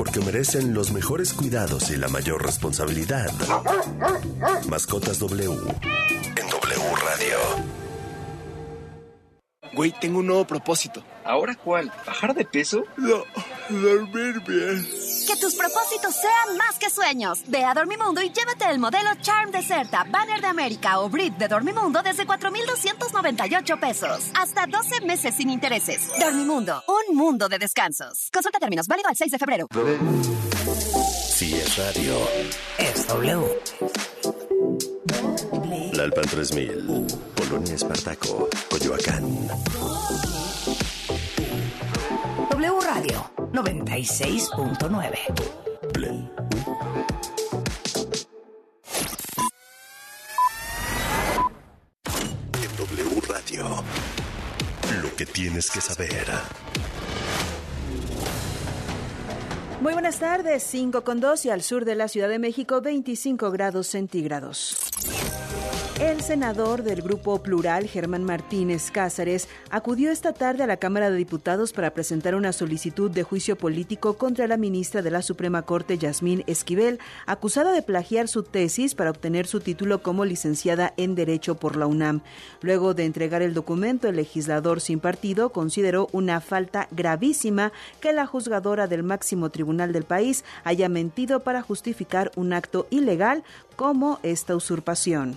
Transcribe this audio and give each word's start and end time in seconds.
porque 0.00 0.20
merecen 0.20 0.72
los 0.72 0.92
mejores 0.92 1.34
cuidados 1.34 1.90
y 1.90 1.98
la 1.98 2.08
mayor 2.08 2.42
responsabilidad. 2.42 3.30
Mascotas 4.66 5.18
W 5.18 5.44
en 5.44 6.48
W 6.48 6.96
Radio. 7.04 7.36
Güey, 9.74 9.92
tengo 10.00 10.20
un 10.20 10.28
nuevo 10.28 10.46
propósito. 10.46 11.04
¿Ahora 11.22 11.54
cuál? 11.54 11.92
¿Bajar 12.06 12.32
de 12.32 12.46
peso? 12.46 12.82
No, 12.96 13.24
dormir 13.68 14.40
bien. 14.48 14.88
Que 15.30 15.36
tus 15.36 15.54
propósitos 15.54 16.12
sean 16.16 16.56
más 16.56 16.76
que 16.80 16.90
sueños. 16.90 17.44
Ve 17.46 17.64
a 17.64 17.72
Dormimundo 17.72 18.20
y 18.20 18.32
llévate 18.32 18.68
el 18.68 18.80
modelo 18.80 19.10
Charm 19.22 19.52
Deserta, 19.52 20.04
Banner 20.10 20.40
de 20.40 20.48
América 20.48 20.98
o 20.98 21.08
Brit 21.08 21.36
de 21.36 21.46
Dormimundo 21.46 22.02
desde 22.02 22.26
4,298 22.26 23.76
pesos. 23.78 24.24
Hasta 24.34 24.66
12 24.66 25.02
meses 25.02 25.36
sin 25.36 25.50
intereses. 25.50 26.08
Dormimundo, 26.18 26.82
un 26.88 27.16
mundo 27.16 27.48
de 27.48 27.60
descansos. 27.60 28.28
Consulta 28.32 28.58
términos, 28.58 28.88
válido 28.88 29.08
al 29.08 29.14
6 29.14 29.30
de 29.30 29.38
febrero. 29.38 29.68
Si 31.28 31.54
es 31.54 31.76
radio, 31.76 32.18
es 32.78 33.06
W. 33.06 33.60
La 35.92 36.02
Alpan 36.02 36.24
3000, 36.24 37.06
Polonia 37.36 37.74
Espartaco, 37.76 38.48
Coyoacán. 38.68 40.49
96.9. 44.00 45.92
Play. 45.92 46.30
En 52.54 52.76
W 52.78 53.20
Radio, 53.28 53.84
lo 55.02 55.16
que 55.16 55.26
tienes 55.26 55.70
que 55.70 55.82
saber. 55.82 56.26
Muy 59.82 59.92
buenas 59.92 60.18
tardes, 60.18 60.62
5 60.62 61.04
con 61.04 61.20
2 61.20 61.44
y 61.44 61.50
al 61.50 61.60
sur 61.62 61.84
de 61.84 61.94
la 61.94 62.08
Ciudad 62.08 62.30
de 62.30 62.38
México 62.38 62.80
25 62.80 63.50
grados 63.50 63.86
centígrados. 63.86 64.79
El 66.00 66.22
senador 66.22 66.82
del 66.82 67.02
Grupo 67.02 67.42
Plural, 67.42 67.86
Germán 67.86 68.24
Martínez 68.24 68.90
Cázares, 68.90 69.48
acudió 69.68 70.10
esta 70.10 70.32
tarde 70.32 70.62
a 70.62 70.66
la 70.66 70.78
Cámara 70.78 71.10
de 71.10 71.16
Diputados 71.18 71.74
para 71.74 71.92
presentar 71.92 72.34
una 72.34 72.54
solicitud 72.54 73.10
de 73.10 73.22
juicio 73.22 73.54
político 73.58 74.16
contra 74.16 74.46
la 74.46 74.56
ministra 74.56 75.02
de 75.02 75.10
la 75.10 75.20
Suprema 75.20 75.60
Corte, 75.60 75.98
Yasmín 75.98 76.42
Esquivel, 76.46 77.00
acusada 77.26 77.72
de 77.72 77.82
plagiar 77.82 78.28
su 78.28 78.44
tesis 78.44 78.94
para 78.94 79.10
obtener 79.10 79.46
su 79.46 79.60
título 79.60 80.02
como 80.02 80.24
licenciada 80.24 80.94
en 80.96 81.14
Derecho 81.14 81.56
por 81.56 81.76
la 81.76 81.86
UNAM. 81.86 82.22
Luego 82.62 82.94
de 82.94 83.04
entregar 83.04 83.42
el 83.42 83.52
documento, 83.52 84.08
el 84.08 84.16
legislador 84.16 84.80
sin 84.80 85.00
partido 85.00 85.50
consideró 85.50 86.08
una 86.12 86.40
falta 86.40 86.88
gravísima 86.92 87.72
que 88.00 88.14
la 88.14 88.24
juzgadora 88.24 88.86
del 88.86 89.02
máximo 89.02 89.50
tribunal 89.50 89.92
del 89.92 90.04
país 90.04 90.46
haya 90.64 90.88
mentido 90.88 91.40
para 91.40 91.60
justificar 91.60 92.32
un 92.36 92.54
acto 92.54 92.86
ilegal 92.88 93.44
como 93.76 94.18
esta 94.22 94.56
usurpación. 94.56 95.36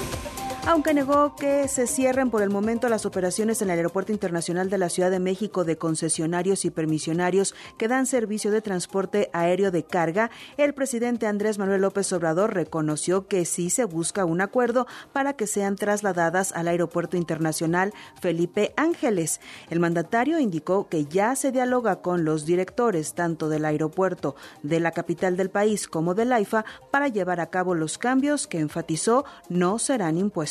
Aunque 0.67 0.93
negó 0.93 1.35
que 1.35 1.67
se 1.67 1.87
cierren 1.87 2.29
por 2.29 2.43
el 2.43 2.51
momento 2.51 2.87
las 2.87 3.07
operaciones 3.07 3.63
en 3.63 3.71
el 3.71 3.77
Aeropuerto 3.77 4.11
Internacional 4.11 4.69
de 4.69 4.77
la 4.77 4.89
Ciudad 4.89 5.09
de 5.09 5.19
México 5.19 5.63
de 5.63 5.75
concesionarios 5.75 6.65
y 6.65 6.69
permisionarios 6.69 7.55
que 7.79 7.87
dan 7.87 8.05
servicio 8.05 8.51
de 8.51 8.61
transporte 8.61 9.31
aéreo 9.33 9.71
de 9.71 9.83
carga, 9.83 10.29
el 10.57 10.75
presidente 10.75 11.25
Andrés 11.25 11.57
Manuel 11.57 11.81
López 11.81 12.13
Obrador 12.13 12.53
reconoció 12.53 13.27
que 13.27 13.43
sí 13.45 13.71
se 13.71 13.85
busca 13.85 14.23
un 14.23 14.39
acuerdo 14.39 14.85
para 15.13 15.33
que 15.33 15.47
sean 15.47 15.75
trasladadas 15.75 16.51
al 16.51 16.67
Aeropuerto 16.67 17.17
Internacional 17.17 17.91
Felipe 18.21 18.71
Ángeles. 18.77 19.41
El 19.71 19.79
mandatario 19.79 20.39
indicó 20.39 20.87
que 20.89 21.05
ya 21.05 21.35
se 21.35 21.51
dialoga 21.51 22.03
con 22.03 22.23
los 22.23 22.45
directores 22.45 23.15
tanto 23.15 23.49
del 23.49 23.65
aeropuerto 23.65 24.35
de 24.61 24.79
la 24.79 24.91
capital 24.91 25.37
del 25.37 25.49
país 25.49 25.87
como 25.87 26.13
del 26.13 26.31
AIFA 26.31 26.65
para 26.91 27.07
llevar 27.07 27.39
a 27.39 27.49
cabo 27.49 27.73
los 27.73 27.97
cambios 27.97 28.45
que 28.45 28.59
enfatizó 28.59 29.25
no 29.49 29.79
serán 29.79 30.19
impuestos. 30.19 30.50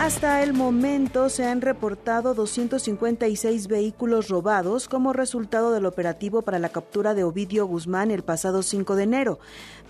Hasta 0.00 0.42
el 0.42 0.54
momento 0.54 1.28
se 1.28 1.44
han 1.44 1.60
reportado 1.60 2.32
256 2.32 3.68
vehículos 3.68 4.28
robados 4.28 4.88
como 4.88 5.12
resultado 5.12 5.72
del 5.72 5.84
operativo 5.84 6.40
para 6.40 6.58
la 6.58 6.70
captura 6.70 7.12
de 7.12 7.22
Ovidio 7.22 7.66
Guzmán 7.66 8.10
el 8.10 8.22
pasado 8.22 8.62
5 8.62 8.96
de 8.96 9.02
enero. 9.02 9.40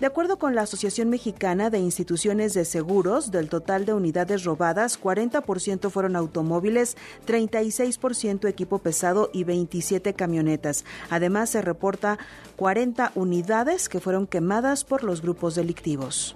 De 0.01 0.07
acuerdo 0.07 0.37
con 0.37 0.53
la 0.53 0.63
Asociación 0.63 1.09
Mexicana 1.09 1.69
de 1.69 1.79
Instituciones 1.79 2.53
de 2.53 2.65
Seguros, 2.65 3.31
del 3.31 3.47
total 3.47 3.85
de 3.85 3.93
unidades 3.93 4.43
robadas, 4.43 4.99
40% 5.01 5.89
fueron 5.89 6.17
automóviles, 6.17 6.97
36% 7.25 8.49
equipo 8.49 8.79
pesado 8.79 9.29
y 9.31 9.45
27 9.45 10.13
camionetas. 10.13 10.83
Además, 11.09 11.51
se 11.51 11.61
reporta 11.61 12.19
40 12.57 13.13
unidades 13.15 13.87
que 13.87 14.01
fueron 14.01 14.27
quemadas 14.27 14.83
por 14.83 15.05
los 15.05 15.21
grupos 15.21 15.55
delictivos. 15.55 16.35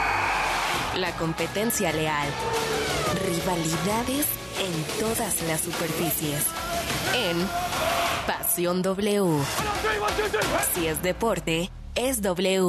La 0.95 1.13
competencia 1.13 1.93
leal. 1.93 2.27
Rivalidades 3.25 4.25
en 4.59 4.99
todas 4.99 5.41
las 5.43 5.61
superficies. 5.61 6.45
En 7.15 7.47
Pasión 8.27 8.81
W. 8.81 9.41
Si 10.73 10.87
es 10.87 11.01
deporte, 11.01 11.71
es 11.95 12.21
W. 12.21 12.59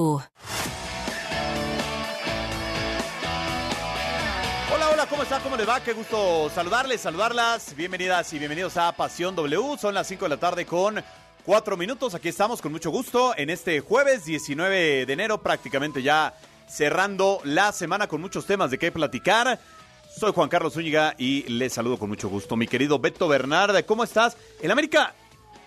Hola, 4.72 4.90
hola, 4.92 5.06
¿cómo 5.06 5.24
está? 5.24 5.40
¿Cómo 5.40 5.56
les 5.56 5.69
va? 5.69 5.80
Qué 5.80 5.92
gusto 5.92 6.48
saludarles, 6.54 7.00
saludarlas. 7.00 7.74
Bienvenidas 7.74 8.32
y 8.32 8.38
bienvenidos 8.38 8.76
a 8.76 8.92
Pasión 8.92 9.34
W. 9.34 9.76
Son 9.78 9.94
las 9.94 10.06
5 10.06 10.26
de 10.26 10.28
la 10.28 10.36
tarde 10.36 10.64
con 10.64 11.02
4 11.44 11.76
minutos. 11.76 12.14
Aquí 12.14 12.28
estamos 12.28 12.62
con 12.62 12.70
mucho 12.70 12.90
gusto 12.90 13.34
en 13.36 13.50
este 13.50 13.80
jueves 13.80 14.24
19 14.24 15.06
de 15.06 15.12
enero, 15.12 15.42
prácticamente 15.42 16.04
ya 16.04 16.32
cerrando 16.72 17.40
la 17.44 17.70
semana 17.72 18.06
con 18.08 18.20
muchos 18.20 18.46
temas 18.46 18.70
de 18.70 18.78
qué 18.78 18.90
platicar. 18.90 19.58
Soy 20.19 20.32
Juan 20.32 20.48
Carlos 20.48 20.72
Zúñiga 20.74 21.14
y 21.19 21.42
les 21.44 21.72
saludo 21.74 21.98
con 21.98 22.08
mucho 22.08 22.28
gusto. 22.28 22.56
Mi 22.56 22.66
querido 22.66 22.98
Beto 22.98 23.28
Bernarda, 23.28 23.82
¿cómo 23.82 24.04
estás? 24.04 24.36
¿El 24.62 24.70
América 24.70 25.14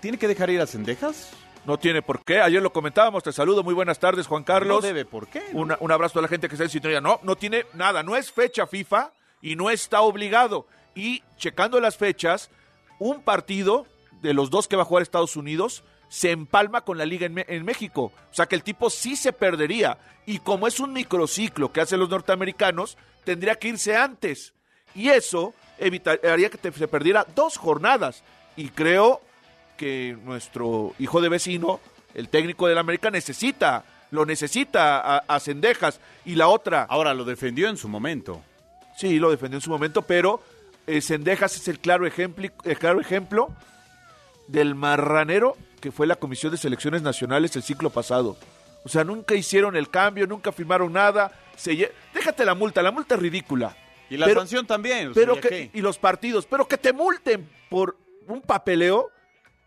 tiene 0.01 0.17
que 0.17 0.27
dejar 0.27 0.49
ir 0.49 0.61
a 0.61 0.67
Cendejas? 0.67 1.29
No 1.65 1.77
tiene 1.77 2.01
por 2.01 2.23
qué. 2.23 2.41
Ayer 2.41 2.61
lo 2.61 2.71
comentábamos. 2.73 3.23
Te 3.23 3.31
saludo. 3.31 3.63
Muy 3.63 3.73
buenas 3.73 3.99
tardes, 3.99 4.27
Juan 4.27 4.43
Carlos. 4.43 4.81
No 4.83 4.87
debe 4.87 5.05
por 5.05 5.27
qué. 5.27 5.43
¿no? 5.53 5.59
Una- 5.61 5.77
un 5.79 5.91
abrazo 5.91 6.19
a 6.19 6.21
la 6.23 6.27
gente 6.27 6.47
que 6.47 6.55
está 6.55 6.63
en 6.65 6.69
sintonía. 6.69 7.01
No, 7.01 7.19
no 7.23 7.35
tiene 7.35 7.65
nada. 7.73 8.03
No 8.03 8.15
es 8.15 8.31
fecha 8.31 8.67
FIFA 8.67 9.11
y 9.41 9.55
no 9.55 9.69
está 9.71 10.01
obligado. 10.01 10.67
Y 10.95 11.23
checando 11.37 11.79
las 11.79 11.97
fechas, 11.97 12.49
un 12.99 13.21
partido 13.21 13.87
de 14.21 14.33
los 14.33 14.49
dos 14.51 14.67
que 14.67 14.75
va 14.75 14.83
a 14.83 14.85
jugar 14.85 15.01
Estados 15.03 15.35
Unidos 15.35 15.83
se 16.15 16.31
empalma 16.31 16.79
con 16.81 16.97
la 16.97 17.05
liga 17.05 17.25
en, 17.25 17.43
en 17.45 17.65
México. 17.65 18.03
O 18.31 18.33
sea 18.33 18.45
que 18.45 18.55
el 18.55 18.63
tipo 18.63 18.89
sí 18.89 19.17
se 19.17 19.33
perdería. 19.33 19.97
Y 20.25 20.39
como 20.39 20.65
es 20.65 20.79
un 20.79 20.93
microciclo 20.93 21.73
que 21.73 21.81
hacen 21.81 21.99
los 21.99 22.09
norteamericanos, 22.09 22.97
tendría 23.25 23.55
que 23.55 23.67
irse 23.67 23.97
antes. 23.97 24.53
Y 24.93 25.09
eso 25.09 25.53
evitaría 25.77 26.49
que 26.49 26.57
te- 26.57 26.71
se 26.71 26.87
perdiera 26.87 27.25
dos 27.35 27.57
jornadas. 27.57 28.23
Y 28.55 28.69
creo 28.69 29.19
que 29.75 30.17
nuestro 30.23 30.93
hijo 30.99 31.19
de 31.19 31.27
vecino, 31.27 31.81
el 32.13 32.29
técnico 32.29 32.67
del 32.67 32.77
América, 32.77 33.11
necesita, 33.11 33.83
lo 34.11 34.25
necesita 34.25 34.99
a, 35.01 35.17
a 35.27 35.39
Cendejas. 35.41 35.99
Y 36.23 36.35
la 36.35 36.47
otra, 36.47 36.83
Ahora 36.89 37.13
lo 37.13 37.25
defendió 37.25 37.67
en 37.67 37.75
su 37.75 37.89
momento. 37.89 38.41
sí, 38.97 39.19
lo 39.19 39.31
defendió 39.31 39.57
en 39.57 39.61
su 39.61 39.69
momento, 39.69 40.01
pero 40.03 40.41
eh, 40.87 41.01
Cendejas 41.01 41.57
es 41.57 41.67
el 41.67 41.79
claro 41.79 42.07
ejemplo, 42.07 42.47
el 42.63 42.77
claro 42.79 43.01
ejemplo 43.01 43.49
del 44.47 44.75
marranero 44.75 45.57
que 45.81 45.91
fue 45.91 46.07
la 46.07 46.15
Comisión 46.15 46.51
de 46.51 46.57
Selecciones 46.57 47.01
Nacionales 47.01 47.55
el 47.55 47.63
ciclo 47.63 47.89
pasado. 47.89 48.37
O 48.83 48.89
sea, 48.89 49.03
nunca 49.03 49.35
hicieron 49.35 49.75
el 49.75 49.89
cambio, 49.89 50.27
nunca 50.27 50.51
firmaron 50.51 50.93
nada. 50.93 51.31
Se 51.55 51.91
Déjate 52.13 52.45
la 52.45 52.55
multa, 52.55 52.81
la 52.81 52.91
multa 52.91 53.15
es 53.15 53.21
ridícula. 53.21 53.75
Y 54.09 54.17
la 54.17 54.25
Pero- 54.27 54.41
sanción 54.41 54.67
también. 54.67 55.09
o 55.09 55.13
sea, 55.13 55.21
pero 55.23 55.35
¿ya 55.35 55.41
que, 55.41 55.71
y 55.73 55.81
los 55.81 55.97
partidos, 55.97 56.45
pero 56.45 56.67
que 56.67 56.77
te 56.77 56.93
multen 56.93 57.49
por 57.69 57.97
un 58.27 58.41
papeleo. 58.41 59.09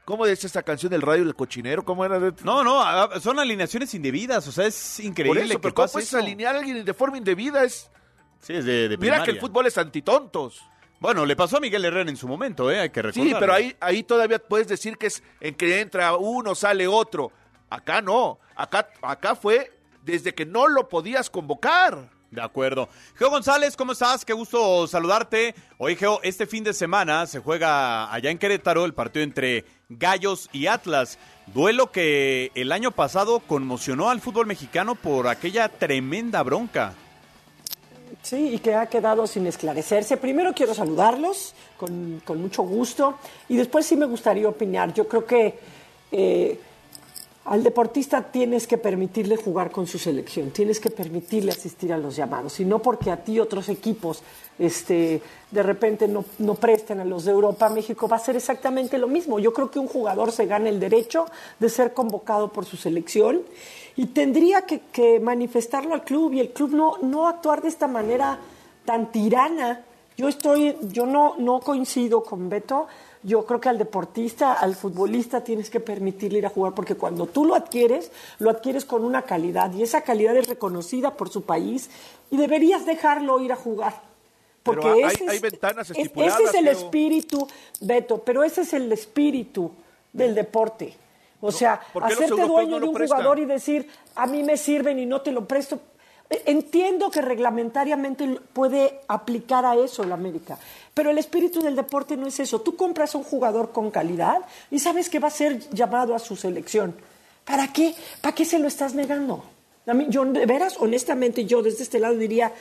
¿Cómo 0.04 0.24
dice 0.24 0.46
esa 0.46 0.62
canción 0.62 0.90
del 0.90 1.02
radio 1.02 1.24
del 1.24 1.34
cochinero? 1.34 1.84
¿Cómo 1.84 2.04
era? 2.04 2.18
de- 2.18 2.32
No, 2.42 2.64
no, 2.64 2.80
a- 2.82 3.20
son 3.20 3.38
alineaciones 3.38 3.92
indebidas. 3.94 4.46
O 4.48 4.52
sea, 4.52 4.66
es 4.66 4.94
por 4.96 5.04
increíble 5.04 5.42
eso, 5.44 5.60
pero 5.60 5.74
¿cómo 5.74 5.88
puedes 5.88 6.08
eso. 6.08 6.18
alinear 6.18 6.54
a 6.54 6.58
alguien 6.60 6.82
de 6.84 6.94
forma 6.94 7.18
indebida? 7.18 7.62
Es... 7.64 7.90
Sí, 8.40 8.54
es 8.54 8.64
de, 8.64 8.88
de 8.88 8.96
Mira 8.96 9.22
que 9.24 9.32
el 9.32 9.40
fútbol 9.40 9.66
es 9.66 9.76
antitontos. 9.76 10.62
Bueno, 11.00 11.24
le 11.24 11.36
pasó 11.36 11.58
a 11.58 11.60
Miguel 11.60 11.84
Herrera 11.84 12.10
en 12.10 12.16
su 12.16 12.26
momento, 12.26 12.70
¿eh? 12.70 12.80
Hay 12.80 12.90
que 12.90 13.02
recordar. 13.02 13.28
Sí, 13.28 13.34
pero 13.38 13.52
ahí, 13.52 13.76
ahí 13.80 14.02
todavía 14.02 14.38
puedes 14.38 14.66
decir 14.66 14.98
que 14.98 15.06
es 15.06 15.22
en 15.40 15.54
que 15.54 15.80
entra 15.80 16.16
uno, 16.16 16.54
sale 16.54 16.88
otro. 16.88 17.30
Acá 17.70 18.02
no. 18.02 18.38
Acá, 18.56 18.88
acá 19.02 19.36
fue 19.36 19.72
desde 20.02 20.34
que 20.34 20.44
no 20.44 20.66
lo 20.66 20.88
podías 20.88 21.30
convocar. 21.30 22.10
De 22.30 22.42
acuerdo. 22.42 22.88
Geo 23.14 23.30
González, 23.30 23.74
¿cómo 23.74 23.92
estás? 23.92 24.24
Qué 24.24 24.34
gusto 24.34 24.86
saludarte. 24.86 25.54
Oye, 25.78 25.96
Geo, 25.96 26.20
este 26.22 26.46
fin 26.46 26.62
de 26.62 26.74
semana 26.74 27.26
se 27.26 27.38
juega 27.38 28.12
allá 28.12 28.30
en 28.30 28.36
Querétaro 28.36 28.84
el 28.84 28.92
partido 28.92 29.22
entre 29.22 29.64
Gallos 29.88 30.50
y 30.52 30.66
Atlas. 30.66 31.18
Duelo 31.46 31.90
que 31.90 32.52
el 32.54 32.72
año 32.72 32.90
pasado 32.90 33.40
conmocionó 33.40 34.10
al 34.10 34.20
fútbol 34.20 34.46
mexicano 34.46 34.94
por 34.94 35.26
aquella 35.26 35.70
tremenda 35.70 36.42
bronca. 36.42 36.92
Sí, 38.22 38.54
y 38.54 38.58
que 38.58 38.74
ha 38.74 38.86
quedado 38.86 39.26
sin 39.26 39.46
esclarecerse. 39.46 40.16
Primero 40.16 40.52
quiero 40.52 40.74
saludarlos 40.74 41.54
con, 41.76 42.20
con 42.24 42.40
mucho 42.40 42.62
gusto 42.62 43.14
y 43.48 43.56
después 43.56 43.86
sí 43.86 43.96
me 43.96 44.06
gustaría 44.06 44.48
opinar. 44.48 44.92
Yo 44.92 45.08
creo 45.08 45.24
que 45.24 45.58
eh, 46.12 46.58
al 47.48 47.62
deportista 47.62 48.22
tienes 48.22 48.66
que 48.66 48.76
permitirle 48.76 49.36
jugar 49.36 49.70
con 49.70 49.86
su 49.86 49.98
selección, 49.98 50.50
tienes 50.50 50.80
que 50.80 50.90
permitirle 50.90 51.50
asistir 51.50 51.92
a 51.94 51.96
los 51.96 52.14
llamados 52.14 52.60
y 52.60 52.64
no 52.66 52.80
porque 52.80 53.10
a 53.10 53.16
ti 53.24 53.40
otros 53.40 53.70
equipos 53.70 54.22
este, 54.58 55.22
de 55.50 55.62
repente 55.62 56.08
no, 56.08 56.26
no 56.40 56.56
presten 56.56 57.00
a 57.00 57.06
los 57.06 57.24
de 57.24 57.32
Europa, 57.32 57.70
México 57.70 58.06
va 58.06 58.16
a 58.16 58.20
ser 58.20 58.36
exactamente 58.36 58.98
lo 58.98 59.08
mismo. 59.08 59.38
Yo 59.38 59.54
creo 59.54 59.70
que 59.70 59.78
un 59.78 59.88
jugador 59.88 60.30
se 60.30 60.44
gana 60.44 60.68
el 60.68 60.78
derecho 60.78 61.26
de 61.58 61.70
ser 61.70 61.94
convocado 61.94 62.52
por 62.52 62.66
su 62.66 62.76
selección 62.76 63.40
y 63.98 64.06
tendría 64.06 64.62
que, 64.62 64.80
que 64.92 65.18
manifestarlo 65.18 65.92
al 65.92 66.04
club 66.04 66.32
y 66.32 66.38
el 66.40 66.50
club 66.52 66.70
no, 66.72 66.98
no 67.02 67.26
actuar 67.26 67.60
de 67.60 67.68
esta 67.68 67.88
manera 67.88 68.38
tan 68.84 69.10
tirana. 69.10 69.82
Yo 70.16 70.28
estoy, 70.28 70.76
yo 70.92 71.04
no, 71.04 71.34
no 71.38 71.58
coincido 71.60 72.22
con 72.22 72.48
Beto. 72.48 72.86
Yo 73.24 73.44
creo 73.44 73.60
que 73.60 73.68
al 73.68 73.76
deportista, 73.76 74.52
al 74.52 74.76
futbolista 74.76 75.42
tienes 75.42 75.68
que 75.68 75.80
permitirle 75.80 76.38
ir 76.38 76.46
a 76.46 76.50
jugar 76.50 76.74
porque 76.74 76.94
cuando 76.94 77.26
tú 77.26 77.44
lo 77.44 77.56
adquieres, 77.56 78.12
lo 78.38 78.50
adquieres 78.50 78.84
con 78.84 79.04
una 79.04 79.22
calidad 79.22 79.72
y 79.74 79.82
esa 79.82 80.02
calidad 80.02 80.36
es 80.36 80.46
reconocida 80.46 81.14
por 81.14 81.28
su 81.28 81.42
país 81.42 81.90
y 82.30 82.36
deberías 82.36 82.86
dejarlo 82.86 83.40
ir 83.40 83.50
a 83.52 83.56
jugar. 83.56 84.00
Porque 84.62 84.82
Pero 84.82 84.94
hay- 85.08 85.14
ese 85.14 85.28
hay 85.28 85.38
ventanas 85.40 85.90
es- 85.90 85.96
estipuladas, 85.98 86.38
Ese 86.38 86.48
es 86.50 86.54
el 86.54 86.68
espíritu, 86.68 87.48
Beto, 87.80 88.18
pero 88.18 88.44
ese 88.44 88.60
es 88.60 88.72
el 88.74 88.92
espíritu 88.92 89.72
del 90.12 90.36
deporte. 90.36 90.94
O 91.40 91.52
sea, 91.52 91.80
¿por 91.92 92.02
qué 92.04 92.14
los 92.14 92.22
hacerte 92.24 92.46
dueño 92.46 92.70
no 92.78 92.80
de 92.80 92.88
un 92.88 92.94
prestan? 92.94 93.18
jugador 93.18 93.38
y 93.38 93.44
decir, 93.44 93.88
a 94.16 94.26
mí 94.26 94.42
me 94.42 94.56
sirven 94.56 94.98
y 94.98 95.06
no 95.06 95.20
te 95.20 95.30
lo 95.32 95.46
presto. 95.46 95.78
E- 96.28 96.42
Entiendo 96.46 97.10
que 97.10 97.22
reglamentariamente 97.22 98.26
puede 98.52 99.00
aplicar 99.08 99.64
a 99.64 99.76
eso 99.76 100.02
el 100.02 100.12
América, 100.12 100.58
pero 100.94 101.10
el 101.10 101.18
espíritu 101.18 101.60
del 101.62 101.76
deporte 101.76 102.16
no 102.16 102.26
es 102.26 102.40
eso. 102.40 102.60
Tú 102.60 102.74
compras 102.76 103.14
a 103.14 103.18
un 103.18 103.24
jugador 103.24 103.70
con 103.72 103.90
calidad 103.90 104.38
y 104.70 104.78
sabes 104.80 105.08
que 105.08 105.20
va 105.20 105.28
a 105.28 105.30
ser 105.30 105.60
llamado 105.70 106.14
a 106.14 106.18
su 106.18 106.34
selección. 106.36 106.94
¿Para 107.44 107.72
qué? 107.72 107.94
¿Para 108.20 108.34
qué 108.34 108.44
se 108.44 108.58
lo 108.58 108.66
estás 108.68 108.94
negando? 108.94 109.44
A 109.86 109.94
mí, 109.94 110.06
yo, 110.10 110.24
de 110.26 110.44
veras, 110.44 110.76
honestamente, 110.80 111.46
yo 111.46 111.62
desde 111.62 111.82
este 111.84 111.98
lado 111.98 112.14
diría, 112.16 112.52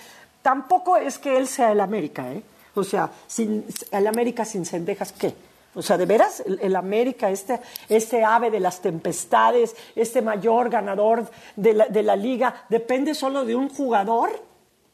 tampoco 0.41 0.95
es 0.97 1.17
que 1.19 1.35
él 1.35 1.47
sea 1.47 1.71
el 1.73 1.81
América, 1.81 2.31
¿eh? 2.31 2.41
O 2.75 2.83
sea, 2.83 3.09
sin, 3.27 3.65
el 3.91 4.07
América 4.07 4.45
sin 4.45 4.65
cendejas, 4.65 5.11
¿qué? 5.11 5.33
O 5.77 5.81
sea, 5.83 5.97
de 5.97 6.05
veras, 6.07 6.41
el, 6.45 6.59
el 6.61 6.75
América, 6.75 7.29
este, 7.29 7.59
este 7.87 8.23
ave 8.23 8.49
de 8.49 8.59
las 8.59 8.81
tempestades, 8.81 9.75
este 9.95 10.21
mayor 10.21 10.69
ganador 10.69 11.29
de 11.55 11.73
la, 11.73 11.85
de 11.85 12.01
la 12.03 12.15
liga, 12.15 12.65
depende 12.67 13.13
solo 13.13 13.45
de 13.45 13.55
un 13.55 13.69
jugador 13.69 14.43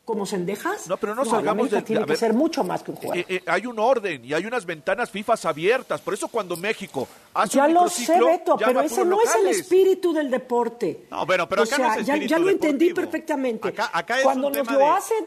como 0.06 0.26
Cendejas. 0.26 0.88
No, 0.90 0.98
pero 0.98 1.16
no 1.16 1.24
el 1.24 1.30
salgamos 1.30 1.72
de- 1.72 1.82
tiene 1.82 2.02
que 2.02 2.10
ver. 2.10 2.18
ser 2.18 2.34
mucho 2.34 2.66
más 2.66 2.84
que 2.84 2.92
un 2.92 2.98
jugador. 2.98 3.18
Eh, 3.20 3.26
eh, 3.30 3.44
hay 3.48 3.66
un 3.66 3.80
orden 3.80 4.26
y 4.26 4.34
hay 4.34 4.46
unas 4.46 4.66
ventanas 4.66 5.10
FIFA 5.10 5.36
abiertas. 5.46 6.02
Por 6.02 6.14
eso 6.14 6.28
cuando 6.28 6.58
México 6.58 7.08
hace 7.34 7.56
ya 7.56 7.66
un 7.68 7.74
lo 7.74 7.88
sé, 7.88 8.20
Beto, 8.22 8.58
pero 8.58 8.82
ese 8.82 9.06
no 9.06 9.22
es 9.22 9.34
el 9.36 9.48
espíritu 9.48 10.12
del 10.12 10.30
deporte. 10.30 11.06
No, 11.10 11.26
pero- 11.26 11.48
pero 11.48 11.62
o 11.62 11.66
acá 11.66 11.76
sea, 11.78 11.88
no 11.88 11.94
es 12.02 12.06
ya, 12.06 12.18
ya 12.18 12.38
lo 12.40 12.50
entendí 12.50 12.94
perfectamente. 12.94 13.70
Acá- 13.70 13.90
acá 13.94 14.18
es 14.18 14.24
Cuando 14.26 14.48
un 14.48 14.54
nos 14.54 14.62
tema 14.68 14.74
lo 14.74 14.80
de- 14.80 14.92
hacen, 14.92 15.26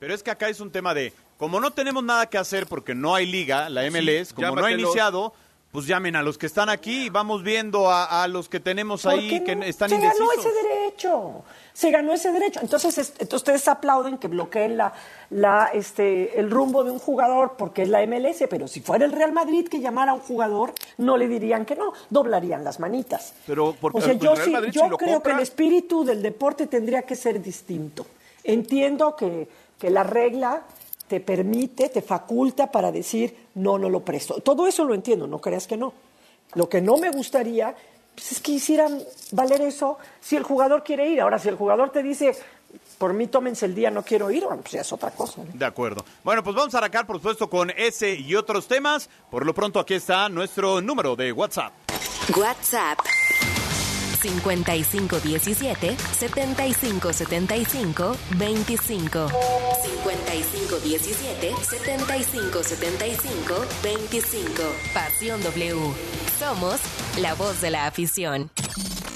Pero 0.00 0.14
es 0.14 0.22
que 0.24 0.32
acá 0.32 0.48
es 0.48 0.58
un 0.58 0.72
tema 0.72 0.92
de, 0.94 1.12
como 1.42 1.58
no 1.58 1.72
tenemos 1.72 2.04
nada 2.04 2.26
que 2.26 2.38
hacer 2.38 2.68
porque 2.68 2.94
no 2.94 3.16
hay 3.16 3.26
liga, 3.26 3.68
la 3.68 3.82
MLS, 3.90 4.32
como 4.32 4.54
no 4.54 4.64
ha 4.64 4.70
iniciado, 4.70 5.32
pues 5.72 5.88
llamen 5.88 6.14
a 6.14 6.22
los 6.22 6.38
que 6.38 6.46
están 6.46 6.68
aquí 6.68 7.06
y 7.06 7.08
vamos 7.08 7.42
viendo 7.42 7.90
a, 7.90 8.22
a 8.22 8.28
los 8.28 8.48
que 8.48 8.60
tenemos 8.60 9.02
¿por 9.02 9.10
ahí 9.14 9.42
que 9.42 9.58
están 9.66 9.88
se 9.88 9.96
indecisos. 9.96 10.28
ganó 10.28 10.40
ese 10.40 10.50
derecho. 10.68 11.42
Se 11.72 11.90
ganó 11.90 12.12
ese 12.12 12.30
derecho. 12.30 12.60
Entonces, 12.62 12.96
es- 12.96 13.08
entonces 13.18 13.34
ustedes 13.38 13.66
aplauden 13.66 14.18
que 14.18 14.28
bloqueen 14.28 14.76
la, 14.76 14.92
la, 15.30 15.70
este, 15.74 16.38
el 16.38 16.48
rumbo 16.48 16.84
de 16.84 16.92
un 16.92 17.00
jugador 17.00 17.54
porque 17.58 17.82
es 17.82 17.88
la 17.88 18.06
MLS, 18.06 18.44
pero 18.48 18.68
si 18.68 18.80
fuera 18.80 19.04
el 19.04 19.10
Real 19.10 19.32
Madrid 19.32 19.66
que 19.66 19.80
llamara 19.80 20.12
a 20.12 20.14
un 20.14 20.20
jugador, 20.20 20.74
no 20.98 21.16
le 21.16 21.26
dirían 21.26 21.64
que 21.64 21.74
no, 21.74 21.92
doblarían 22.08 22.62
las 22.62 22.78
manitas. 22.78 23.34
Pero 23.48 23.74
porque 23.80 23.98
o 23.98 24.00
sea, 24.00 24.12
yo, 24.12 24.36
Real 24.36 24.44
sí, 24.46 24.70
yo 24.70 24.82
si 24.90 24.96
creo 24.96 25.16
compra- 25.16 25.22
que 25.22 25.30
el 25.32 25.40
espíritu 25.40 26.04
del 26.04 26.22
deporte 26.22 26.68
tendría 26.68 27.02
que 27.02 27.16
ser 27.16 27.42
distinto. 27.42 28.06
Entiendo 28.44 29.16
que, 29.16 29.48
que 29.78 29.90
la 29.90 30.04
regla 30.04 30.62
te 31.12 31.20
permite, 31.20 31.90
te 31.90 32.00
faculta 32.00 32.72
para 32.72 32.90
decir, 32.90 33.36
no, 33.56 33.76
no 33.76 33.90
lo 33.90 34.00
presto. 34.00 34.40
Todo 34.40 34.66
eso 34.66 34.82
lo 34.86 34.94
entiendo, 34.94 35.26
no 35.26 35.42
creas 35.42 35.66
que 35.66 35.76
no. 35.76 35.92
Lo 36.54 36.70
que 36.70 36.80
no 36.80 36.96
me 36.96 37.10
gustaría 37.10 37.76
pues, 38.14 38.32
es 38.32 38.40
que 38.40 38.52
hicieran 38.52 38.98
valer 39.30 39.60
eso 39.60 39.98
si 40.22 40.36
el 40.36 40.42
jugador 40.42 40.82
quiere 40.82 41.10
ir. 41.10 41.20
Ahora, 41.20 41.38
si 41.38 41.50
el 41.50 41.56
jugador 41.56 41.90
te 41.90 42.02
dice, 42.02 42.34
por 42.96 43.12
mí 43.12 43.26
tómense 43.26 43.66
el 43.66 43.74
día, 43.74 43.90
no 43.90 44.02
quiero 44.02 44.30
ir, 44.30 44.46
bueno, 44.46 44.62
pues 44.62 44.72
ya 44.72 44.80
es 44.80 44.90
otra 44.90 45.10
cosa. 45.10 45.42
¿no? 45.44 45.50
De 45.52 45.66
acuerdo. 45.66 46.02
Bueno, 46.24 46.42
pues 46.42 46.56
vamos 46.56 46.74
a 46.74 46.78
arrancar, 46.78 47.06
por 47.06 47.16
supuesto, 47.16 47.50
con 47.50 47.68
ese 47.76 48.14
y 48.14 48.34
otros 48.34 48.66
temas. 48.66 49.10
Por 49.30 49.44
lo 49.44 49.52
pronto, 49.52 49.80
aquí 49.80 49.92
está 49.92 50.30
nuestro 50.30 50.80
número 50.80 51.14
de 51.14 51.30
WhatsApp. 51.30 51.74
WhatsApp 52.34 53.00
5517 54.22 55.96
7575 55.96 58.16
25 58.38 59.28
5517 59.82 61.54
7575 61.62 63.66
25 63.82 64.62
Pasión 64.94 65.42
W. 65.42 65.76
Somos 66.38 66.80
la 67.18 67.34
voz 67.34 67.60
de 67.60 67.70
la 67.70 67.86
afición. 67.86 68.50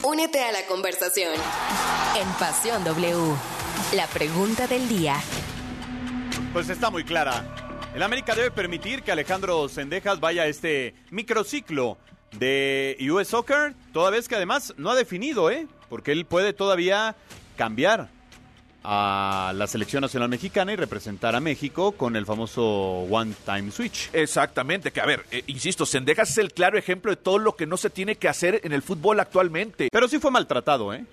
Únete 0.03 0.43
a 0.43 0.53
la 0.53 0.67
conversación 0.67 1.33
en 2.21 2.29
Pasión 2.39 2.85
W. 2.85 3.35
La 3.95 4.07
pregunta 4.09 4.67
del 4.67 4.89
día. 4.89 5.17
Pues 6.53 6.69
está 6.69 6.91
muy 6.91 7.05
clara. 7.05 7.45
El 7.95 8.03
América 8.03 8.35
debe 8.35 8.51
permitir 8.51 9.03
que 9.03 9.13
Alejandro 9.13 9.69
Sendejas 9.69 10.21
vaya 10.21 10.43
a 10.43 10.47
este 10.47 10.95
microciclo 11.11 11.97
de 12.39 12.97
US 13.11 13.29
Soccer, 13.29 13.75
toda 13.93 14.11
vez 14.11 14.29
que 14.29 14.37
además 14.37 14.75
no 14.77 14.91
ha 14.91 14.95
definido, 14.95 15.51
¿eh? 15.51 15.67
Porque 15.89 16.13
él 16.13 16.27
puede 16.27 16.53
todavía 16.53 17.17
cambiar 17.57 18.09
a 18.89 19.53
la 19.57 19.67
selección 19.67 20.01
nacional 20.01 20.29
mexicana 20.29 20.73
y 20.73 20.77
representar 20.77 21.35
a 21.35 21.41
México 21.41 21.93
con 21.93 22.15
el 22.15 22.25
famoso 22.25 22.63
One 22.63 23.35
Time 23.45 23.73
Switch. 23.73 24.11
Exactamente, 24.13 24.93
que 24.93 25.01
a 25.01 25.07
ver, 25.07 25.25
eh, 25.33 25.43
insisto, 25.49 25.85
Sendejas 25.85 26.31
es 26.31 26.39
el 26.39 26.53
claro 26.53 26.79
ejemplo 26.79 27.11
de 27.11 27.17
todo 27.17 27.39
lo 27.39 27.57
que 27.57 27.67
no 27.67 27.77
se 27.77 27.91
tiene 27.91 28.15
que 28.15 28.29
hacer 28.29 28.61
en 28.63 28.73
el 28.73 28.83
fútbol 28.83 29.19
actualmente. 29.19 29.89
Pero 29.91 30.07
sí 30.07 30.21
fue 30.21 30.31
maltratado, 30.31 30.95
¿eh? 30.95 31.05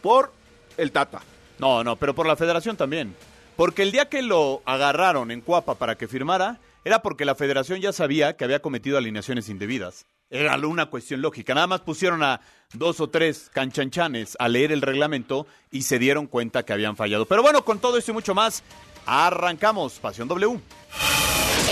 Por 0.00 0.32
el 0.78 0.92
Tata. 0.92 1.20
No, 1.58 1.84
no, 1.84 1.96
pero 1.96 2.14
por 2.14 2.26
la 2.26 2.36
federación 2.36 2.78
también. 2.78 3.14
Porque 3.54 3.82
el 3.82 3.92
día 3.92 4.08
que 4.08 4.22
lo 4.22 4.62
agarraron 4.64 5.30
en 5.30 5.42
Cuapa 5.42 5.74
para 5.74 5.96
que 5.96 6.08
firmara, 6.08 6.58
era 6.86 7.02
porque 7.02 7.26
la 7.26 7.34
federación 7.34 7.82
ya 7.82 7.92
sabía 7.92 8.34
que 8.34 8.44
había 8.44 8.62
cometido 8.62 8.96
alineaciones 8.96 9.50
indebidas. 9.50 10.06
Era 10.30 10.56
una 10.56 10.86
cuestión 10.86 11.20
lógica. 11.22 11.54
Nada 11.54 11.66
más 11.66 11.80
pusieron 11.80 12.22
a 12.22 12.40
dos 12.72 13.00
o 13.00 13.10
tres 13.10 13.50
canchanchanes 13.52 14.36
a 14.38 14.48
leer 14.48 14.70
el 14.70 14.80
reglamento 14.80 15.46
y 15.72 15.82
se 15.82 15.98
dieron 15.98 16.28
cuenta 16.28 16.64
que 16.64 16.72
habían 16.72 16.96
fallado. 16.96 17.26
Pero 17.26 17.42
bueno, 17.42 17.64
con 17.64 17.80
todo 17.80 17.98
esto 17.98 18.12
y 18.12 18.14
mucho 18.14 18.34
más, 18.34 18.62
arrancamos 19.06 19.98
Pasión 19.98 20.28
W. 20.28 20.60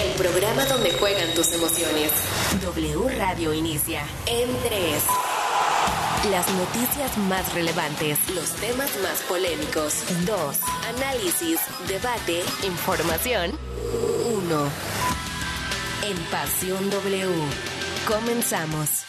El 0.03 0.13
programa 0.13 0.65
donde 0.65 0.93
juegan 0.93 1.33
tus 1.35 1.53
emociones. 1.53 2.13
W 2.63 3.17
Radio 3.17 3.55
inicia 3.55 4.03
en 4.27 4.49
3. 4.69 5.05
Las 6.33 6.53
noticias 6.53 7.17
más 7.29 7.55
relevantes, 7.55 8.19
los 8.35 8.51
temas 8.57 8.91
más 9.03 9.23
polémicos. 9.29 10.03
2. 10.27 10.61
Análisis, 10.97 11.61
debate, 11.87 12.43
información. 12.65 13.53
1. 14.27 14.71
En 16.09 16.17
Pasión 16.31 16.91
W. 16.91 17.78
Comenzamos. 18.09 19.05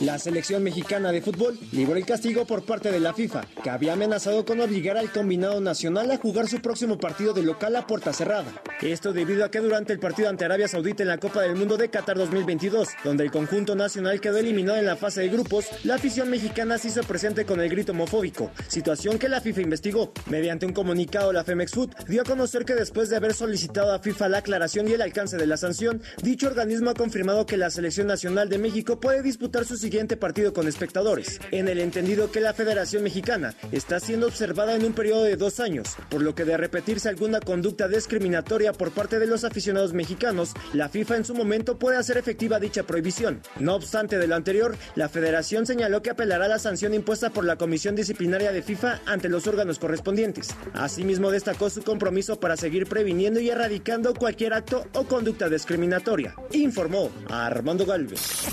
La 0.00 0.18
selección 0.18 0.62
mexicana 0.62 1.12
de 1.12 1.22
fútbol 1.22 1.58
libró 1.72 1.96
el 1.96 2.04
castigo 2.04 2.46
por 2.46 2.64
parte 2.64 2.90
de 2.90 3.00
la 3.00 3.14
FIFA, 3.14 3.42
que 3.62 3.70
había 3.70 3.94
amenazado 3.94 4.44
con 4.44 4.60
obligar 4.60 4.96
al 4.96 5.10
combinado 5.10 5.60
nacional 5.60 6.10
a 6.10 6.18
jugar 6.18 6.48
su 6.48 6.60
próximo 6.60 6.98
partido 6.98 7.32
de 7.32 7.42
local 7.42 7.76
a 7.76 7.86
puerta 7.86 8.12
cerrada. 8.12 8.52
Esto 8.80 9.12
debido 9.12 9.44
a 9.44 9.50
que 9.50 9.60
durante 9.60 9.92
el 9.92 9.98
partido 9.98 10.28
ante 10.28 10.44
Arabia 10.44 10.68
Saudita 10.68 11.02
en 11.02 11.08
la 11.08 11.18
Copa 11.18 11.42
del 11.42 11.56
Mundo 11.56 11.76
de 11.76 11.88
Qatar 11.88 12.16
2022, 12.18 12.88
donde 13.04 13.24
el 13.24 13.30
conjunto 13.30 13.74
nacional 13.74 14.20
quedó 14.20 14.38
eliminado 14.38 14.78
en 14.78 14.86
la 14.86 14.96
fase 14.96 15.22
de 15.22 15.28
grupos, 15.28 15.66
la 15.84 15.94
afición 15.94 16.28
mexicana 16.28 16.78
se 16.78 16.88
hizo 16.88 17.02
presente 17.02 17.44
con 17.44 17.60
el 17.60 17.70
grito 17.70 17.92
homofóbico, 17.92 18.50
situación 18.68 19.18
que 19.18 19.28
la 19.28 19.40
FIFA 19.40 19.62
investigó. 19.62 20.12
Mediante 20.28 20.66
un 20.66 20.72
comunicado, 20.72 21.32
la 21.32 21.44
Femex 21.44 21.72
Food 21.72 21.94
dio 22.08 22.22
a 22.22 22.24
conocer 22.24 22.64
que 22.64 22.74
después 22.74 23.08
de 23.08 23.16
haber 23.16 23.34
solicitado 23.34 23.92
a 23.92 24.00
FIFA 24.00 24.28
la 24.28 24.38
aclaración 24.38 24.88
y 24.88 24.92
el 24.92 25.02
alcance 25.02 25.36
de 25.36 25.46
la 25.46 25.56
sanción, 25.56 26.02
dicho 26.22 26.46
organismo 26.46 26.90
ha 26.90 26.94
confirmado 26.94 27.21
que 27.46 27.56
la 27.56 27.70
selección 27.70 28.08
nacional 28.08 28.48
de 28.48 28.58
México 28.58 28.98
puede 28.98 29.22
disputar 29.22 29.64
su 29.64 29.76
siguiente 29.76 30.16
partido 30.16 30.52
con 30.52 30.66
espectadores, 30.66 31.40
en 31.52 31.68
el 31.68 31.78
entendido 31.78 32.32
que 32.32 32.40
la 32.40 32.52
Federación 32.52 33.04
Mexicana 33.04 33.54
está 33.70 34.00
siendo 34.00 34.26
observada 34.26 34.74
en 34.74 34.84
un 34.84 34.92
periodo 34.92 35.22
de 35.22 35.36
dos 35.36 35.60
años, 35.60 35.94
por 36.10 36.20
lo 36.20 36.34
que 36.34 36.44
de 36.44 36.56
repetirse 36.56 37.08
alguna 37.08 37.38
conducta 37.38 37.86
discriminatoria 37.86 38.72
por 38.72 38.90
parte 38.90 39.20
de 39.20 39.28
los 39.28 39.44
aficionados 39.44 39.92
mexicanos, 39.92 40.52
la 40.72 40.88
FIFA 40.88 41.18
en 41.18 41.24
su 41.24 41.34
momento 41.34 41.78
puede 41.78 41.96
hacer 41.96 42.16
efectiva 42.16 42.58
dicha 42.58 42.82
prohibición. 42.82 43.40
No 43.60 43.76
obstante 43.76 44.18
de 44.18 44.26
lo 44.26 44.34
anterior, 44.34 44.76
la 44.96 45.08
Federación 45.08 45.64
señaló 45.64 46.02
que 46.02 46.10
apelará 46.10 46.46
a 46.46 46.48
la 46.48 46.58
sanción 46.58 46.92
impuesta 46.92 47.30
por 47.30 47.44
la 47.44 47.56
Comisión 47.56 47.94
Disciplinaria 47.94 48.50
de 48.50 48.62
FIFA 48.62 49.00
ante 49.06 49.28
los 49.28 49.46
órganos 49.46 49.78
correspondientes. 49.78 50.48
Asimismo 50.74 51.30
destacó 51.30 51.70
su 51.70 51.82
compromiso 51.82 52.40
para 52.40 52.56
seguir 52.56 52.88
previniendo 52.88 53.38
y 53.38 53.48
erradicando 53.48 54.12
cualquier 54.12 54.54
acto 54.54 54.86
o 54.92 55.04
conducta 55.04 55.48
discriminatoria, 55.48 56.34
informó 56.50 57.11
Armando 57.28 57.86
Galvez. 57.86 58.46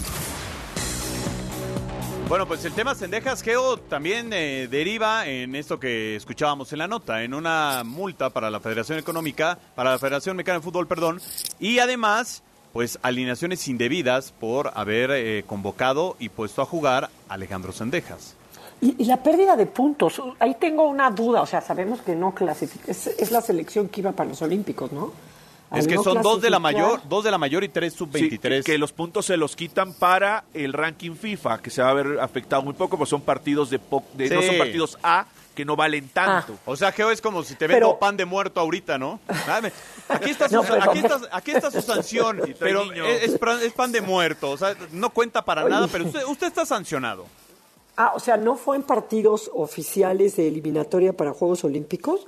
Bueno, 2.29 2.47
pues 2.47 2.63
el 2.63 2.73
tema 2.73 2.93
Cendejas 2.93 3.41
Geo 3.41 3.77
también 3.77 4.31
eh, 4.33 4.67
deriva 4.69 5.25
en 5.25 5.55
esto 5.55 5.79
que 5.79 6.15
escuchábamos 6.15 6.71
en 6.71 6.77
la 6.77 6.87
nota, 6.87 7.23
en 7.23 7.33
una 7.33 7.81
multa 7.83 8.29
para 8.29 8.51
la 8.51 8.59
Federación 8.59 8.99
Económica, 8.99 9.57
para 9.73 9.89
la 9.89 9.97
Federación 9.97 10.37
Mexicana 10.37 10.59
de 10.59 10.63
Fútbol, 10.63 10.85
perdón, 10.85 11.19
y 11.59 11.79
además, 11.79 12.43
pues 12.71 12.99
alineaciones 13.01 13.67
indebidas 13.67 14.31
por 14.31 14.71
haber 14.75 15.09
eh, 15.09 15.43
convocado 15.47 16.17
y 16.19 16.29
puesto 16.29 16.61
a 16.61 16.65
jugar 16.65 17.09
a 17.29 17.33
Alejandro 17.33 17.73
Cendejas. 17.73 18.35
Y, 18.79 18.95
y, 19.01 19.05
la 19.05 19.23
pérdida 19.23 19.55
de 19.55 19.65
puntos, 19.65 20.21
ahí 20.37 20.55
tengo 20.59 20.87
una 20.87 21.09
duda, 21.09 21.41
o 21.41 21.47
sea, 21.47 21.61
sabemos 21.61 22.01
que 22.01 22.15
no 22.15 22.35
clasifica, 22.35 22.91
es, 22.91 23.07
es 23.07 23.31
la 23.31 23.41
selección 23.41 23.89
que 23.89 24.01
iba 24.01 24.11
para 24.11 24.29
los 24.29 24.41
Olímpicos, 24.43 24.91
¿no? 24.91 25.13
Es 25.71 25.87
que 25.87 25.97
son 25.97 26.21
dos 26.21 26.41
de 26.41 26.49
la 26.49 26.59
mayor, 26.59 27.01
dos 27.07 27.23
de 27.23 27.31
la 27.31 27.37
mayor 27.37 27.63
y 27.63 27.69
tres 27.69 27.93
sub-23. 27.93 28.57
Sí, 28.57 28.63
que, 28.63 28.77
los 28.77 28.91
puntos 28.91 29.25
se 29.25 29.37
los 29.37 29.55
quitan 29.55 29.93
para 29.93 30.45
el 30.53 30.73
ranking 30.73 31.15
FIFA, 31.15 31.61
que 31.61 31.69
se 31.69 31.81
va 31.81 31.89
a 31.89 31.93
ver 31.93 32.19
afectado 32.19 32.63
muy 32.63 32.73
poco, 32.73 32.97
pues 32.97 33.09
son 33.09 33.21
partidos 33.21 33.69
de, 33.69 33.79
de 34.13 34.27
sí. 34.27 34.33
no 34.33 34.41
son 34.41 34.57
partidos 34.57 34.97
A 35.03 35.25
que 35.59 35.65
no 35.65 35.75
valen 35.75 36.07
tanto. 36.07 36.53
Ah. 36.55 36.61
O 36.67 36.75
sea, 36.77 36.93
Geo 36.93 37.11
es 37.11 37.19
como 37.19 37.43
si 37.43 37.55
te 37.55 37.67
vendo 37.67 37.87
pero, 37.87 37.99
pan 37.99 38.15
de 38.15 38.23
muerto 38.23 38.61
ahorita, 38.61 38.97
¿no? 38.97 39.19
Aquí 40.07 40.29
está 40.29 40.47
su, 40.49 40.55
no, 40.55 40.63
pero, 40.63 40.81
aquí 40.81 40.99
está, 40.99 41.19
aquí 41.33 41.51
está 41.51 41.69
su 41.69 41.81
sanción, 41.81 42.55
pero 42.57 42.93
es, 42.93 43.33
es, 43.33 43.73
pan 43.73 43.91
de 43.91 43.99
muerto, 43.99 44.51
o 44.51 44.57
sea, 44.57 44.73
no 44.93 45.09
cuenta 45.09 45.43
para 45.43 45.65
Oye. 45.65 45.71
nada, 45.71 45.87
pero 45.91 46.05
usted, 46.05 46.23
usted 46.27 46.47
está 46.47 46.65
sancionado. 46.65 47.25
Ah, 47.97 48.13
o 48.15 48.21
sea, 48.21 48.37
¿no 48.37 48.55
fue 48.55 48.77
en 48.77 48.83
partidos 48.83 49.51
oficiales 49.53 50.37
de 50.37 50.47
eliminatoria 50.47 51.11
para 51.11 51.33
Juegos 51.33 51.65
Olímpicos? 51.65 52.25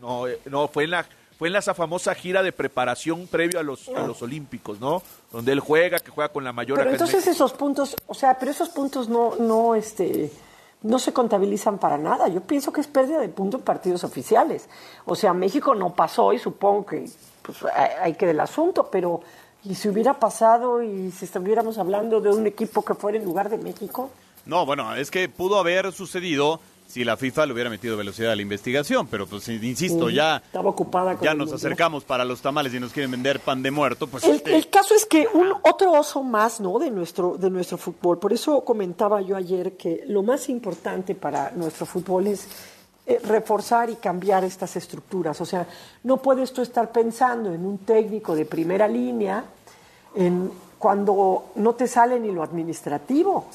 No, 0.00 0.26
eh, 0.26 0.40
no, 0.46 0.66
fue 0.68 0.84
en 0.84 0.92
la 0.92 1.06
fue 1.38 1.48
en 1.48 1.56
esa 1.56 1.74
famosa 1.74 2.14
gira 2.14 2.42
de 2.42 2.52
preparación 2.52 3.26
previo 3.26 3.58
a 3.58 3.62
los, 3.62 3.88
a 3.88 4.06
los 4.06 4.22
Olímpicos, 4.22 4.80
¿no? 4.80 5.02
Donde 5.32 5.52
él 5.52 5.60
juega, 5.60 5.98
que 5.98 6.10
juega 6.10 6.32
con 6.32 6.44
la 6.44 6.52
mayor 6.52 6.78
Pero 6.78 6.90
entonces 6.90 7.26
esos 7.26 7.52
puntos, 7.52 7.96
o 8.06 8.14
sea, 8.14 8.38
pero 8.38 8.50
esos 8.50 8.68
puntos 8.68 9.08
no, 9.08 9.34
no, 9.36 9.74
este, 9.74 10.30
no 10.82 10.98
se 10.98 11.12
contabilizan 11.12 11.78
para 11.78 11.98
nada. 11.98 12.28
Yo 12.28 12.40
pienso 12.40 12.72
que 12.72 12.80
es 12.80 12.86
pérdida 12.86 13.18
de 13.18 13.28
puntos 13.28 13.60
en 13.60 13.64
partidos 13.64 14.04
oficiales. 14.04 14.68
O 15.06 15.16
sea, 15.16 15.32
México 15.32 15.74
no 15.74 15.94
pasó 15.94 16.32
y 16.32 16.38
supongo 16.38 16.86
que 16.86 17.08
pues, 17.42 17.58
hay 18.00 18.14
que 18.14 18.26
del 18.26 18.40
asunto, 18.40 18.88
pero 18.90 19.22
¿y 19.64 19.74
si 19.74 19.88
hubiera 19.88 20.14
pasado 20.20 20.82
y 20.82 21.10
si 21.10 21.24
estuviéramos 21.24 21.78
hablando 21.78 22.20
de 22.20 22.30
un 22.30 22.46
equipo 22.46 22.84
que 22.84 22.94
fuera 22.94 23.18
en 23.18 23.24
lugar 23.24 23.48
de 23.48 23.58
México? 23.58 24.10
No, 24.46 24.66
bueno, 24.66 24.94
es 24.94 25.10
que 25.10 25.28
pudo 25.28 25.58
haber 25.58 25.90
sucedido 25.92 26.60
si 26.94 27.02
la 27.02 27.16
FIFA 27.16 27.46
le 27.46 27.54
hubiera 27.54 27.68
metido 27.68 27.96
velocidad 27.96 28.30
a 28.30 28.36
la 28.36 28.42
investigación, 28.42 29.08
pero 29.08 29.26
pues 29.26 29.48
insisto, 29.48 30.10
ya 30.10 30.36
estaba 30.36 30.70
ocupada 30.70 31.18
ya 31.20 31.34
nos 31.34 31.52
acercamos 31.52 32.04
para 32.04 32.24
los 32.24 32.40
tamales 32.40 32.72
y 32.72 32.78
nos 32.78 32.92
quieren 32.92 33.10
vender 33.10 33.40
pan 33.40 33.64
de 33.64 33.72
muerto, 33.72 34.06
pues 34.06 34.22
el, 34.22 34.36
este... 34.36 34.54
el 34.54 34.70
caso 34.70 34.94
es 34.94 35.04
que 35.04 35.26
un 35.34 35.52
otro 35.62 35.90
oso 35.90 36.22
más, 36.22 36.60
¿no? 36.60 36.78
de 36.78 36.92
nuestro 36.92 37.36
de 37.36 37.50
nuestro 37.50 37.78
fútbol. 37.78 38.20
Por 38.20 38.32
eso 38.32 38.64
comentaba 38.64 39.20
yo 39.22 39.34
ayer 39.34 39.76
que 39.76 40.04
lo 40.06 40.22
más 40.22 40.48
importante 40.48 41.16
para 41.16 41.50
nuestro 41.50 41.84
fútbol 41.84 42.28
es 42.28 42.46
eh, 43.06 43.18
reforzar 43.24 43.90
y 43.90 43.96
cambiar 43.96 44.44
estas 44.44 44.76
estructuras. 44.76 45.40
O 45.40 45.44
sea, 45.44 45.66
no 46.04 46.18
puedes 46.18 46.52
tú 46.52 46.62
estar 46.62 46.92
pensando 46.92 47.52
en 47.52 47.66
un 47.66 47.78
técnico 47.78 48.36
de 48.36 48.44
primera 48.44 48.86
línea 48.86 49.42
en 50.14 50.48
cuando 50.78 51.46
no 51.56 51.74
te 51.74 51.88
sale 51.88 52.20
ni 52.20 52.30
lo 52.30 52.44
administrativo, 52.44 53.46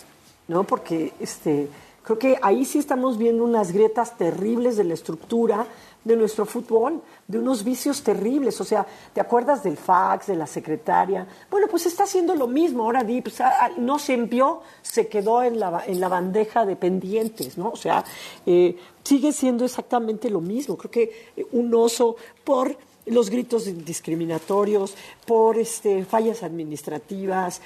¿no? 0.50 0.66
Porque 0.66 1.14
este 1.22 1.70
Creo 2.10 2.18
que 2.18 2.40
ahí 2.42 2.66
sí 2.66 2.80
estamos 2.80 3.20
viendo 3.20 3.44
unas 3.44 3.72
grietas 3.72 4.18
terribles 4.18 4.78
de 4.78 4.84
la 4.84 4.96
estructura 4.96 5.68
de 6.04 6.16
nuestro 6.16 6.44
fútbol, 6.48 7.04
de 7.28 7.38
unos 7.38 7.64
vicios 7.64 8.02
terribles. 8.02 8.60
O 8.60 8.64
sea, 8.64 8.84
¿te 9.14 9.22
acuerdas 9.22 9.62
del 9.62 9.78
fax, 9.78 10.26
de 10.26 10.36
la 10.36 10.48
secretaria? 10.48 11.28
Bueno, 11.52 11.68
pues 11.68 11.86
está 11.86 12.06
haciendo 12.06 12.34
lo 12.34 12.48
mismo. 12.48 12.82
Ahora 12.82 13.04
di, 13.04 13.22
pues, 13.22 13.38
no 13.78 14.00
se 14.00 14.16
envió, 14.16 14.62
se 14.82 15.08
quedó 15.08 15.44
en 15.44 15.60
la, 15.60 15.84
en 15.86 16.00
la 16.00 16.08
bandeja 16.08 16.66
de 16.66 16.76
pendientes, 16.76 17.60
¿no? 17.60 17.70
O 17.70 17.78
sea, 17.78 18.04
eh, 18.44 18.76
sigue 19.04 19.32
siendo 19.32 19.64
exactamente 19.64 20.32
lo 20.32 20.42
mismo. 20.42 20.78
Creo 20.78 20.90
que 20.90 21.12
un 21.52 21.72
oso 21.76 22.16
por 22.44 22.76
los 23.06 23.30
gritos 23.30 23.66
discriminatorios, 23.86 24.96
por 25.28 25.60
este, 25.60 26.04
fallas 26.06 26.42
administrativas, 26.42 27.62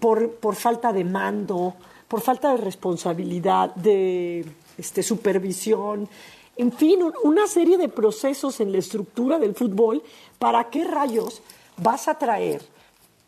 por, 0.00 0.32
por 0.32 0.56
falta 0.56 0.92
de 0.92 1.04
mando 1.04 1.76
por 2.08 2.20
falta 2.20 2.52
de 2.52 2.58
responsabilidad, 2.58 3.74
de 3.74 4.44
este, 4.78 5.02
supervisión, 5.02 6.08
en 6.56 6.72
fin, 6.72 7.00
una 7.22 7.46
serie 7.46 7.76
de 7.76 7.88
procesos 7.88 8.60
en 8.60 8.72
la 8.72 8.78
estructura 8.78 9.38
del 9.38 9.54
fútbol. 9.54 10.02
¿Para 10.38 10.70
qué 10.70 10.84
rayos 10.84 11.42
vas 11.76 12.08
a 12.08 12.18
traer 12.18 12.62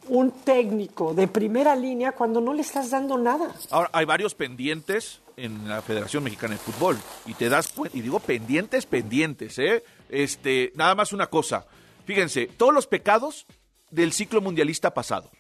un 0.09 0.31
técnico 0.31 1.13
de 1.13 1.29
primera 1.29 1.77
línea 1.77 2.13
cuando 2.13 2.41
no 2.41 2.55
le 2.55 2.63
estás 2.63 2.91
dando 2.91 3.19
nada? 3.19 3.55
Ahora, 3.71 3.91
hay 3.93 4.07
varios 4.07 4.35
pendientes 4.35 5.21
en 5.37 5.69
la 5.69 5.83
Federación 5.83 6.25
Mexicana 6.25 6.55
de 6.55 6.61
Fútbol 6.61 6.99
y 7.27 7.35
te 7.35 7.49
das 7.49 7.73
y 7.93 8.01
digo 8.01 8.19
pendientes, 8.19 8.87
pendientes, 8.87 9.59
¿eh? 9.59 9.85
Este, 10.09 10.73
nada 10.75 10.95
más 10.95 11.13
una 11.13 11.27
cosa. 11.27 11.67
Fíjense, 12.07 12.47
todos 12.47 12.73
los 12.73 12.87
pecados 12.87 13.47
del 13.91 14.13
ciclo 14.13 14.41
mundialista 14.41 14.95
pasado. 14.95 15.31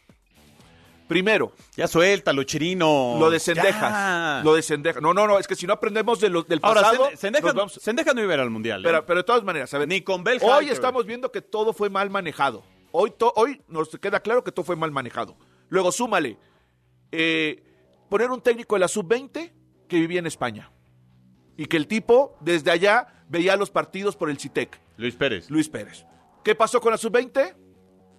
Primero. 1.08 1.52
Ya 1.74 1.88
suéltalo, 1.88 2.42
Chirino. 2.44 3.16
Lo 3.18 3.30
de 3.30 3.40
Cendejas. 3.40 3.90
Ya. 3.90 4.42
Lo 4.44 4.54
de 4.54 4.62
Cendejas. 4.62 5.02
No, 5.02 5.14
no, 5.14 5.26
no, 5.26 5.38
es 5.38 5.48
que 5.48 5.56
si 5.56 5.66
no 5.66 5.72
aprendemos 5.72 6.20
de 6.20 6.28
lo, 6.28 6.42
del 6.42 6.60
pasado. 6.60 7.04
Ahora, 7.04 7.16
Cendejas, 7.16 7.54
vamos... 7.54 7.80
Cendejas 7.82 8.14
no 8.14 8.22
iba 8.22 8.32
a 8.32 8.36
ir 8.36 8.40
al 8.40 8.50
mundial. 8.50 8.84
¿eh? 8.84 9.02
Pero, 9.06 9.18
de 9.18 9.24
todas 9.24 9.42
maneras, 9.42 9.70
¿sabes? 9.70 9.88
Ni 9.88 10.02
con 10.02 10.22
Bel 10.22 10.38
Hoy 10.42 10.68
estamos 10.68 11.06
viendo 11.06 11.32
que 11.32 11.40
todo 11.40 11.72
fue 11.72 11.88
mal 11.88 12.10
manejado. 12.10 12.62
Hoy, 12.92 13.10
to, 13.10 13.32
hoy 13.36 13.62
nos 13.68 13.88
queda 13.88 14.20
claro 14.20 14.44
que 14.44 14.52
todo 14.52 14.64
fue 14.64 14.76
mal 14.76 14.90
manejado. 14.90 15.36
Luego, 15.70 15.92
súmale. 15.92 16.38
Eh, 17.10 17.64
poner 18.10 18.30
un 18.30 18.42
técnico 18.42 18.76
de 18.76 18.80
la 18.80 18.88
sub-20 18.88 19.52
que 19.88 19.96
vivía 19.96 20.18
en 20.18 20.26
España. 20.26 20.70
Y 21.56 21.66
que 21.66 21.78
el 21.78 21.86
tipo, 21.86 22.36
desde 22.40 22.70
allá, 22.70 23.24
veía 23.28 23.56
los 23.56 23.70
partidos 23.70 24.14
por 24.14 24.28
el 24.28 24.38
CITEC. 24.38 24.78
Luis 24.98 25.14
Pérez. 25.14 25.50
Luis 25.50 25.68
Pérez. 25.68 26.04
¿Qué 26.44 26.54
pasó 26.54 26.80
con 26.80 26.92
la 26.92 26.98
sub-20? 26.98 27.67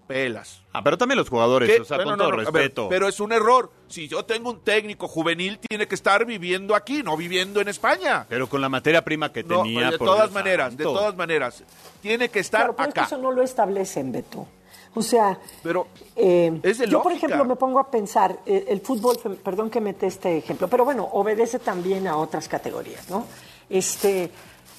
Pelas. 0.09 0.63
Ah, 0.73 0.83
pero 0.83 0.97
también 0.97 1.19
los 1.19 1.29
jugadores, 1.29 1.69
¿Qué? 1.69 1.81
o 1.81 1.85
sea, 1.85 1.97
Bueno, 1.97 2.13
con 2.13 2.17
no, 2.17 2.23
todo 2.25 2.31
no, 2.31 2.41
a 2.41 2.51
ver, 2.51 2.53
respeto. 2.63 2.89
pero 2.89 3.07
es 3.07 3.19
un 3.19 3.31
error. 3.31 3.71
Si 3.87 4.07
yo 4.07 4.25
tengo 4.25 4.49
un 4.49 4.61
técnico 4.61 5.07
juvenil, 5.07 5.59
tiene 5.59 5.87
que 5.87 5.93
estar 5.93 6.25
viviendo 6.25 6.73
aquí, 6.73 7.03
no 7.03 7.15
viviendo 7.15 7.61
en 7.61 7.67
España. 7.67 8.25
Pero 8.27 8.49
con 8.49 8.59
la 8.59 8.69
materia 8.69 9.03
prima 9.05 9.31
que 9.31 9.43
No, 9.43 9.61
tenía. 9.61 9.91
de 9.91 9.99
por 9.99 10.07
todas 10.07 10.23
Dios 10.23 10.33
maneras, 10.33 10.75
de 10.75 10.83
todas 10.83 11.15
maneras. 11.15 11.63
Tiene 12.01 12.29
que 12.29 12.39
estar 12.39 12.61
Claro, 12.61 12.75
pero 12.75 12.89
es 12.89 12.93
que 12.95 12.99
acá. 13.01 13.07
eso 13.07 13.17
no 13.21 13.31
lo 13.31 13.43
establecen, 13.43 14.11
Beto. 14.11 14.47
O 14.95 15.03
sea, 15.03 15.37
Pero 15.61 15.85
eh, 16.15 16.59
es 16.63 16.79
de 16.79 16.87
yo, 16.87 17.03
por 17.03 17.11
ejemplo, 17.11 17.45
me 17.45 17.55
pongo 17.55 17.77
a 17.77 17.91
pensar, 17.91 18.39
eh, 18.47 18.65
el 18.69 18.81
fútbol, 18.81 19.17
perdón 19.43 19.69
que 19.69 19.79
mete 19.79 20.07
este 20.07 20.39
ejemplo, 20.39 20.67
pero 20.67 20.83
bueno, 20.85 21.07
obedece 21.13 21.59
también 21.59 22.07
a 22.07 22.17
otras 22.17 22.47
categorías, 22.47 23.07
¿no? 23.11 23.27
Este, 23.69 24.31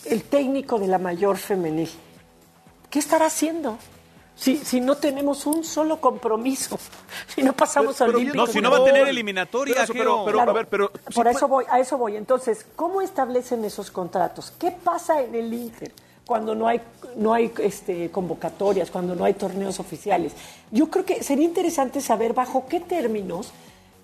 el 0.07 0.25
técnico 0.25 0.81
de 0.81 0.89
la 0.89 0.99
mayor 0.99 1.37
femenil, 1.37 1.89
¿qué 2.91 2.99
estará 2.99 3.27
haciendo? 3.27 3.79
Si, 4.41 4.57
si 4.57 4.81
no 4.81 4.97
tenemos 4.97 5.45
un 5.45 5.63
solo 5.65 6.01
compromiso, 6.01 6.79
si 7.35 7.43
no 7.43 7.53
pasamos 7.53 7.97
Pero- 7.99 8.17
al. 8.19 8.35
No, 8.35 8.47
si 8.47 8.63
no 8.63 8.71
va 8.71 8.79
a 8.79 8.85
tener 8.85 9.07
eliminatoria, 9.07 9.75
Pero 9.75 9.85
eso, 9.85 9.93
pero- 9.93 10.15
Geo. 10.17 10.25
pero- 10.25 10.37
Claro, 10.39 10.51
a 10.51 10.55
ver, 10.55 10.67
pero 10.67 10.91
por 11.15 11.29
eso 11.29 11.47
puede- 11.47 11.67
voy, 11.67 11.75
a 11.77 11.79
eso 11.81 11.99
voy. 11.99 12.17
Entonces, 12.17 12.65
¿cómo 12.75 13.03
establecen 13.03 13.63
esos 13.67 13.91
contratos? 13.91 14.51
¿Qué 14.59 14.71
pasa 14.71 15.21
en 15.21 15.35
el 15.35 15.53
Inter 15.53 15.93
cuando 16.25 16.55
no 16.55 16.67
hay, 16.69 16.81
no 17.17 17.35
hay 17.35 17.53
este, 17.59 18.11
convocatorias, 18.11 18.91
cuando 18.91 19.15
no 19.15 19.25
hay 19.27 19.35
torneos 19.35 19.79
oficiales? 19.79 20.33
Yo 20.71 20.89
creo 20.89 21.05
que 21.05 21.23
sería 21.23 21.45
interesante 21.45 22.01
saber 22.01 22.33
bajo 22.33 22.65
qué 22.67 22.81
términos 22.81 23.51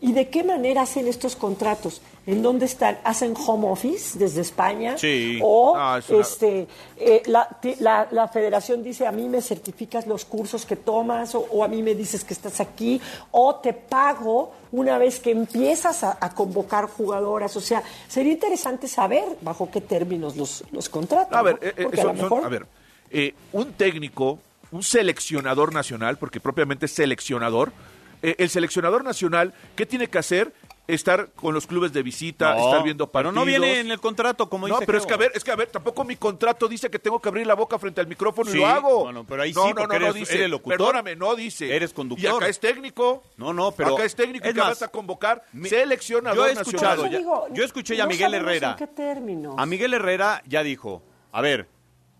y 0.01 0.13
de 0.13 0.29
qué 0.29 0.45
manera 0.45 0.83
hacen 0.83 1.09
estos 1.09 1.37
contratos. 1.37 2.01
¿En 2.27 2.43
dónde 2.43 2.67
están? 2.67 2.99
¿Hacen 3.05 3.35
home 3.37 3.69
office 3.69 4.19
desde 4.19 4.41
España? 4.41 4.99
Sí. 4.99 5.39
O 5.43 5.75
Ah, 5.77 5.99
es 5.99 6.09
una- 6.11 6.21
este, 6.21 6.67
eh, 6.97 7.23
la, 7.27 7.49
la- 7.79 8.09
la 8.11 8.27
federación 8.29 8.83
dice, 8.83 9.07
a 9.07 9.13
mí 9.13 9.29
me 9.29 9.41
certificas 9.41 10.07
los 10.09 10.25
cursos 10.25 10.67
que 10.67 10.75
tomas, 10.75 11.35
o, 11.37 11.47
o 11.53 11.63
a 11.63 11.69
mí 11.69 11.83
me 11.83 11.95
dices 11.95 12.25
que 12.25 12.35
estás 12.35 12.59
aquí, 12.61 13.01
o 13.31 13.55
te 13.57 13.73
pago 13.73 14.53
una 14.73 14.99
vez 14.99 15.21
que 15.21 15.31
empiezas 15.31 16.03
a, 16.03 16.19
a 16.21 16.35
convocar 16.35 16.87
jugadoras. 16.87 17.57
O 17.57 17.61
sea, 17.61 17.83
sería 18.09 18.33
interesante 18.33 18.89
saber 18.89 19.25
bajo 19.41 19.71
qué 19.71 19.81
términos 19.81 20.37
los, 20.37 20.65
los 20.73 20.89
contratan. 20.89 21.39
A 21.39 21.43
ver, 21.43 21.59
¿no? 21.63 21.69
eh, 21.69 21.75
eh, 21.77 21.89
a 22.01 22.03
son- 22.03 22.17
mejor- 22.17 22.45
a 22.45 22.49
ver, 22.49 22.67
eh, 23.13 23.35
un 23.53 23.73
técnico, 23.75 24.41
un 24.73 24.83
seleccionador 24.83 25.73
nacional, 25.73 26.19
porque 26.19 26.41
propiamente 26.41 26.87
es 26.87 26.93
seleccionador, 26.93 27.71
eh, 28.31 28.37
el 28.39 28.51
seleccionador 28.51 29.05
nacional, 29.05 29.55
¿qué 29.77 29.87
tiene 29.87 30.09
que 30.09 30.19
hacer? 30.19 30.53
Estar 30.89 31.31
con 31.33 31.53
los 31.53 31.67
clubes 31.67 31.93
de 31.93 32.01
visita, 32.05 32.55
No, 32.55 32.67
estar 32.67 32.85
viendo 32.85 33.09
pero 33.11 33.31
partidos. 33.31 33.35
no 33.35 33.45
viene 33.45 33.81
en 33.81 33.91
el 33.91 33.99
contrato, 33.99 34.49
como 34.49 34.69
No, 34.69 34.75
dice 34.77 34.87
pero 34.87 34.99
Geo. 34.99 35.03
es 35.03 35.07
que 35.09 35.15
a 35.15 35.17
ver, 35.17 35.33
es 35.35 35.43
que 35.43 35.51
a 35.51 35.57
ver, 35.57 35.69
tampoco 35.69 36.05
mi 36.05 36.15
contrato 36.15 36.69
dice 36.69 36.89
que 36.91 37.01
tengo 37.01 37.21
que 37.21 37.29
abrir 37.29 37.45
la 37.45 37.55
boca 37.55 37.77
frente 37.77 38.01
al 38.01 38.07
micrófono 38.07 38.49
Sí, 38.53 38.59
y 38.59 38.61
lo 38.61 38.69
hago. 38.69 39.03
bueno, 39.03 39.25
pero 39.27 39.43
ahí 39.43 39.53
no, 39.53 39.63
sí, 39.63 39.69
no, 39.71 39.75
porque 39.75 39.95
no, 39.99 40.05
no 40.05 40.07
eres- 40.13 40.15
dice. 40.15 40.35
eres 40.37 40.51
locutor. 40.51 40.79
Perdóname, 40.79 41.17
no 41.17 41.35
dice. 41.35 41.75
Eres 41.75 41.93
conductor. 41.93 42.25
Y 42.33 42.37
acá 42.37 42.47
es 42.47 42.61
técnico. 42.61 43.25
No, 43.37 43.53
no, 43.53 43.73
pero- 43.73 43.95
Acá 43.97 44.05
es 44.05 44.15
técnico 44.15 44.47
es 44.47 44.55
que 44.55 44.61
más, 44.61 44.69
vas 44.69 44.83
a 44.83 44.89
convocar 44.89 45.43
mi- 45.53 45.69
seleccionador 45.69 46.37
yo 46.37 46.47
he 46.47 46.55
nacional. 46.55 46.75
escuchado 46.93 47.07
ya- 47.11 47.19
digo, 47.19 47.47
yo 47.53 47.65
escuché 47.65 47.97
ya 47.97 48.05
a 48.05 48.07
no 48.07 48.13
Miguel 48.13 48.35
Herrera. 48.35 48.71
¿En 48.71 48.77
qué 48.77 48.87
términos? 48.87 49.55
A 49.59 49.67
Miguel 49.67 49.93
Herrera 49.93 50.41
ya 50.47 50.63
dijo, 50.63 51.03
a 51.33 51.41
ver, 51.41 51.67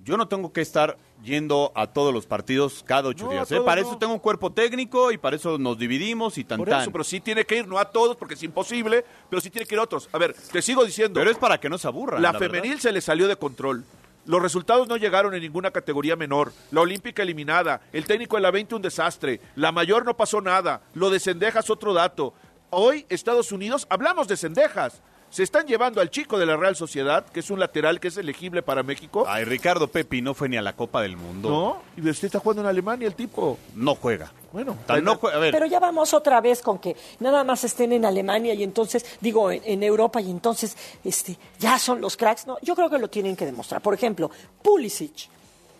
yo 0.01 0.17
no 0.17 0.27
tengo 0.27 0.53
que 0.53 0.61
estar 0.63 0.97
yendo 1.23 1.73
a 1.75 1.87
todos 1.87 2.13
los 2.13 2.27
partidos 2.27 2.83
cada 2.87 3.09
ocho 3.09 3.25
No, 3.27 3.33
días. 3.33 3.51
¿eh? 3.51 3.61
Para 3.61 3.81
no. 3.81 3.89
eso 3.89 3.99
tengo 3.99 4.13
un 4.13 4.19
cuerpo 4.19 4.53
técnico 4.53 5.11
y 5.13 5.19
para 5.19 5.37
eso 5.37 5.59
nos 5.59 5.79
dividimos 5.79 6.39
y 6.39 6.45
tan 6.45 6.59
Por 6.59 6.69
tan. 6.69 6.83
eso, 6.83 6.93
pero 6.93 7.05
sí 7.05 7.21
tiene 7.21 7.45
que 7.45 7.57
ir, 7.59 7.67
no 7.69 7.79
a 7.79 7.91
todos 7.91 8.17
porque 8.17 8.35
es 8.35 8.43
imposible, 8.43 9.05
pero 9.31 9.41
sí 9.41 9.51
tiene 9.51 9.67
que 9.67 9.75
ir 9.75 9.79
a 9.79 9.83
otros. 9.85 10.09
A 10.13 10.19
ver, 10.19 10.35
te 10.53 10.63
sigo 10.63 10.85
diciendo. 10.85 11.19
Pero 11.19 11.31
es 11.31 11.39
para 11.39 11.59
que 11.59 11.69
no 11.69 11.79
se 11.79 11.89
aburran. 11.89 12.23
La, 12.23 12.33
la 12.33 12.39
femenil 12.39 12.71
verdad. 12.73 12.83
se 12.83 12.93
le 12.93 13.01
salió 13.01 13.29
de 13.29 13.37
control. 13.37 13.85
Los 14.27 14.43
resultados 14.43 14.89
no 14.89 14.97
llegaron 14.97 15.35
en 15.35 15.41
ninguna 15.43 15.71
categoría 15.71 16.17
menor. 16.17 16.53
La 16.73 16.81
olímpica 16.81 17.23
eliminada. 17.23 17.81
El 17.93 18.05
técnico 18.07 18.37
de 18.37 18.43
la 18.43 18.51
20 18.51 18.75
un 18.75 18.83
desastre. 18.83 19.41
La 19.55 19.71
mayor 19.71 20.05
no 20.05 20.17
pasó 20.17 20.41
nada. 20.41 20.81
Lo 20.95 21.11
de 21.11 21.21
Cendejas 21.21 21.71
otro 21.71 21.95
dato. 21.95 22.35
Hoy 22.71 23.07
Estados 23.09 23.53
Unidos, 23.53 23.87
hablamos 23.89 24.27
de 24.27 24.37
Cendejas. 24.37 25.01
Se 25.31 25.43
están 25.43 25.67
llevando 25.67 26.01
al 26.01 26.11
chico 26.11 26.39
de 26.39 26.47
la 26.47 26.57
Real 26.57 26.77
Sociedad, 26.77 27.27
que 27.27 27.41
es 27.41 27.51
un 27.51 27.59
lateral 27.59 28.01
que 28.01 28.09
es 28.09 28.17
elegible 28.17 28.63
para 28.63 28.83
México. 28.83 29.25
Ay, 29.27 29.45
Ricardo 29.45 29.89
Pepi 29.89 30.23
no 30.23 30.35
fue 30.35 30.49
ni 30.49 30.57
a 30.57 30.63
la 30.63 30.75
Copa 30.75 31.03
del 31.03 31.17
Mundo. 31.17 31.51
No, 31.51 31.83
y 32.03 32.09
usted 32.09 32.27
está 32.27 32.39
jugando 32.39 32.63
en 32.63 32.69
Alemania 32.69 33.07
el 33.07 33.15
tipo. 33.15 33.59
No 33.75 33.95
juega. 33.97 34.33
Bueno, 34.53 34.77
Tan 34.87 35.05
no 35.05 35.17
juega. 35.17 35.37
A 35.37 35.41
ver, 35.41 35.53
Pero 35.53 35.67
ya 35.67 35.81
vamos 35.81 36.15
otra 36.15 36.41
vez 36.41 36.63
con 36.63 36.79
que 36.79 36.97
nada 37.21 37.45
más 37.45 37.65
estén 37.65 37.93
en 37.93 38.05
Alemania 38.05 38.55
y 38.55 38.63
entonces, 38.63 39.05
digo, 39.21 39.51
en, 39.51 39.61
en 39.65 39.83
Europa 39.83 40.21
y 40.21 40.31
entonces 40.31 40.77
este, 41.05 41.37
ya 41.59 41.79
son 41.79 42.01
los 42.01 42.17
cracks. 42.17 42.47
No, 42.47 42.57
yo 42.63 42.75
creo 42.75 42.89
que 42.89 42.99
lo 42.99 43.09
tienen 43.09 43.37
que 43.37 43.45
demostrar. 43.45 43.83
Por 43.83 43.93
ejemplo, 43.93 44.31
Pulisic, 44.63 45.29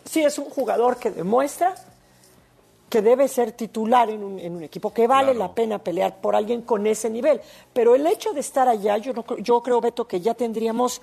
sí 0.05 0.23
es 0.23 0.37
un 0.37 0.45
jugador 0.45 0.97
que 0.97 1.09
demuestra 1.09 1.73
que 2.89 3.01
debe 3.01 3.27
ser 3.27 3.51
titular 3.51 4.09
en 4.09 4.23
un, 4.23 4.39
en 4.39 4.55
un 4.55 4.63
equipo, 4.63 4.93
que 4.93 5.07
vale 5.07 5.33
Claro. 5.33 5.39
la 5.39 5.53
pena 5.53 5.79
pelear 5.79 6.21
por 6.21 6.35
alguien 6.35 6.61
con 6.61 6.87
ese 6.87 7.09
nivel. 7.09 7.41
Pero 7.73 7.95
el 7.95 8.07
hecho 8.07 8.31
de 8.33 8.39
estar 8.39 8.67
allá, 8.69 8.97
yo, 8.97 9.11
no, 9.13 9.23
creo- 9.23 9.39
yo 9.39 9.61
creo, 9.61 9.81
Beto, 9.81 10.07
que 10.07 10.21
ya 10.21 10.33
tendríamos 10.33 11.01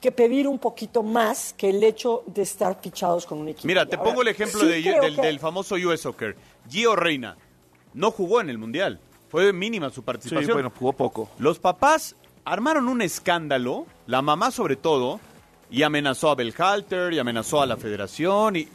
que 0.00 0.12
pedir 0.12 0.46
un 0.48 0.58
poquito 0.58 1.02
más 1.02 1.52
que 1.54 1.70
el 1.70 1.82
hecho 1.82 2.22
de 2.26 2.42
estar 2.42 2.80
fichados 2.80 3.26
con 3.26 3.38
un 3.38 3.48
equipo. 3.48 3.66
mira, 3.66 3.84
te 3.86 3.96
Ahora, 3.96 4.08
pongo 4.10 4.22
el 4.22 4.28
ejemplo 4.28 4.60
sí 4.60 4.66
de- 4.66 4.82
del, 4.82 5.16
que- 5.16 5.22
del 5.22 5.38
famoso 5.40 5.74
US 5.76 6.00
Soccer. 6.00 6.36
Gio 6.70 6.96
Reina 6.96 7.36
no 7.94 8.10
jugó 8.10 8.40
en 8.40 8.48
el 8.50 8.58
Mundial. 8.58 9.00
Fue 9.28 9.52
mínima 9.52 9.88
su 9.90 9.96
Sí, 9.96 10.00
participación. 10.02 10.52
bueno, 10.54 10.72
jugó 10.78 10.92
poco. 10.92 11.28
Los 11.38 11.58
papás 11.58 12.14
armaron 12.44 12.88
un 12.88 13.02
escándalo, 13.02 13.86
la 14.06 14.22
mamá 14.22 14.50
sobre 14.50 14.76
todo, 14.76 15.18
y 15.70 15.82
amenazó 15.82 16.30
a 16.30 16.34
Belhalter 16.36 17.12
y 17.12 17.18
amenazó 17.18 17.60
a 17.60 17.66
la 17.66 17.76
federación 17.76 18.54
y, 18.56 18.68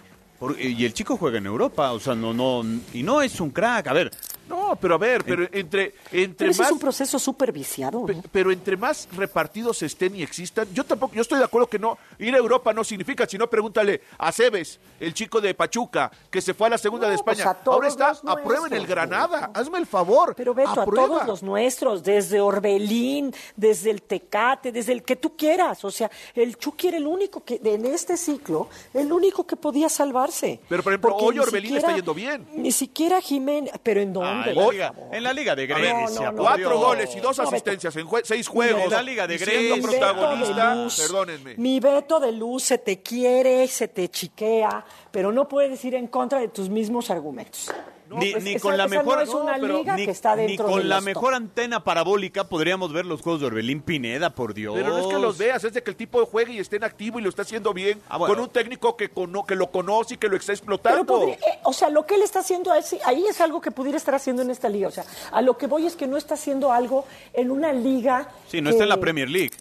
y 0.59 0.85
el 0.85 0.93
chico 0.93 1.17
juega 1.17 1.37
en 1.37 1.45
Europa, 1.45 1.91
o 1.91 1.99
sea, 1.99 2.15
no, 2.15 2.33
no, 2.33 2.63
y 2.93 3.03
no 3.03 3.21
es 3.21 3.39
un 3.39 3.51
crack. 3.51 3.87
A 3.87 3.93
ver, 3.93 4.11
No, 4.51 4.75
pero 4.79 4.95
a 4.95 4.97
ver, 4.97 5.23
pero 5.23 5.43
entre, 5.51 5.93
entre 6.11 6.35
Pero 6.37 6.51
ese 6.51 6.61
más... 6.61 6.67
es 6.69 6.73
un 6.73 6.79
proceso 6.79 7.17
súper 7.19 7.51
viciado. 7.51 8.05
Pe- 8.05 8.15
¿no? 8.15 8.23
Pero 8.31 8.51
entre 8.51 8.77
más 8.77 9.07
repartidos 9.15 9.81
estén 9.81 10.15
y 10.15 10.23
existan, 10.23 10.67
yo 10.73 10.83
tampoco, 10.83 11.13
yo 11.15 11.21
estoy 11.21 11.39
de 11.39 11.45
acuerdo 11.45 11.67
que 11.67 11.79
no, 11.79 11.97
ir 12.19 12.33
a 12.35 12.37
Europa 12.37 12.73
no 12.73 12.83
significa, 12.83 13.25
sino 13.27 13.47
pregúntale 13.49 14.01
a 14.17 14.31
Cebes, 14.31 14.79
el 14.99 15.13
chico 15.13 15.39
de 15.41 15.53
Pachuca, 15.53 16.11
que 16.29 16.41
se 16.41 16.53
fue 16.53 16.67
a 16.67 16.71
la 16.71 16.77
segunda 16.77 17.07
No, 17.07 17.11
de 17.15 17.23
pues 17.23 17.39
España. 17.39 17.57
Ahora 17.65 17.87
está, 17.87 18.09
los 18.09 18.21
aprueben 18.25 18.73
el 18.73 18.85
Granada, 18.85 19.51
hazme 19.53 19.77
el 19.79 19.85
favor. 19.87 20.33
Pero 20.35 20.53
Beto, 20.53 20.81
aprueba. 20.81 21.05
a 21.05 21.07
todos 21.07 21.27
los 21.27 21.43
nuestros, 21.43 22.03
desde 22.03 22.39
Orbelín, 22.41 23.33
desde 23.55 23.91
el 23.91 24.01
Tecate, 24.01 24.71
desde 24.71 24.91
el 24.93 25.03
que 25.03 25.15
tú 25.15 25.35
quieras. 25.35 25.83
O 25.85 25.91
sea, 25.91 26.09
el 26.35 26.57
Chucky 26.57 26.87
era 26.89 26.97
el 26.97 27.07
único 27.07 27.43
que, 27.43 27.59
en 27.63 27.85
este 27.85 28.17
ciclo, 28.17 28.69
el 28.93 29.11
único 29.11 29.45
que 29.45 29.55
podía 29.55 29.89
salvarse. 29.89 30.59
Pero, 30.67 30.83
por 30.83 30.93
ejemplo, 30.93 31.09
Porque 31.11 31.25
hoy 31.25 31.39
Orbelín 31.39 31.61
siquiera- 31.69 31.79
está 31.87 31.95
yendo 31.95 32.13
bien. 32.13 32.47
Ni 32.55 32.71
siquiera 32.71 33.21
Jiménez, 33.21 33.73
pero 33.83 34.01
¿en 34.01 34.09
ah, 34.09 34.13
dónde? 34.13 34.40
En, 34.49 34.55
la 34.55 34.71
liga, 34.71 34.93
favor. 34.93 35.15
en 35.15 35.23
la 35.23 35.33
Liga 35.33 35.55
de 35.55 35.67
Grecia, 35.67 36.33
Cuatro 36.35 36.79
goles 36.79 37.15
y 37.15 37.19
dos 37.19 37.39
asistencias 37.39 37.95
en 37.95 38.07
seis 38.23 38.47
juegos. 38.47 38.83
En 38.83 38.89
la 38.91 39.01
Liga 39.03 39.27
de 39.27 39.37
Grecia. 39.37 39.81
protagonista, 39.81 40.87
perdónenme. 40.97 41.55
Mi 41.57 41.79
Beto 41.79 42.19
de 42.19 42.31
Luz 42.31 42.63
se 42.63 42.77
te 42.77 43.01
quiere, 43.01 43.67
se 43.67 43.87
te 43.87 44.09
chiquea, 44.09 44.85
pero 45.11 45.31
no 45.31 45.47
puedes 45.47 45.83
ir 45.85 45.95
en 45.95 46.07
contra 46.07 46.39
de 46.39 46.47
tus 46.47 46.69
mismos 46.69 47.09
argumentos. 47.09 47.71
Ni, 48.17 48.31
pues 48.31 48.43
ni 48.43 48.51
esa- 48.51 48.61
con 48.61 48.77
la 48.77 48.87
mejor 48.87 49.17
no 49.17 49.21
es 49.21 49.29
una 49.29 49.53
pero 49.59 49.77
liga 49.77 49.95
ni, 49.95 50.05
que 50.05 50.11
está 50.11 50.35
ni 50.35 50.47
dentro 50.47 50.67
con 50.67 50.79
de 50.79 50.83
la 50.85 51.01
mejor 51.01 51.33
antena 51.33 51.83
parabólica 51.83 52.43
podríamos 52.45 52.91
ver 52.93 53.05
los 53.05 53.21
juegos 53.21 53.41
de 53.41 53.47
Orbelín 53.47 53.81
Pineda, 53.81 54.29
por 54.31 54.53
Dios. 54.53 54.73
Pero 54.75 54.89
no 54.89 54.99
es 54.99 55.07
que 55.07 55.19
los 55.19 55.37
veas, 55.37 55.63
es 55.63 55.73
de 55.73 55.83
que 55.83 55.89
el 55.91 55.95
tipo 55.95 56.25
juegue 56.25 56.53
y 56.53 56.59
esté 56.59 56.75
en 56.77 56.83
activo 56.83 57.19
y 57.19 57.21
lo 57.21 57.29
está 57.29 57.41
haciendo 57.43 57.73
bien, 57.73 58.01
Ah, 58.09 58.17
bueno. 58.17 58.33
con 58.35 58.43
un 58.43 58.49
técnico 58.49 58.95
que, 58.97 59.09
cono- 59.09 59.45
que 59.45 59.55
lo 59.55 59.71
conoce 59.71 60.15
y 60.15 60.17
que 60.17 60.27
lo 60.29 60.35
está 60.35 60.47
Pero 60.53 60.55
explotando. 60.57 61.05
podría- 61.05 61.35
eh, 61.35 61.59
o 61.63 61.73
sea, 61.73 61.89
lo 61.89 62.05
que 62.05 62.15
él 62.15 62.21
está 62.23 62.39
haciendo 62.39 62.71
ahí, 62.71 62.81
ahí 63.05 63.25
es 63.27 63.39
algo 63.41 63.61
que 63.61 63.71
pudiera 63.71 63.97
estar 63.97 64.15
haciendo 64.15 64.41
en 64.41 64.49
esta 64.51 64.69
liga. 64.69 64.87
O 64.87 64.91
sea, 64.91 65.05
a 65.31 65.41
lo 65.41 65.57
que 65.57 65.67
voy 65.67 65.85
es 65.85 65.95
que 65.95 66.07
no 66.07 66.17
está 66.17 66.33
haciendo 66.33 66.71
algo 66.71 67.05
en 67.33 67.51
una 67.51 67.71
liga. 67.73 68.29
Sí, 68.49 68.61
no 68.61 68.69
que- 68.69 68.71
está 68.75 68.83
en 68.83 68.89
la 68.89 68.97
Premier 68.99 69.29
League, 69.29 69.51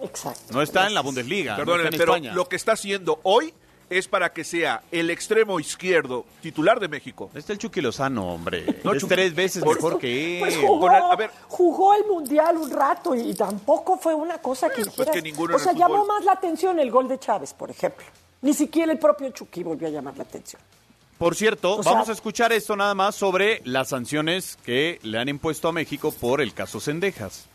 Exacto. 0.00 0.52
no 0.52 0.60
está 0.62 0.86
en 0.86 0.94
la. 0.94 1.00
Bundesliga, 1.00 1.52
en 1.56 1.64
pero 1.64 1.84
España. 2.14 2.32
lo 2.34 2.48
que 2.48 2.56
está 2.56 2.72
haciendo 2.72 3.20
hoy 3.24 3.52
es 3.90 4.08
para 4.08 4.32
que 4.32 4.44
sea 4.44 4.82
el 4.90 5.10
extremo 5.10 5.60
izquierdo 5.60 6.24
titular 6.40 6.80
de 6.80 6.88
México. 6.88 7.30
Está 7.34 7.52
el 7.52 7.58
Chucky 7.58 7.80
Lozano, 7.80 8.26
hombre. 8.34 8.80
No, 8.84 8.92
es 8.92 9.02
Chucky- 9.02 9.08
tres 9.08 9.34
veces 9.34 9.62
Por- 9.62 9.76
mejor 9.76 9.98
que 9.98 10.34
él. 10.34 10.40
Pues 10.40 10.56
jugó, 10.56 10.88
el- 10.90 10.94
a 11.02 11.16
ver. 11.16 11.30
jugó 11.48 11.94
el 11.94 12.04
mundial 12.06 12.56
un 12.56 12.70
rato 12.70 13.14
y, 13.14 13.34
tampoco 13.34 13.96
fue 13.98 14.14
una 14.14 14.38
cosa 14.38 14.70
que 14.70 14.84
pues 14.84 15.10
que 15.10 15.22
ninguno 15.22 15.56
O 15.56 15.58
sea, 15.58 15.72
llamó 15.72 15.96
fútbol. 16.02 16.08
más 16.08 16.24
la 16.24 16.32
atención 16.32 16.78
el 16.78 16.90
gol 16.90 17.08
de 17.08 17.18
Chávez, 17.18 17.52
por 17.54 17.70
ejemplo. 17.70 18.04
Ni 18.42 18.52
siquiera 18.54 18.92
el 18.92 18.98
propio 18.98 19.30
Chucky 19.30 19.62
volvió 19.62 19.88
a 19.88 19.90
llamar 19.90 20.16
la 20.16 20.24
atención. 20.24 20.60
Por 21.18 21.36
cierto, 21.36 21.76
O 21.76 21.82
sea- 21.82 21.92
vamos 21.92 22.08
a 22.08 22.12
escuchar 22.12 22.52
esto 22.52 22.76
nada 22.76 22.94
más 22.94 23.14
sobre 23.14 23.60
las 23.64 23.90
sanciones 23.90 24.58
que 24.64 24.98
le 25.02 25.18
han 25.18 25.28
impuesto 25.28 25.68
a 25.68 25.72
México 25.72 26.10
por 26.12 26.40
el 26.40 26.52
caso 26.52 26.80
Cendejas. 26.80 27.46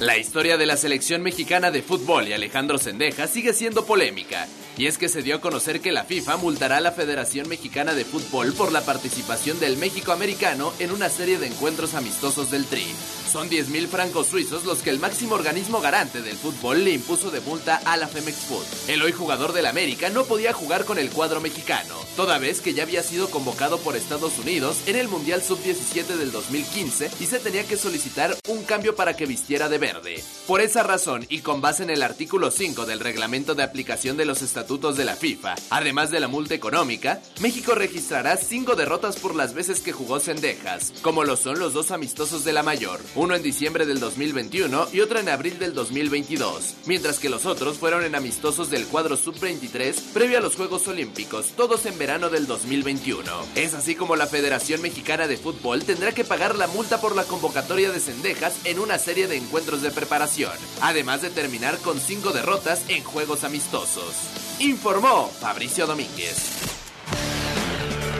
La 0.00 0.16
historia 0.16 0.56
de 0.56 0.64
la 0.64 0.76
selección 0.76 1.22
mexicana 1.22 1.72
de 1.72 1.82
fútbol 1.82 2.28
y 2.28 2.32
Alejandro 2.32 2.78
Sendeja 2.78 3.26
sigue 3.26 3.52
siendo 3.52 3.84
polémica, 3.84 4.46
y 4.78 4.86
es 4.86 4.96
que 4.96 5.08
se 5.08 5.22
dio 5.22 5.34
a 5.34 5.40
conocer 5.40 5.80
que 5.80 5.90
la 5.90 6.04
FIFA 6.04 6.36
multará 6.36 6.76
a 6.76 6.80
la 6.80 6.92
Federación 6.92 7.48
Mexicana 7.48 7.94
de 7.94 8.04
Fútbol 8.04 8.52
por 8.52 8.70
la 8.70 8.82
participación 8.82 9.58
del 9.58 9.76
México 9.76 10.12
americano 10.12 10.72
en 10.78 10.92
una 10.92 11.08
serie 11.08 11.38
de 11.38 11.48
encuentros 11.48 11.94
amistosos 11.94 12.52
del 12.52 12.64
Tri. 12.64 12.86
Son 13.30 13.48
10 13.48 13.68
mil 13.70 13.88
francos 13.88 14.28
suizos 14.28 14.64
los 14.64 14.78
que 14.78 14.90
el 14.90 15.00
máximo 15.00 15.34
organismo 15.34 15.80
garante 15.80 16.22
del 16.22 16.36
fútbol 16.36 16.84
le 16.84 16.92
impuso 16.92 17.30
de 17.30 17.40
multa 17.40 17.76
a 17.84 17.96
la 17.96 18.06
Femex 18.06 18.36
Food. 18.46 18.64
El 18.88 19.02
hoy 19.02 19.12
jugador 19.12 19.52
del 19.52 19.66
América 19.66 20.08
no 20.10 20.24
podía 20.24 20.52
jugar 20.52 20.84
con 20.84 20.98
el 20.98 21.10
cuadro 21.10 21.40
mexicano, 21.40 21.96
toda 22.16 22.38
vez 22.38 22.60
que 22.60 22.72
ya 22.72 22.84
había 22.84 23.02
sido 23.02 23.30
convocado 23.30 23.78
por 23.78 23.96
Estados 23.96 24.38
Unidos 24.38 24.78
en 24.86 24.96
el 24.96 25.08
Mundial 25.08 25.42
Sub-17 25.42 26.06
del 26.16 26.30
2015 26.30 27.10
y 27.20 27.26
se 27.26 27.40
tenía 27.40 27.66
que 27.66 27.76
solicitar 27.76 28.36
un 28.48 28.62
cambio 28.62 28.94
para 28.94 29.16
que 29.16 29.26
vistiera 29.26 29.68
de 29.68 29.78
verde. 29.78 30.22
Por 30.46 30.60
esa 30.60 30.84
razón 30.84 31.26
y 31.28 31.40
con 31.40 31.60
base 31.60 31.82
en 31.82 31.90
el 31.90 32.02
artículo 32.02 32.52
5 32.52 32.86
del 32.86 33.00
reglamento 33.00 33.56
de 33.56 33.64
aplicación 33.64 34.16
de 34.16 34.24
los 34.24 34.40
estatutos 34.40 34.67
de 34.68 35.06
la 35.06 35.16
FIFA, 35.16 35.54
además 35.70 36.10
de 36.10 36.20
la 36.20 36.28
multa 36.28 36.54
económica, 36.54 37.22
México 37.40 37.74
registrará 37.74 38.36
cinco 38.36 38.76
derrotas 38.76 39.16
por 39.16 39.34
las 39.34 39.54
veces 39.54 39.80
que 39.80 39.92
jugó 39.92 40.20
Cendejas, 40.20 40.92
como 41.00 41.24
lo 41.24 41.36
son 41.36 41.58
los 41.58 41.72
dos 41.72 41.90
amistosos 41.90 42.44
de 42.44 42.52
la 42.52 42.62
mayor, 42.62 43.00
uno 43.14 43.34
en 43.34 43.42
diciembre 43.42 43.86
del 43.86 43.98
2021 43.98 44.88
y 44.92 45.00
otro 45.00 45.20
en 45.20 45.30
abril 45.30 45.58
del 45.58 45.72
2022, 45.72 46.74
mientras 46.84 47.18
que 47.18 47.30
los 47.30 47.46
otros 47.46 47.78
fueron 47.78 48.04
en 48.04 48.14
amistosos 48.14 48.68
del 48.68 48.84
cuadro 48.84 49.16
sub-23 49.16 50.12
previo 50.12 50.36
a 50.36 50.42
los 50.42 50.54
Juegos 50.54 50.86
Olímpicos, 50.86 51.52
todos 51.56 51.86
en 51.86 51.96
verano 51.98 52.28
del 52.28 52.46
2021. 52.46 53.24
Es 53.54 53.72
así 53.72 53.94
como 53.94 54.16
la 54.16 54.26
Federación 54.26 54.82
Mexicana 54.82 55.26
de 55.26 55.38
Fútbol 55.38 55.84
tendrá 55.84 56.12
que 56.12 56.24
pagar 56.24 56.56
la 56.56 56.66
multa 56.66 57.00
por 57.00 57.16
la 57.16 57.24
convocatoria 57.24 57.90
de 57.90 58.00
Cendejas 58.00 58.54
en 58.64 58.80
una 58.80 58.98
serie 58.98 59.28
de 59.28 59.36
encuentros 59.38 59.80
de 59.80 59.90
preparación, 59.90 60.52
además 60.82 61.22
de 61.22 61.30
terminar 61.30 61.78
con 61.78 61.98
cinco 61.98 62.32
derrotas 62.32 62.82
en 62.88 63.02
juegos 63.02 63.44
amistosos. 63.44 64.14
Informó 64.60 65.28
Fabricio 65.28 65.86
Domínguez. 65.86 66.58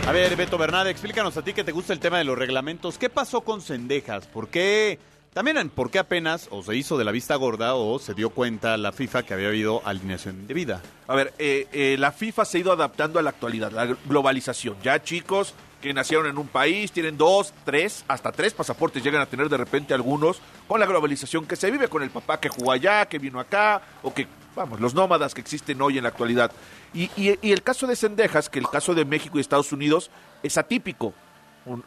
A 0.07 0.13
ver, 0.13 0.37
Beto 0.37 0.57
Bernal, 0.57 0.87
explícanos 0.87 1.37
a 1.37 1.43
ti 1.43 1.53
que 1.53 1.65
te 1.65 1.73
gusta 1.73 1.93
el 1.93 1.99
tema 1.99 2.19
de 2.19 2.25
los 2.25 2.39
reglamentos. 2.39 2.97
¿Qué 2.97 3.11
pasó 3.11 3.41
con 3.41 3.61
Cendejas? 3.61 4.27
¿Por 4.29 4.49
qué? 4.49 5.01
También, 5.35 5.69
¿por 5.69 5.91
qué 5.91 5.99
apenas 5.99 6.49
o 6.51 6.63
se 6.63 6.77
hizo 6.77 6.97
de 6.97 7.05
la 7.05 7.11
vista 7.11 7.35
gorda 7.35 7.75
o 7.75 7.99
se 7.99 8.15
dio 8.15 8.31
cuenta 8.31 8.77
la 8.77 8.93
FIFA 8.93 9.25
que 9.25 9.35
había 9.35 9.49
habido 9.49 9.83
alineación 9.85 10.47
de 10.47 10.55
vida? 10.55 10.83
A 11.09 11.15
ver, 11.17 11.35
eh, 11.39 11.67
eh, 11.73 11.97
la 11.99 12.13
FIFA 12.13 12.45
se 12.45 12.59
ha 12.59 12.61
ido 12.61 12.73
adaptando 12.73 13.19
a 13.19 13.23
la 13.23 13.31
actualidad, 13.31 13.73
la 13.73 13.87
globalización. 13.87 14.77
Ya 14.83 15.03
chicos 15.03 15.55
que 15.81 15.95
nacieron 15.95 16.27
en 16.27 16.39
un 16.39 16.49
país, 16.49 16.91
tienen 16.91 17.17
dos, 17.17 17.53
tres, 17.65 18.05
hasta 18.09 18.33
tres 18.33 18.53
pasaportes 18.53 19.03
llegan 19.03 19.23
a 19.23 19.27
tener 19.27 19.49
de 19.49 19.57
repente 19.57 19.95
algunos, 19.95 20.41
con 20.67 20.81
la 20.81 20.87
globalización 20.87 21.47
que 21.47 21.57
se 21.57 21.71
vive, 21.71 21.89
con 21.89 22.03
el 22.03 22.11
papá 22.11 22.41
que 22.41 22.49
jugó 22.49 22.73
allá, 22.73 23.07
que 23.07 23.19
vino 23.19 23.39
acá, 23.39 23.81
o 24.03 24.13
que, 24.13 24.27
vamos, 24.57 24.81
los 24.81 24.95
nómadas 24.95 25.35
que 25.35 25.41
existen 25.41 25.81
hoy 25.81 25.99
en 25.99 26.03
la 26.03 26.09
actualidad. 26.09 26.51
Y, 26.93 27.11
y, 27.17 27.53
el 27.53 27.63
caso 27.63 27.87
de 27.87 27.95
Sendejas, 27.95 28.49
que 28.49 28.59
el 28.59 28.69
caso 28.69 28.95
de 28.95 29.05
México 29.05 29.39
y 29.39 29.41
Estados 29.41 29.73
Unidos 29.73 30.11
es 30.43 30.59
atípico, 30.59 31.15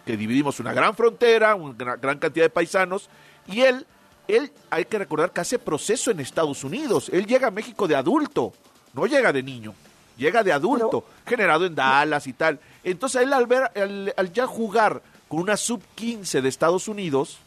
que 0.05 0.15
dividimos 0.15 0.59
una 0.59 0.73
gran 0.73 0.95
frontera, 0.95 1.55
una 1.55 1.95
gran 1.95 2.19
cantidad 2.19 2.45
de 2.45 2.49
paisanos, 2.49 3.09
y 3.47 3.61
él, 3.61 3.85
él, 4.27 4.51
hay 4.69 4.85
que 4.85 4.99
recordar 4.99 5.31
que 5.31 5.41
hace 5.41 5.59
proceso 5.59 6.11
en 6.11 6.19
Estados 6.19 6.63
Unidos, 6.63 7.09
él 7.11 7.25
llega 7.25 7.47
a 7.47 7.51
México 7.51 7.87
de 7.87 7.95
adulto, 7.95 8.53
no 8.93 9.05
llega 9.05 9.33
de 9.33 9.43
niño, 9.43 9.73
llega 10.17 10.43
de 10.43 10.51
adulto, 10.51 11.05
generado 11.25 11.65
en 11.65 11.75
Dallas 11.75 12.27
y 12.27 12.33
tal. 12.33 12.59
Entonces 12.83 13.21
él 13.21 13.33
al, 13.33 13.47
ver, 13.47 13.71
al, 14.15 14.33
ya 14.33 14.47
jugar 14.47 15.01
con 15.27 15.39
una 15.39 15.57
sub-15 15.57 16.41
de 16.41 16.49
Estados 16.49 16.87
Unidos, 16.87 17.39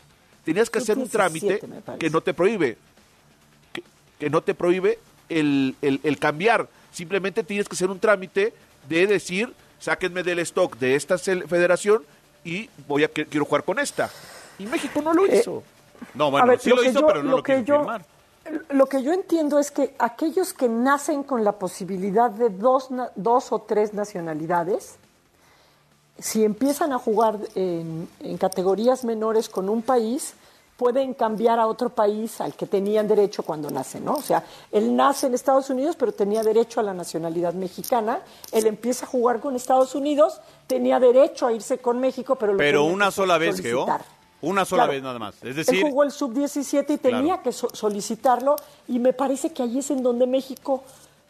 tenías 0.44 0.70
que 0.70 0.78
hacer 0.78 0.98
un 0.98 1.08
trámite 1.08 1.60
que 1.98 2.10
no 2.10 2.20
te 2.20 2.34
prohíbe, 2.34 2.78
que, 4.18 4.30
no 4.30 4.42
te 4.42 4.54
prohíbe 4.54 4.98
el, 5.28 5.76
el, 5.82 6.00
el 6.02 6.18
cambiar 6.18 6.68
Simplemente 6.94 7.42
tienes 7.42 7.68
que 7.68 7.74
hacer 7.74 7.90
un 7.90 7.98
trámite 7.98 8.54
de 8.88 9.06
decir, 9.08 9.52
sáquenme 9.80 10.22
del 10.22 10.38
stock 10.38 10.78
de 10.78 10.94
esta 10.94 11.18
federación 11.18 12.04
y 12.44 12.70
voy 12.86 13.02
a 13.02 13.08
quiero 13.08 13.44
jugar 13.44 13.64
con 13.64 13.80
esta. 13.80 14.08
Y 14.60 14.66
México 14.66 15.02
no 15.02 15.12
lo 15.12 15.26
eh, 15.26 15.40
hizo. 15.40 15.64
no, 16.14 16.30
bueno, 16.30 16.56
sí 16.56 16.70
lo, 16.70 16.84
hizo, 16.84 17.04
pero 17.04 17.24
no 17.24 17.38
lo, 17.38 17.42
yo, 17.44 17.78
firmar. 17.78 18.04
Lo 18.70 18.86
que 18.86 19.02
yo 19.02 19.12
entiendo 19.12 19.58
es 19.58 19.70
que 19.70 19.94
aquellos 19.98 20.52
que 20.52 20.68
nacen 20.68 21.22
con 21.22 21.44
la 21.44 21.52
posibilidad 21.52 22.30
de 22.30 22.50
dos, 22.50 22.88
dos 23.14 23.52
o 23.52 23.60
tres 23.60 23.94
nacionalidades, 23.94 24.96
si 26.18 26.44
empiezan 26.44 26.92
a 26.92 26.98
jugar 26.98 27.38
en, 27.54 28.08
en 28.20 28.36
categorías 28.36 29.04
menores 29.04 29.48
con 29.48 29.68
un 29.68 29.82
país, 29.82 30.34
pueden 30.76 31.14
cambiar 31.14 31.58
a 31.60 31.66
otro 31.66 31.90
país 31.90 32.40
al 32.40 32.54
que 32.54 32.66
tenían 32.66 33.06
derecho 33.06 33.42
cuando 33.42 33.70
nacen, 33.70 34.04
¿no? 34.04 34.14
O 34.14 34.22
sea, 34.22 34.44
él 34.72 34.94
nace 34.96 35.28
en 35.28 35.34
Estados 35.34 35.70
Unidos, 35.70 35.96
pero 35.96 36.12
tenía 36.12 36.42
derecho 36.42 36.80
a 36.80 36.82
la 36.82 36.92
nacionalidad 36.92 37.54
mexicana. 37.54 38.20
Él 38.50 38.66
empieza 38.66 39.06
a 39.06 39.08
jugar 39.08 39.40
con 39.40 39.54
Estados 39.54 39.94
Unidos, 39.94 40.40
tenía 40.66 40.98
derecho 40.98 41.46
a 41.46 41.52
irse 41.52 41.78
con 41.78 42.00
México, 42.00 42.36
pero 42.36 42.52
lo 42.52 42.58
Pero 42.58 42.84
una 42.84 43.10
sola 43.10 43.38
vez, 43.38 43.60
Geo. 43.60 43.86
Una 44.44 44.64
sola 44.64 44.86
vez 44.86 45.02
nada 45.02 45.18
más. 45.18 45.34
Es 45.42 45.56
decir, 45.56 45.76
él 45.76 45.82
jugó 45.82 46.04
el 46.04 46.10
sub-17 46.10 46.94
y 46.94 46.98
tenía 46.98 47.42
que 47.42 47.52
solicitarlo 47.52 48.56
y 48.88 48.98
me 48.98 49.12
parece 49.12 49.52
que 49.52 49.62
ahí 49.62 49.78
es 49.78 49.90
en 49.90 50.02
donde 50.02 50.26
México 50.26 50.84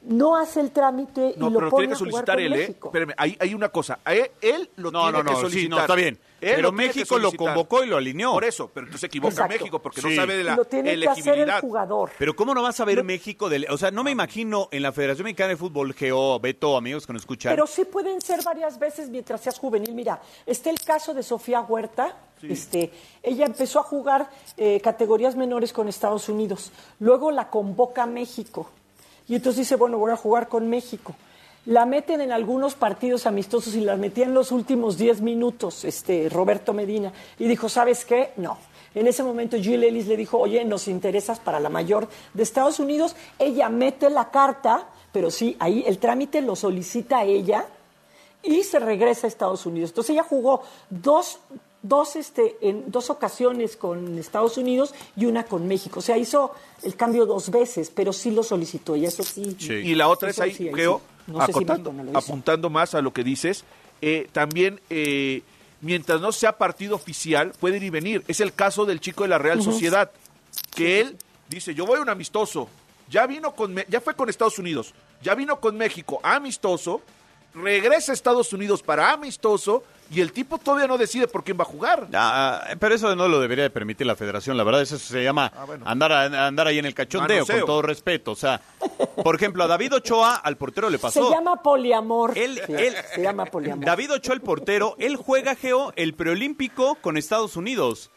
no 0.05 0.37
hace 0.37 0.61
el 0.61 0.71
trámite 0.71 1.35
no, 1.37 1.49
y 1.49 1.53
lo 1.53 1.59
pero 1.59 1.71
pone 1.71 1.87
tiene 1.87 1.93
que 1.95 1.99
solicitar 1.99 2.41
él, 2.41 2.53
¿eh? 2.53 2.77
Espérame, 2.83 3.15
hay, 3.17 3.37
hay 3.41 3.55
una 3.55 3.71
cosa. 3.71 4.01
Él, 4.05 4.31
él 4.41 4.71
lo 4.77 4.91
no, 4.91 5.03
tiene 5.03 5.19
no, 5.23 5.31
que 5.31 5.37
solicitar. 5.37 5.63
Sí, 5.63 5.69
no, 5.69 5.81
está 5.81 5.95
bien. 5.95 6.19
pero 6.41 6.73
México 6.73 7.19
lo 7.19 7.33
convocó 7.33 7.83
y 7.85 7.87
lo 7.87 7.97
alineó. 7.97 8.33
Por 8.33 8.45
eso, 8.45 8.71
pero 8.73 8.87
entonces 8.87 9.09
equivoca 9.09 9.49
México 9.49 9.81
porque 9.81 10.03
no 10.03 10.15
sabe 10.15 10.37
de 10.37 10.45
la 10.45 10.57
lo 10.57 10.65
tiene 10.65 10.93
elegibilidad. 10.93 11.35
Que 11.35 11.43
hacer 11.43 11.55
el 11.55 11.61
jugador. 11.61 12.11
Pero 12.19 12.37
¿cómo 12.37 12.55
no 12.55 12.63
va 12.63 12.69
a 12.71 12.73
saber 12.73 13.03
México? 13.03 13.49
De, 13.49 13.67
o 13.71 13.79
sea, 13.79 13.91
no 13.91 14.05
me 14.05 14.11
imagino 14.11 14.69
en 14.71 14.83
la 14.83 14.93
Federación 14.93 15.25
Mexicana 15.25 15.51
de 15.51 15.57
Fútbol, 15.57 15.95
Geo, 15.95 16.39
Beto, 16.39 16.77
amigos 16.77 17.07
que 17.07 17.13
nos 17.13 17.23
escuchan. 17.23 17.53
Pero 17.53 17.67
sí 17.67 17.85
pueden 17.85 18.21
ser 18.21 18.43
varias 18.43 18.79
veces 18.79 19.09
mientras 19.09 19.41
seas 19.41 19.59
juvenil. 19.59 19.95
Mira, 19.95 20.21
está 20.45 20.71
el 20.71 20.81
caso 20.81 21.15
de 21.15 21.23
Sofía 21.23 21.61
Huerta. 21.63 22.17
Este, 22.43 22.93
ella 23.23 23.47
empezó 23.47 23.81
a 23.81 23.85
jugar 23.85 24.29
eh, 24.59 24.79
categorías 24.83 25.35
menores 25.35 25.73
con 25.73 25.89
Estados 25.89 26.29
Unidos. 26.29 26.73
Luego 26.99 27.31
la 27.31 27.49
convoca 27.49 28.05
México 28.05 28.71
y 29.29 29.35
entonces 29.35 29.61
dice, 29.61 29.77
bueno, 29.77 29.99
voy 29.99 30.13
a 30.13 30.17
jugar 30.17 30.49
con 30.49 30.69
México. 30.69 31.15
La 31.67 31.87
meten 31.87 32.21
en 32.21 32.31
algunos 32.31 32.75
partidos 32.75 33.27
amistosos 33.27 33.75
y 33.75 33.81
la 33.81 33.97
metía 33.97 34.27
en 34.27 34.35
los 34.35 34.53
últimos 34.53 34.99
10 34.99 35.23
minutos, 35.23 35.85
este, 35.85 36.29
Roberto 36.29 36.75
Medina. 36.75 37.13
Y 37.39 37.47
dijo, 37.47 37.71
¿sabes 37.71 38.05
qué? 38.05 38.33
No. 38.37 38.59
En 38.95 39.07
ese 39.07 39.23
momento 39.23 39.57
Jill 39.57 39.83
Ellis 39.83 40.07
le 40.07 40.17
dijo, 40.17 40.39
oye, 40.39 40.63
nos 40.65 40.89
interesas 40.89 41.41
para 41.41 41.59
la 41.59 41.71
mayor 41.71 42.07
de 42.35 42.43
Estados 42.43 42.79
Unidos. 42.79 43.17
Ella 43.39 43.71
mete 43.71 44.11
la 44.11 44.31
carta, 44.31 44.89
pero 45.11 45.31
sí, 45.31 45.57
ahí 45.59 45.85
el 45.87 45.99
trámite 45.99 46.43
lo 46.43 46.55
solicita 46.55 47.25
ella 47.25 47.67
y 48.43 48.63
se 48.63 48.79
regresa 48.79 49.27
a 49.27 49.29
Estados 49.29 49.65
Unidos. 49.65 49.91
Entonces 49.91 50.11
ella 50.11 50.23
jugó 50.23 50.63
dos 50.91 51.41
dos, 51.85 52.17
este, 52.17 52.57
en 52.63 52.91
dos 52.91 53.11
ocasiones 53.11 53.77
con 53.77 54.19
Estados 54.19 54.57
Unidos 54.59 54.95
y 55.17 55.27
una 55.27 55.45
con 55.45 55.69
México. 55.69 56.01
O 56.01 56.03
sea, 56.03 56.19
hizo 56.19 56.53
el 56.83 56.97
cambio 56.97 57.27
dos 57.27 57.51
veces, 57.51 57.93
pero 57.95 58.13
sí 58.13 58.31
lo 58.31 58.43
solicitó 58.43 58.97
y 58.97 59.05
eso 59.05 59.23
sí. 59.23 59.57
Y 59.61 59.95
la 59.95 60.09
otra 60.09 60.31
es 60.31 60.41
ahí, 60.41 60.71
creo, 60.73 61.01
apuntando 62.13 62.71
más 62.71 62.95
a 62.95 63.03
lo 63.03 63.13
que 63.13 63.23
dices, 63.23 63.65
eh, 64.01 64.29
también 64.33 64.81
eh, 64.91 65.43
mientras 65.83 66.21
no 66.21 66.33
sea 66.33 66.57
partido 66.57 66.97
oficial, 66.97 67.53
puede 67.61 67.77
ir 67.77 67.85
y 67.85 67.91
venir. 67.91 68.25
Es 68.27 68.41
el 68.41 68.55
caso 68.55 68.87
del 68.87 69.01
chico 69.01 69.23
de 69.23 69.29
la 69.29 69.39
Real 69.39 69.63
Sociedad, 69.63 70.11
que 70.75 71.01
él 71.01 71.17
dice, 71.49 71.75
yo 71.75 71.85
voy 71.85 71.99
a 71.99 72.03
un 72.03 72.09
amistoso, 72.09 72.69
ya 73.11 73.27
vino 73.27 73.55
con, 73.55 73.77
ya 73.89 74.01
fue 74.01 74.15
con 74.15 74.31
Estados 74.31 74.59
Unidos, 74.59 74.95
ya 75.23 75.35
vino 75.35 75.61
con 75.61 75.77
México. 75.77 76.19
Amistoso, 76.23 77.03
regresa 77.55 78.13
a 78.13 78.15
Estados 78.15 78.53
Unidos 78.53 78.83
para 78.83 79.13
amistoso 79.13 79.85
y 80.11 80.21
el 80.21 80.33
tipo 80.33 80.59
todavía 80.59 80.87
no 80.87 80.99
decide 80.99 81.27
por 81.29 81.45
quién 81.45 81.59
va 81.59 81.63
a 81.63 81.67
jugar. 81.67 82.09
Ah, 82.13 82.75
pero 82.79 82.95
eso 82.95 83.15
no 83.17 83.27
lo 83.29 83.41
debería 83.41 83.65
de 83.65 83.71
permitir 83.71 84.07
la 84.07 84.17
federación, 84.17 84.57
la 84.57 84.65
verdad, 84.65 84.83
eso 84.83 84.99
se 84.99 85.23
llama 85.23 85.51
ah, 85.55 85.67
andar, 85.85 86.13
andar 86.13 86.67
ahí 86.67 86.79
en 86.79 86.87
el 86.87 86.95
cachondeo, 86.95 87.47
con 87.47 87.61
todo 87.61 87.83
respeto. 87.83 88.33
O 88.33 88.37
sea, 88.37 88.61
por 89.23 89.37
ejemplo, 89.37 89.65
a 89.65 89.67
David 89.67 89.95
Ochoa, 89.95 90.37
al 90.37 90.57
portero 90.57 90.91
le 90.91 90.99
pasó. 90.99 91.29
Se 91.29 91.35
llama 91.35 91.63
poliamor. 91.63 92.37
Él, 92.37 92.61
se 93.15 93.23
llama 93.23 93.47
poliamor. 93.47 93.85
David 93.85 94.13
Ochoa, 94.13 94.35
el 94.35 94.41
portero, 94.41 94.97
él 94.99 95.17
juega, 95.17 95.55
Geo, 95.55 95.93
el 95.97 96.15
preolímpico 96.15 96.97
con 96.97 97.17
Estados 97.17 97.57
Unidos. 97.57 98.11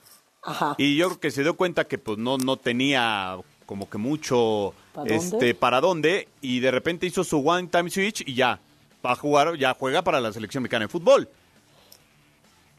Ajá. 0.44 0.76
Y 0.78 0.98
yo 0.98 1.08
creo 1.08 1.20
que 1.20 1.32
se 1.32 1.44
dio 1.44 1.56
cuenta 1.56 1.86
que 1.86 1.98
pues 1.98 2.18
no, 2.18 2.38
no 2.38 2.58
tenía 2.58 3.38
como 3.66 3.90
que 3.90 3.98
mucho 3.98 4.74
¿Para 4.94 5.14
este 5.14 5.54
para 5.54 5.82
dónde 5.82 6.30
y 6.42 6.62
de 6.62 6.72
repente 6.72 7.06
hizo 7.06 7.24
su 7.24 7.46
one 7.46 7.68
time 7.68 7.90
switch 7.90 8.24
y 8.26 8.34
ya 8.34 8.62
va 9.06 9.12
a 9.12 9.16
jugar 9.16 9.58
ya 9.58 9.74
juega 9.74 10.02
para 10.02 10.20
la 10.20 10.32
selección 10.34 10.64
mexicana 10.64 10.86
de 10.86 10.90
fútbol 10.90 11.30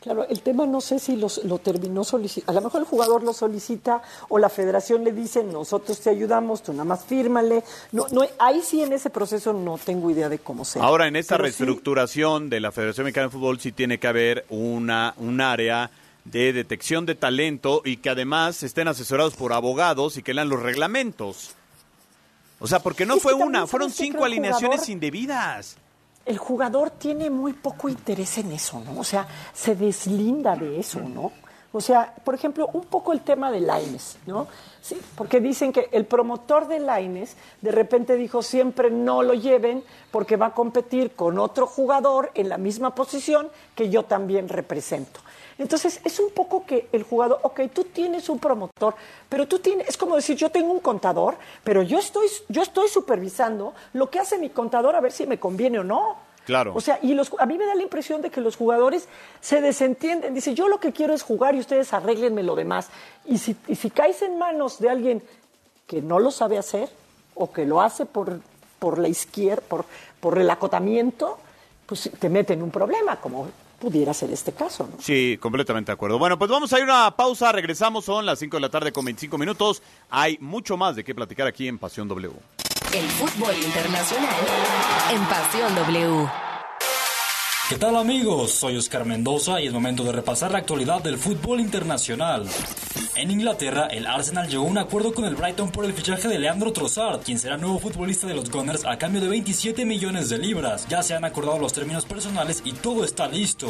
Claro, 0.00 0.28
el 0.28 0.42
tema 0.42 0.64
no 0.64 0.80
sé 0.80 1.00
si 1.00 1.16
lo 1.16 1.58
terminó 1.58 2.04
solicitando. 2.04 2.52
A 2.52 2.54
lo 2.54 2.66
mejor 2.68 2.82
el 2.82 2.86
jugador 2.86 3.24
lo 3.24 3.32
solicita 3.32 4.00
o 4.28 4.38
la 4.38 4.48
federación 4.48 5.02
le 5.02 5.10
dice, 5.10 5.42
nosotros 5.42 6.00
te 6.00 6.10
ayudamos, 6.10 6.62
tú 6.62 6.72
nada 6.72 6.84
más 6.84 7.04
fírmale. 7.04 7.64
No, 7.90 8.06
no, 8.12 8.22
ahí 8.38 8.62
sí 8.62 8.80
en 8.80 8.92
ese 8.92 9.10
proceso 9.10 9.52
no 9.52 9.76
tengo 9.76 10.08
idea 10.08 10.28
de 10.28 10.38
cómo 10.38 10.64
sea. 10.64 10.84
Ahora, 10.84 11.08
en 11.08 11.16
esta 11.16 11.36
reestructuración 11.36 12.48
de 12.48 12.60
la 12.60 12.70
Federación 12.70 13.06
Mexicana 13.06 13.26
de 13.26 13.32
Fútbol 13.32 13.58
sí 13.58 13.72
tiene 13.72 13.98
que 13.98 14.06
haber 14.06 14.46
una, 14.50 15.14
un 15.16 15.40
área 15.40 15.90
de 16.24 16.52
detección 16.52 17.04
de 17.04 17.16
talento 17.16 17.82
y 17.84 17.96
que 17.96 18.10
además 18.10 18.62
estén 18.62 18.86
asesorados 18.86 19.34
por 19.34 19.52
abogados 19.52 20.16
y 20.16 20.22
que 20.22 20.32
lean 20.32 20.48
los 20.48 20.62
reglamentos. 20.62 21.56
O 22.60 22.68
sea, 22.68 22.78
porque 22.78 23.04
no 23.04 23.16
fue 23.16 23.34
una, 23.34 23.66
fueron 23.66 23.90
cinco 23.90 24.24
alineaciones 24.24 24.88
indebidas 24.88 25.76
el 26.28 26.36
jugador 26.36 26.90
tiene 26.90 27.30
muy 27.30 27.54
poco 27.54 27.88
interés 27.88 28.36
en 28.36 28.52
eso, 28.52 28.80
¿no? 28.80 29.00
O 29.00 29.04
sea, 29.04 29.26
se 29.54 29.74
deslinda 29.74 30.54
de 30.56 30.78
eso, 30.78 31.00
¿no? 31.00 31.32
O 31.72 31.80
sea, 31.80 32.14
por 32.22 32.34
ejemplo, 32.34 32.68
un 32.74 32.84
poco 32.84 33.14
el 33.14 33.22
tema 33.22 33.50
de 33.50 33.60
Laines, 33.60 34.18
¿no? 34.26 34.46
Sí, 34.82 35.00
porque 35.16 35.40
dicen 35.40 35.72
que 35.72 35.88
el 35.90 36.04
promotor 36.04 36.68
de 36.68 36.80
Laines 36.80 37.36
de 37.62 37.72
repente 37.72 38.16
dijo 38.16 38.42
siempre 38.42 38.90
no 38.90 39.22
lo 39.22 39.32
lleven 39.32 39.82
porque 40.10 40.36
va 40.36 40.46
a 40.46 40.54
competir 40.54 41.12
con 41.12 41.38
otro 41.38 41.66
jugador 41.66 42.30
en 42.34 42.50
la 42.50 42.58
misma 42.58 42.94
posición 42.94 43.48
que 43.74 43.88
yo 43.88 44.04
también 44.04 44.50
represento. 44.50 45.20
Entonces, 45.58 46.00
es 46.04 46.20
un 46.20 46.30
poco 46.30 46.64
que 46.64 46.88
el 46.92 47.02
jugador, 47.02 47.40
ok, 47.42 47.62
tú 47.72 47.84
tienes 47.84 48.28
un 48.28 48.38
promotor, 48.38 48.94
pero 49.28 49.48
tú 49.48 49.58
tienes, 49.58 49.88
es 49.88 49.96
como 49.96 50.14
decir, 50.14 50.36
yo 50.36 50.50
tengo 50.50 50.72
un 50.72 50.78
contador, 50.78 51.36
pero 51.64 51.82
yo 51.82 51.98
estoy, 51.98 52.28
yo 52.48 52.62
estoy 52.62 52.88
supervisando 52.88 53.74
lo 53.92 54.08
que 54.08 54.20
hace 54.20 54.38
mi 54.38 54.50
contador 54.50 54.94
a 54.94 55.00
ver 55.00 55.10
si 55.10 55.26
me 55.26 55.38
conviene 55.38 55.80
o 55.80 55.84
no. 55.84 56.16
Claro. 56.46 56.72
O 56.74 56.80
sea, 56.80 56.98
y 57.02 57.12
los, 57.12 57.30
a 57.38 57.44
mí 57.44 57.58
me 57.58 57.66
da 57.66 57.74
la 57.74 57.82
impresión 57.82 58.22
de 58.22 58.30
que 58.30 58.40
los 58.40 58.56
jugadores 58.56 59.08
se 59.40 59.60
desentienden. 59.60 60.32
Dice, 60.32 60.54
yo 60.54 60.68
lo 60.68 60.80
que 60.80 60.92
quiero 60.92 61.12
es 61.12 61.22
jugar 61.22 61.54
y 61.54 61.58
ustedes 61.58 61.92
arréglenme 61.92 62.42
lo 62.42 62.54
demás. 62.54 62.88
Y 63.26 63.38
si, 63.38 63.56
y 63.66 63.74
si 63.74 63.90
caes 63.90 64.22
en 64.22 64.38
manos 64.38 64.78
de 64.78 64.88
alguien 64.88 65.22
que 65.86 66.00
no 66.00 66.20
lo 66.20 66.30
sabe 66.30 66.56
hacer 66.56 66.88
o 67.34 67.52
que 67.52 67.66
lo 67.66 67.82
hace 67.82 68.06
por, 68.06 68.40
por 68.78 68.98
la 68.98 69.08
izquierda, 69.08 69.62
por, 69.68 69.84
por 70.20 70.38
el 70.38 70.48
acotamiento, 70.48 71.38
pues 71.84 72.10
te 72.18 72.28
mete 72.28 72.54
en 72.54 72.62
un 72.62 72.70
problema, 72.70 73.20
como 73.20 73.48
pudiera 73.78 74.12
ser 74.14 74.30
este 74.30 74.52
caso. 74.52 74.88
¿no? 74.90 75.00
Sí, 75.00 75.38
completamente 75.40 75.90
de 75.90 75.94
acuerdo. 75.94 76.18
Bueno, 76.18 76.38
pues 76.38 76.50
vamos 76.50 76.72
a 76.72 76.78
ir 76.78 76.82
a 76.82 76.84
una 76.84 77.16
pausa, 77.16 77.52
regresamos, 77.52 78.04
son 78.04 78.26
las 78.26 78.38
5 78.38 78.56
de 78.56 78.60
la 78.60 78.68
tarde 78.68 78.92
con 78.92 79.04
25 79.04 79.38
minutos. 79.38 79.82
Hay 80.10 80.38
mucho 80.40 80.76
más 80.76 80.96
de 80.96 81.04
qué 81.04 81.14
platicar 81.14 81.46
aquí 81.46 81.68
en 81.68 81.78
Pasión 81.78 82.08
W. 82.08 82.32
El 82.92 83.06
fútbol 83.10 83.54
internacional 83.54 84.34
en 85.12 85.24
Pasión 85.26 85.74
W. 85.74 86.47
¿Qué 87.68 87.76
tal 87.76 87.96
amigos? 87.96 88.52
Soy 88.52 88.78
Oscar 88.78 89.04
Mendoza 89.04 89.60
y 89.60 89.66
es 89.66 89.74
momento 89.74 90.02
de 90.02 90.12
repasar 90.12 90.50
la 90.50 90.56
actualidad 90.56 91.02
del 91.02 91.18
fútbol 91.18 91.60
internacional. 91.60 92.48
En 93.14 93.30
Inglaterra, 93.30 93.88
el 93.88 94.06
Arsenal 94.06 94.48
llegó 94.48 94.64
a 94.64 94.70
un 94.70 94.78
acuerdo 94.78 95.12
con 95.12 95.26
el 95.26 95.34
Brighton 95.34 95.70
por 95.70 95.84
el 95.84 95.92
fichaje 95.92 96.28
de 96.28 96.38
Leandro 96.38 96.72
Trossard, 96.72 97.20
quien 97.20 97.38
será 97.38 97.58
nuevo 97.58 97.78
futbolista 97.78 98.26
de 98.26 98.32
los 98.32 98.50
Gunners 98.50 98.86
a 98.86 98.96
cambio 98.96 99.20
de 99.20 99.28
27 99.28 99.84
millones 99.84 100.30
de 100.30 100.38
libras. 100.38 100.86
Ya 100.88 101.02
se 101.02 101.14
han 101.14 101.26
acordado 101.26 101.58
los 101.58 101.74
términos 101.74 102.06
personales 102.06 102.62
y 102.64 102.72
todo 102.72 103.04
está 103.04 103.28
listo. 103.28 103.68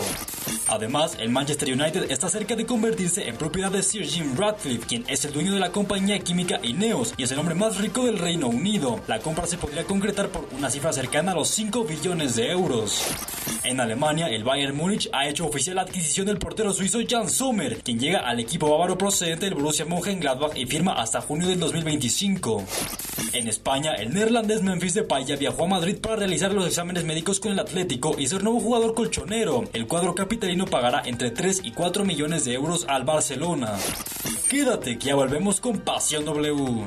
Además, 0.69 1.17
el 1.19 1.31
Manchester 1.31 1.73
United 1.73 2.11
está 2.11 2.29
cerca 2.29 2.55
de 2.55 2.67
convertirse 2.67 3.27
en 3.27 3.37
propiedad 3.37 3.73
de 3.73 3.83
Sir 3.83 4.05
Jim 4.05 4.37
Ratcliffe, 4.37 4.87
quien 4.87 5.05
es 5.09 5.25
el 5.25 5.33
dueño 5.33 5.55
de 5.55 5.61
la 5.61 5.73
compañía 5.73 6.21
química 6.21 6.61
Ineos 6.63 7.15
y 7.17 7.23
es 7.25 7.33
el 7.33 7.39
hombre 7.39 7.55
más 7.55 7.79
rico 7.79 8.05
del 8.05 8.19
Reino 8.19 8.47
Unido. 8.47 9.01
La 9.09 9.19
compra 9.19 9.47
se 9.47 9.59
podría 9.59 9.85
concretar 9.85 10.29
por 10.29 10.47
una 10.57 10.71
cifra 10.71 10.93
cercana 10.93 11.33
a 11.33 11.35
los 11.35 11.49
5 11.49 11.85
billones 11.85 12.37
de 12.37 12.51
euros. 12.51 13.03
En 13.65 13.81
Alemania, 13.89 14.29
el 14.29 14.45
Bayern 14.45 14.77
Múnich 14.77 15.09
ha 15.15 15.27
hecho 15.29 15.47
oficial 15.47 15.77
la 15.77 15.83
adquisición 15.83 16.27
del 16.27 16.37
portero 16.37 16.75
suizo 16.75 16.99
Jan 17.09 17.31
Sommer, 17.31 17.83
quien 17.83 17.99
llega 17.99 18.19
al 18.19 18.39
equipo 18.39 18.69
bávaro 18.71 18.99
procedente 18.99 19.47
del 19.47 19.55
Borussia 19.55 19.87
Mönchengladbach 19.87 20.55
y 20.59 20.67
firma 20.67 20.93
hasta 20.93 21.23
junio 21.23 21.49
del 21.49 21.59
2025. 21.59 22.65
En 23.33 23.49
España, 23.49 23.95
el 23.95 24.13
neerlandés 24.13 24.63
Memphis 24.63 24.93
Depay 24.93 25.25
ya 25.25 25.37
viajó 25.37 25.65
a 25.65 25.69
Madrid 25.69 25.97
para 26.03 26.17
realizar 26.17 26.53
los 26.53 26.67
exámenes 26.67 27.05
médicos 27.05 27.41
con 27.41 27.53
el 27.53 27.59
Atlético 27.61 28.15
y 28.19 28.27
ser 28.27 28.45
nuevo 28.45 28.61
jugador 28.61 28.93
colchonero. 28.93 29.65
El 29.73 29.87
cuadro 29.87 30.15
capitalino 30.15 30.67
pagará 30.67 31.03
entre 31.07 31.31
3 31.31 31.63
y 31.65 31.71
4 31.73 32.05
millones 32.05 32.45
de 32.45 32.53
euros 32.53 32.85
al 32.91 33.05
Barcelona. 33.05 33.73
Quédate 34.51 34.99
que 34.99 35.07
ya 35.07 35.15
volvemos 35.15 35.63
con 35.63 35.79
Pasión 35.79 36.27
W. 36.27 36.85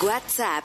WhatsApp 0.00 0.64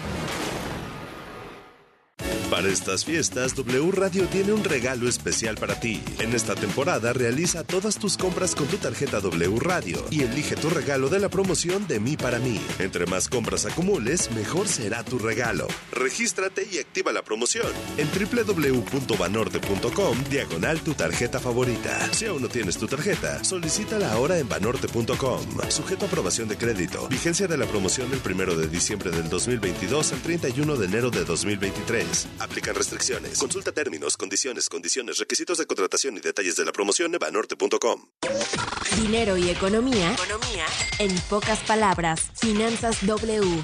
Para 2.51 2.67
estas 2.67 3.05
fiestas, 3.05 3.55
W 3.55 3.91
Radio 3.93 4.25
tiene 4.25 4.51
un 4.51 4.65
regalo 4.65 5.07
especial 5.07 5.55
para 5.55 5.79
ti. 5.79 6.03
En 6.19 6.33
esta 6.33 6.53
temporada 6.53 7.13
realiza 7.13 7.63
todas 7.63 7.97
tus 7.97 8.17
compras 8.17 8.55
con 8.55 8.67
tu 8.67 8.75
tarjeta 8.75 9.21
W 9.21 9.57
Radio 9.57 10.05
y 10.11 10.23
elige 10.23 10.57
tu 10.57 10.69
regalo 10.69 11.07
de 11.07 11.19
la 11.19 11.29
promoción 11.29 11.87
de 11.87 12.01
mí 12.01 12.17
para 12.17 12.39
mí. 12.39 12.59
Entre 12.79 13.05
más 13.05 13.29
compras 13.29 13.65
acumules, 13.65 14.29
mejor 14.31 14.67
será 14.67 15.05
tu 15.05 15.17
regalo. 15.17 15.65
Regístrate 15.93 16.67
y 16.69 16.79
activa 16.79 17.13
la 17.13 17.21
promoción 17.21 17.71
en 17.97 18.09
www.banorte.com 18.09 20.17
diagonal 20.29 20.81
tu 20.81 20.93
tarjeta 20.93 21.39
favorita. 21.39 22.11
Si 22.11 22.25
aún 22.25 22.41
no 22.41 22.49
tienes 22.49 22.77
tu 22.77 22.85
tarjeta, 22.85 23.45
solicítala 23.45 24.11
ahora 24.11 24.39
en 24.39 24.49
banorte.com. 24.49 25.39
Sujeto 25.69 26.03
a 26.03 26.09
aprobación 26.09 26.49
de 26.49 26.57
crédito. 26.57 27.07
Vigencia 27.07 27.47
de 27.47 27.57
la 27.57 27.65
promoción 27.65 28.11
del 28.11 28.19
1 28.19 28.55
de 28.55 28.67
diciembre 28.67 29.09
del 29.09 29.29
2022 29.29 30.11
al 30.11 30.19
31 30.19 30.75
de 30.75 30.85
enero 30.85 31.11
de 31.11 31.23
2023. 31.23 32.40
Aplican 32.41 32.73
restricciones. 32.73 33.37
Consulta 33.37 33.71
términos, 33.71 34.17
condiciones, 34.17 34.67
condiciones, 34.67 35.19
requisitos 35.19 35.59
de 35.59 35.67
contratación 35.67 36.17
y 36.17 36.21
detalles 36.21 36.55
de 36.55 36.65
la 36.65 36.71
promoción 36.71 37.13
en 37.13 37.19
banorte.com. 37.19 38.09
Dinero 38.97 39.37
y 39.37 39.49
economía. 39.51 40.13
Economía. 40.13 40.65
En 40.97 41.15
pocas 41.29 41.59
palabras, 41.59 42.31
Finanzas 42.35 43.05
W. 43.05 43.63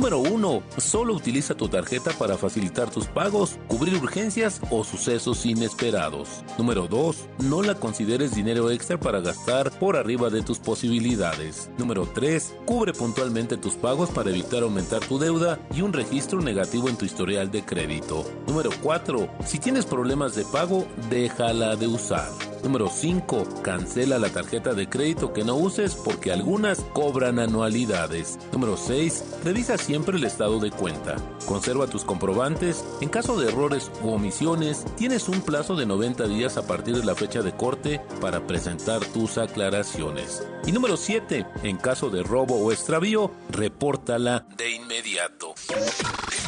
Número 0.00 0.18
1. 0.20 0.62
Solo 0.78 1.12
utiliza 1.12 1.54
tu 1.54 1.68
tarjeta 1.68 2.12
para 2.12 2.38
facilitar 2.38 2.88
tus 2.88 3.06
pagos, 3.06 3.58
cubrir 3.68 3.96
urgencias 3.96 4.58
o 4.70 4.82
sucesos 4.82 5.44
inesperados. 5.44 6.42
Número 6.56 6.88
2. 6.88 7.28
No 7.40 7.60
la 7.60 7.74
consideres 7.74 8.34
dinero 8.34 8.70
extra 8.70 8.98
para 8.98 9.20
gastar 9.20 9.70
por 9.72 9.98
arriba 9.98 10.30
de 10.30 10.40
tus 10.40 10.58
posibilidades. 10.58 11.68
Número 11.76 12.06
3. 12.14 12.54
Cubre 12.64 12.94
puntualmente 12.94 13.58
tus 13.58 13.74
pagos 13.74 14.08
para 14.08 14.30
evitar 14.30 14.62
aumentar 14.62 15.00
tu 15.00 15.18
deuda 15.18 15.58
y 15.74 15.82
un 15.82 15.92
registro 15.92 16.40
negativo 16.40 16.88
en 16.88 16.96
tu 16.96 17.04
historial 17.04 17.50
de 17.50 17.62
crédito. 17.62 18.24
Número 18.46 18.70
4. 18.82 19.28
Si 19.44 19.58
tienes 19.58 19.84
problemas 19.84 20.34
de 20.34 20.46
pago, 20.46 20.86
déjala 21.10 21.76
de 21.76 21.88
usar. 21.88 22.30
Número 22.62 22.88
5. 22.88 23.62
Cancela 23.62 24.18
la 24.18 24.30
tarjeta 24.30 24.74
de 24.74 24.88
crédito 24.88 25.32
que 25.32 25.44
no 25.44 25.56
uses 25.56 25.94
porque 25.94 26.32
algunas 26.32 26.80
cobran 26.92 27.38
anualidades. 27.38 28.38
Número 28.52 28.76
6. 28.76 29.24
Revisa 29.44 29.78
siempre 29.78 30.16
el 30.16 30.24
estado 30.24 30.58
de 30.60 30.70
cuenta. 30.70 31.16
Conserva 31.46 31.86
tus 31.86 32.04
comprobantes. 32.04 32.84
En 33.00 33.08
caso 33.08 33.40
de 33.40 33.48
errores 33.48 33.90
u 34.02 34.10
omisiones, 34.10 34.84
tienes 34.96 35.28
un 35.28 35.40
plazo 35.40 35.74
de 35.76 35.86
90 35.86 36.28
días 36.28 36.56
a 36.56 36.66
partir 36.66 36.96
de 36.96 37.04
la 37.04 37.14
fecha 37.14 37.42
de 37.42 37.52
corte 37.52 38.00
para 38.20 38.46
presentar 38.46 39.04
tus 39.06 39.38
aclaraciones. 39.38 40.46
Y 40.66 40.72
número 40.72 40.96
7. 40.96 41.46
En 41.62 41.76
caso 41.76 42.10
de 42.10 42.22
robo 42.22 42.56
o 42.56 42.72
extravío, 42.72 43.30
repórtala 43.50 44.46
de 44.56 44.70
inmediato. 44.72 45.54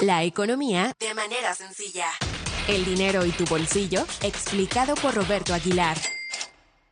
La 0.01 0.25
economía 0.25 0.93
de 0.99 1.15
manera 1.15 1.55
sencilla. 1.55 2.07
El 2.69 2.85
dinero 2.85 3.27
y 3.27 3.31
tu 3.31 3.45
bolsillo, 3.47 4.05
explicado 4.23 4.95
por 4.95 5.15
Roberto 5.15 5.53
Aguilar. 5.53 5.97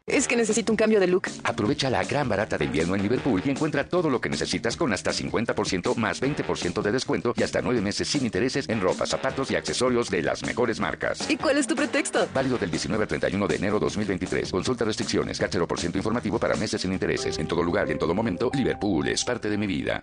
Es 0.05 0.27
que 0.27 0.37
necesito 0.37 0.73
un 0.73 0.77
cambio 0.77 0.99
de 0.99 1.07
look. 1.07 1.29
Aprovecha 1.45 1.89
la 1.89 2.03
gran 2.03 2.29
barata 2.29 2.59
de 2.59 2.65
invierno 2.65 2.97
en 2.97 3.03
Liverpool 3.03 3.41
y 3.45 3.51
encuentra 3.51 3.89
todo 3.89 4.11
lo 4.11 4.21
que 4.21 4.29
necesitas 4.29 4.77
con 4.77 4.93
hasta 4.93 5.13
50% 5.13 5.95
más 5.95 6.21
20% 6.21 6.83
de 6.83 6.91
descuento 6.91 7.33
y 7.37 7.45
hasta 7.45 7.63
9 7.63 7.81
meses 7.81 8.09
sin 8.09 8.25
intereses 8.25 8.69
en 8.69 8.81
ropa, 8.81 9.07
zapatos 9.07 9.53
y 9.53 9.55
accesorios 9.55 10.11
de 10.11 10.23
las 10.23 10.43
mejores 10.43 10.81
marcas. 10.81 11.31
¿Y 11.31 11.37
cuál 11.37 11.59
es 11.59 11.69
tu 11.69 11.77
pretexto? 11.77 12.27
Válido 12.35 12.59
del 12.59 12.73
19 12.73 13.05
al 13.05 13.09
31 13.09 13.47
de 13.47 13.55
enero 13.55 13.79
2023. 13.79 14.51
Consulta 14.51 14.85
restricciones, 14.85 15.39
CAT 15.39 15.55
0% 15.55 15.95
informativo 15.95 16.41
para 16.41 16.57
meses 16.57 16.81
sin 16.81 16.93
intereses. 16.93 17.39
En 17.39 17.47
todo 17.47 17.63
lugar 17.63 17.89
y 17.89 17.93
en 17.93 17.99
todo 17.99 18.13
momento, 18.13 18.51
Liverpool 18.53 19.07
es 19.07 19.25
parte 19.25 19.49
de 19.49 19.57
mi 19.57 19.69
vida. 19.69 20.03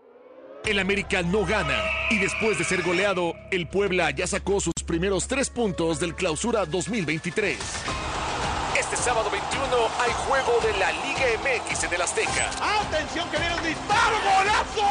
El 0.65 0.79
América 0.79 1.21
no 1.23 1.45
gana 1.45 1.81
y 2.11 2.19
después 2.19 2.57
de 2.57 2.63
ser 2.63 2.83
goleado, 2.83 3.33
el 3.49 3.67
Puebla 3.67 4.11
ya 4.11 4.27
sacó 4.27 4.61
sus 4.61 4.73
primeros 4.85 5.27
tres 5.27 5.49
puntos 5.49 5.99
del 5.99 6.13
Clausura 6.13 6.65
2023. 6.65 7.57
Este 8.79 8.95
sábado 8.95 9.31
21 9.31 9.65
hay 9.99 10.11
juego 10.27 10.59
de 10.61 10.77
la 10.77 10.91
Liga 10.91 11.25
MX 11.41 11.83
en 11.85 11.93
el 11.93 12.01
Azteca. 12.01 12.51
¡Atención 12.81 13.27
que 13.31 13.37
viene 13.37 13.55
un 13.55 13.63
disparo! 13.63 14.17
¡Golazo! 14.23 14.85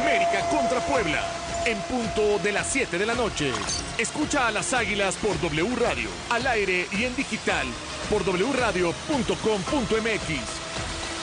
América 0.00 0.48
contra 0.48 0.78
Puebla. 0.86 1.26
En 1.66 1.78
punto 1.82 2.38
de 2.38 2.52
las 2.52 2.68
7 2.68 2.96
de 2.96 3.06
la 3.06 3.14
noche. 3.14 3.52
Escucha 3.98 4.46
a 4.46 4.52
las 4.52 4.72
Águilas 4.72 5.16
por 5.16 5.38
W 5.40 5.74
Radio, 5.76 6.08
al 6.30 6.46
aire 6.46 6.86
y 6.92 7.04
en 7.04 7.16
digital 7.16 7.66
por 8.08 8.22
wradio.com.mx. 8.22 10.67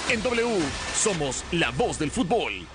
En 0.07 0.21
W 0.21 0.61
somos 0.93 1.43
la 1.51 1.71
voz 1.71 1.97
del 1.97 2.11
fútbol. 2.11 2.74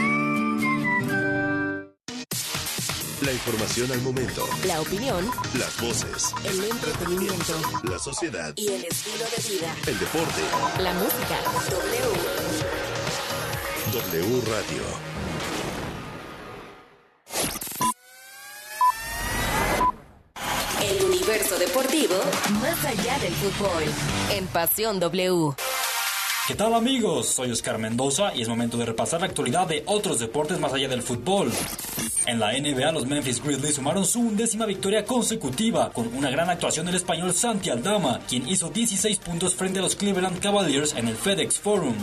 La 3.21 3.31
información 3.31 3.91
al 3.91 4.01
momento. 4.01 4.47
La 4.65 4.81
opinión. 4.81 5.29
Las 5.53 5.79
voces. 5.79 6.33
El 6.43 6.63
entretenimiento. 6.63 7.53
La 7.83 7.99
sociedad. 7.99 8.51
Y 8.55 8.67
el 8.69 8.83
estilo 8.85 9.25
de 9.25 9.53
vida. 9.53 9.75
El 9.85 9.99
deporte. 9.99 10.41
La 10.79 10.91
música. 10.95 11.37
W. 11.69 12.01
W 13.93 14.41
Radio. 14.49 14.81
El 20.81 21.03
universo 21.05 21.59
deportivo 21.59 22.15
más 22.59 22.83
allá 22.85 23.19
del 23.19 23.33
fútbol. 23.35 23.83
En 24.31 24.47
Pasión 24.47 24.99
W. 24.99 25.53
¿Qué 26.47 26.55
tal 26.55 26.73
amigos? 26.73 27.27
Soy 27.27 27.51
Oscar 27.51 27.77
Mendoza 27.77 28.33
y 28.35 28.41
es 28.41 28.47
momento 28.47 28.75
de 28.75 28.87
repasar 28.87 29.21
la 29.21 29.27
actualidad 29.27 29.67
de 29.67 29.83
otros 29.85 30.17
deportes 30.17 30.59
más 30.59 30.73
allá 30.73 30.87
del 30.87 31.03
fútbol. 31.03 31.51
En 32.25 32.39
la 32.39 32.53
NBA, 32.53 32.91
los 32.91 33.05
Memphis 33.05 33.43
Grizzlies 33.43 33.75
sumaron 33.75 34.05
su 34.05 34.19
undécima 34.19 34.65
victoria 34.65 35.05
consecutiva 35.05 35.91
con 35.91 36.07
una 36.15 36.31
gran 36.31 36.49
actuación 36.49 36.87
del 36.87 36.95
español 36.95 37.33
Santi 37.33 37.69
Aldama, 37.69 38.19
quien 38.27 38.49
hizo 38.49 38.69
16 38.69 39.17
puntos 39.19 39.53
frente 39.55 39.79
a 39.79 39.81
los 39.83 39.95
Cleveland 39.95 40.39
Cavaliers 40.39 40.95
en 40.95 41.07
el 41.07 41.15
FedEx 41.15 41.59
Forum. 41.59 41.95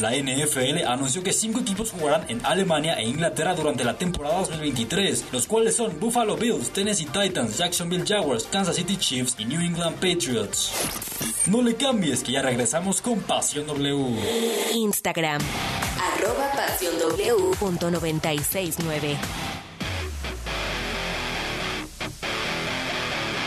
La 0.00 0.10
NFL 0.10 0.86
anunció 0.86 1.22
que 1.22 1.32
cinco 1.32 1.60
equipos 1.60 1.92
jugarán 1.92 2.24
en 2.28 2.44
Alemania 2.44 2.94
e 2.94 3.08
Inglaterra 3.08 3.54
durante 3.54 3.84
la 3.84 3.96
temporada 3.96 4.40
2023, 4.40 5.26
los 5.32 5.46
cuales 5.46 5.76
son 5.76 5.98
Buffalo 6.00 6.36
Bills, 6.36 6.70
Tennessee 6.70 7.06
Titans, 7.06 7.56
Jacksonville 7.56 8.04
Jaguars, 8.06 8.44
Kansas 8.50 8.76
City 8.76 8.96
Chiefs 8.96 9.36
y 9.38 9.44
New 9.44 9.60
England 9.60 9.96
Patriots. 9.96 10.72
No 11.46 11.60
le 11.60 11.76
cambies 11.76 12.22
que 12.24 12.32
ya 12.32 12.42
regresamos 12.42 13.02
con 13.02 13.20
Pasión 13.20 13.53
W. 13.54 14.16
Instagram, 14.74 15.40
arroba 16.00 16.50
pasión 16.52 16.98
W.969. 16.98 19.16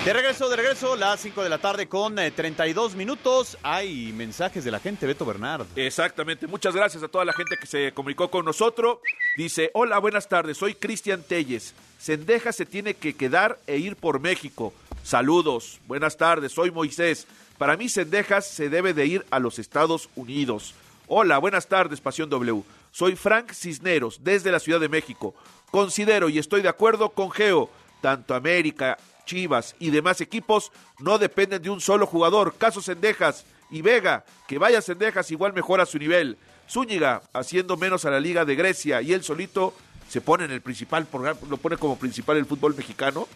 De 0.06 0.13
regreso, 0.13 0.48
de 0.48 0.56
regreso, 0.56 0.96
las 0.96 1.20
5 1.20 1.43
de 1.43 1.50
la 1.50 1.58
tarde 1.58 1.89
con 1.89 2.17
eh, 2.17 2.32
32 2.32 2.96
minutos. 2.96 3.58
Hay 3.62 4.13
mensajes 4.13 4.63
de 4.63 4.72
la 4.72 4.80
gente, 4.80 5.06
Beto 5.06 5.26
Bernard. 5.26 5.65
Exactamente. 5.76 6.48
Muchas 6.48 6.74
gracias 6.74 7.04
a 7.04 7.10
toda 7.10 7.26
la 7.26 7.34
gente 7.34 7.58
que 7.60 7.67
se 7.67 7.91
comunicó 7.91 8.32
con 8.32 8.46
nosotros. 8.46 9.00
Dice, 9.36 9.70
hola, 9.74 10.00
buenas 10.00 10.30
tardes. 10.30 10.56
Soy 10.56 10.76
Cristian 10.76 11.24
Telles. 11.24 11.74
Sendeja 12.00 12.54
se 12.54 12.65
tiene 12.65 12.93
que 12.93 13.17
quedar 13.17 13.60
e 13.67 13.80
ir 13.80 13.98
por 13.98 14.22
México. 14.22 14.74
Saludos. 15.04 15.82
Buenas 15.88 16.15
tardes. 16.15 16.54
Soy 16.54 16.72
Moisés. 16.72 17.28
Para 17.58 17.76
mí, 17.76 17.89
Sendejas 17.89 18.48
se 18.48 18.70
debe 18.70 18.93
de 18.93 19.06
ir 19.08 19.26
a 19.32 19.39
los 19.39 19.58
Estados 19.58 20.10
Unidos. 20.15 20.76
Hola, 21.08 21.39
buenas 21.39 21.67
tardes, 21.67 22.02
Pasión 22.02 22.30
W. 22.30 22.63
Soy 22.91 23.15
Frank 23.15 23.52
Cisneros, 23.52 24.20
desde 24.24 24.52
la 24.52 24.60
Ciudad 24.60 24.80
de 24.80 24.89
México. 24.89 25.34
Considero 25.72 26.30
y 26.30 26.38
estoy 26.38 26.62
de 26.62 26.70
acuerdo 26.70 27.10
con 27.10 27.32
Geo. 27.32 27.70
Tanto 28.02 28.36
América, 28.36 28.98
Chivas 29.26 29.76
y 29.80 29.89
demás 29.89 30.22
equipos 30.22 30.72
no 31.00 31.17
dependen 31.17 31.63
de 31.63 31.72
un 31.72 31.82
solo 31.82 32.06
jugador. 32.06 32.56
Caso 32.58 32.80
Sendejas 32.80 33.46
y 33.72 33.82
Vega, 33.82 34.24
que 34.48 34.60
vaya 34.60 34.82
Sendejas 34.82 35.32
igual 35.32 35.54
mejora 35.54 35.88
su 35.88 35.98
nivel. 35.98 36.38
Zúñiga 36.70 37.24
haciendo 37.34 37.76
menos 37.76 38.06
a 38.06 38.12
la 38.12 38.20
Liga 38.20 38.46
de 38.46 38.56
Grecia 38.56 39.02
y 39.02 39.13
él 39.13 39.24
solito 39.24 39.74
se 40.08 40.22
pone 40.22 40.46
en 40.46 40.52
el 40.52 40.62
principal, 40.62 41.08
lo 41.50 41.58
pone 41.58 41.78
como 41.78 41.98
principal 41.98 42.38
el 42.38 42.46
fútbol 42.46 42.76
mexicano. 42.76 43.28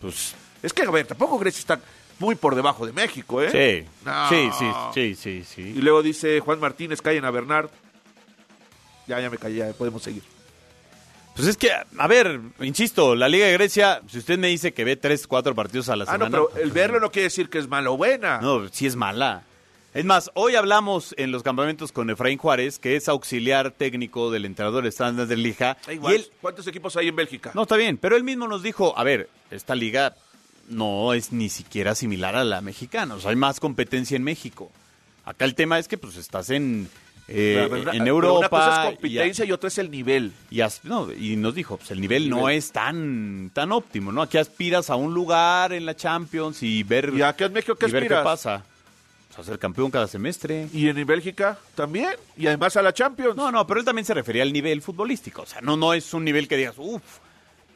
Pues 0.00 0.34
es 0.62 0.72
que, 0.72 0.82
a 0.82 0.90
ver, 0.90 1.06
tampoco 1.06 1.38
Grecia 1.38 1.60
está 1.60 1.80
muy 2.18 2.34
por 2.34 2.54
debajo 2.54 2.86
de 2.86 2.92
México, 2.92 3.40
¿eh? 3.42 3.50
Sí, 3.84 3.88
No. 4.04 4.28
sí, 4.28 4.50
sí, 4.58 4.66
sí, 4.94 5.14
sí, 5.14 5.44
sí. 5.44 5.62
Y 5.76 5.80
luego 5.82 6.02
dice 6.02 6.40
Juan 6.40 6.58
Martínez, 6.60 7.00
callen 7.02 7.24
a 7.24 7.30
Bernard. 7.30 7.70
Ya, 9.06 9.20
ya 9.20 9.30
me 9.30 9.38
callé, 9.38 9.58
ya 9.58 9.72
podemos 9.72 10.02
seguir. 10.02 10.22
Pues 11.34 11.46
es 11.48 11.56
que, 11.56 11.70
a 11.72 12.06
ver, 12.08 12.40
insisto, 12.60 13.14
la 13.14 13.28
Liga 13.28 13.46
de 13.46 13.52
Grecia, 13.52 14.02
si 14.08 14.18
usted 14.18 14.38
me 14.38 14.48
dice 14.48 14.74
que 14.74 14.84
ve 14.84 14.96
tres, 14.96 15.26
cuatro 15.26 15.54
partidos 15.54 15.88
a 15.88 15.94
la 15.96 16.04
Ah, 16.04 16.12
semana. 16.12 16.36
no, 16.36 16.48
pero 16.52 16.62
el 16.64 16.72
verlo 16.72 16.98
no 17.00 17.10
quiere 17.12 17.24
decir 17.24 17.48
que 17.48 17.58
es 17.58 17.68
malo 17.68 17.94
o 17.94 17.96
buena. 17.96 18.40
No, 18.40 18.68
sí 18.68 18.86
es 18.86 18.96
mala. 18.96 19.44
Es 19.94 20.04
más, 20.04 20.30
hoy 20.34 20.56
hablamos 20.56 21.14
en 21.16 21.30
los 21.32 21.42
campamentos 21.42 21.92
con 21.92 22.10
Efraín 22.10 22.38
Juárez, 22.38 22.78
que 22.78 22.96
es 22.96 23.08
auxiliar 23.08 23.70
técnico 23.70 24.30
del 24.30 24.44
entrenador 24.44 24.84
estándar 24.86 25.26
de 25.28 25.36
Lija. 25.36 25.76
Y 25.88 25.92
igual. 25.92 26.14
él, 26.16 26.26
¿Cuántos 26.42 26.66
equipos 26.66 26.96
hay 26.96 27.08
en 27.08 27.16
Bélgica? 27.16 27.52
no, 27.54 27.62
está 27.62 27.76
bien, 27.76 27.96
pero 27.98 28.16
él 28.16 28.24
mismo 28.24 28.48
nos 28.48 28.62
dijo, 28.62 28.92
a 28.98 29.04
ver, 29.04 29.30
esta 29.50 29.74
liga 29.76 30.14
no 30.68 31.12
es 31.14 31.32
ni 31.32 31.48
siquiera 31.48 31.94
similar 31.94 32.36
a 32.36 32.44
la 32.44 32.60
mexicana, 32.60 33.14
o 33.14 33.20
sea, 33.20 33.30
hay 33.30 33.36
más 33.36 33.60
competencia 33.60 34.16
en 34.16 34.22
México. 34.22 34.70
Acá 35.24 35.44
el 35.44 35.54
tema 35.54 35.78
es 35.78 35.88
que 35.88 35.98
pues 35.98 36.16
estás 36.16 36.50
en, 36.50 36.88
eh, 37.28 37.68
verdad, 37.70 37.94
en 37.94 38.06
Europa. 38.06 38.38
Una 38.38 38.48
cosa 38.48 38.82
es 38.88 38.92
y- 38.92 38.96
competencia 38.96 39.44
y, 39.44 39.52
otra 39.52 39.68
es 39.68 39.78
el 39.78 39.90
nivel. 39.90 40.32
y, 40.50 40.60
no, 40.84 41.12
y 41.12 41.36
nos 41.36 41.54
dijo, 41.54 41.76
pues 41.76 41.90
el 41.90 42.00
nivel, 42.00 42.24
El 42.24 42.30
no 42.30 42.48
es 42.48 42.72
tan, 42.72 43.50
tan 43.52 43.72
óptimo, 43.72 44.10
¿no? 44.12 44.22
Aquí 44.22 44.38
aspiras 44.38 44.88
a 44.90 44.96
un 44.96 45.12
lugar 45.12 45.72
en 45.72 45.84
la 45.84 45.94
Champions 45.94 46.62
y 46.62 46.82
ver, 46.82 47.12
¿Y 47.14 47.22
acá 47.22 47.46
en 47.46 47.52
México 47.52 47.74
qué 47.74 47.86
y 47.86 47.90
ver 47.90 48.08
qué 48.08 48.14
pasa. 48.16 48.64
Pues, 49.28 49.46
a 49.46 49.50
ser 49.52 49.58
campeón 49.58 49.90
cada 49.90 50.08
semestre. 50.08 50.68
¿Y 50.72 50.88
en 50.88 51.06
Bélgica 51.06 51.58
también? 51.74 52.10
¿Y 52.36 52.46
además 52.48 52.76
a 52.76 52.82
la 52.82 52.92
Champions? 52.92 53.36
No, 53.36 53.52
no, 53.52 53.66
pero 53.66 53.80
él 53.80 53.86
también 53.86 54.04
se 54.04 54.14
refería 54.14 54.42
al 54.42 54.52
nivel 54.52 54.82
futbolístico. 54.82 55.42
O 55.42 55.46
sea, 55.46 55.60
no, 55.60 55.76
no 55.76 55.94
es 55.94 56.12
un 56.12 56.24
nivel 56.24 56.48
que 56.48 56.56
digas, 56.56 56.74
uff, 56.76 57.02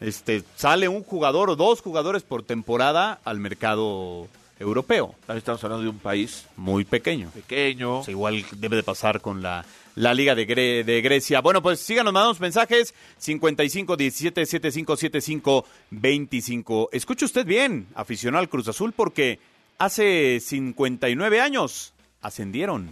este, 0.03 0.42
sale 0.57 0.88
un 0.88 1.03
jugador 1.03 1.50
o 1.50 1.57
dos 1.57 1.80
jugadores 1.80 2.22
por 2.22 2.42
temporada 2.42 3.20
al 3.24 3.38
mercado 3.38 4.28
europeo. 4.59 5.14
Ahí 5.28 5.38
estamos 5.38 5.62
hablando 5.64 5.82
de 5.84 5.88
un 5.90 5.98
país 5.98 6.46
Muy 6.57 6.84
pequeño. 6.84 7.30
pequeño. 7.30 8.00
O 8.00 8.05
sea, 8.05 8.12
igual 8.12 8.44
debe 8.57 8.76
de 8.76 8.82
pasar 8.82 9.20
con 9.20 9.42
la, 9.42 9.64
la 9.96 10.14
Liga 10.14 10.34
de, 10.34 10.46
Gre- 10.46 10.84
de 10.84 11.00
Grecia. 11.03 11.40
Bueno, 11.40 11.62
pues 11.62 11.80
síganos, 11.80 12.12
mandamos 12.12 12.38
mensajes. 12.40 12.94
55 13.18 13.96
17 13.96 14.46
75 14.46 14.96
75 14.96 15.64
25. 15.90 16.90
Escuche 16.92 17.24
usted 17.24 17.44
bien, 17.46 17.86
aficionado 17.94 18.40
al 18.42 18.48
Cruz 18.48 18.68
Azul, 18.68 18.92
porque 18.92 19.40
hace 19.78 20.38
59 20.40 21.40
años 21.40 21.92
ascendieron. 22.20 22.90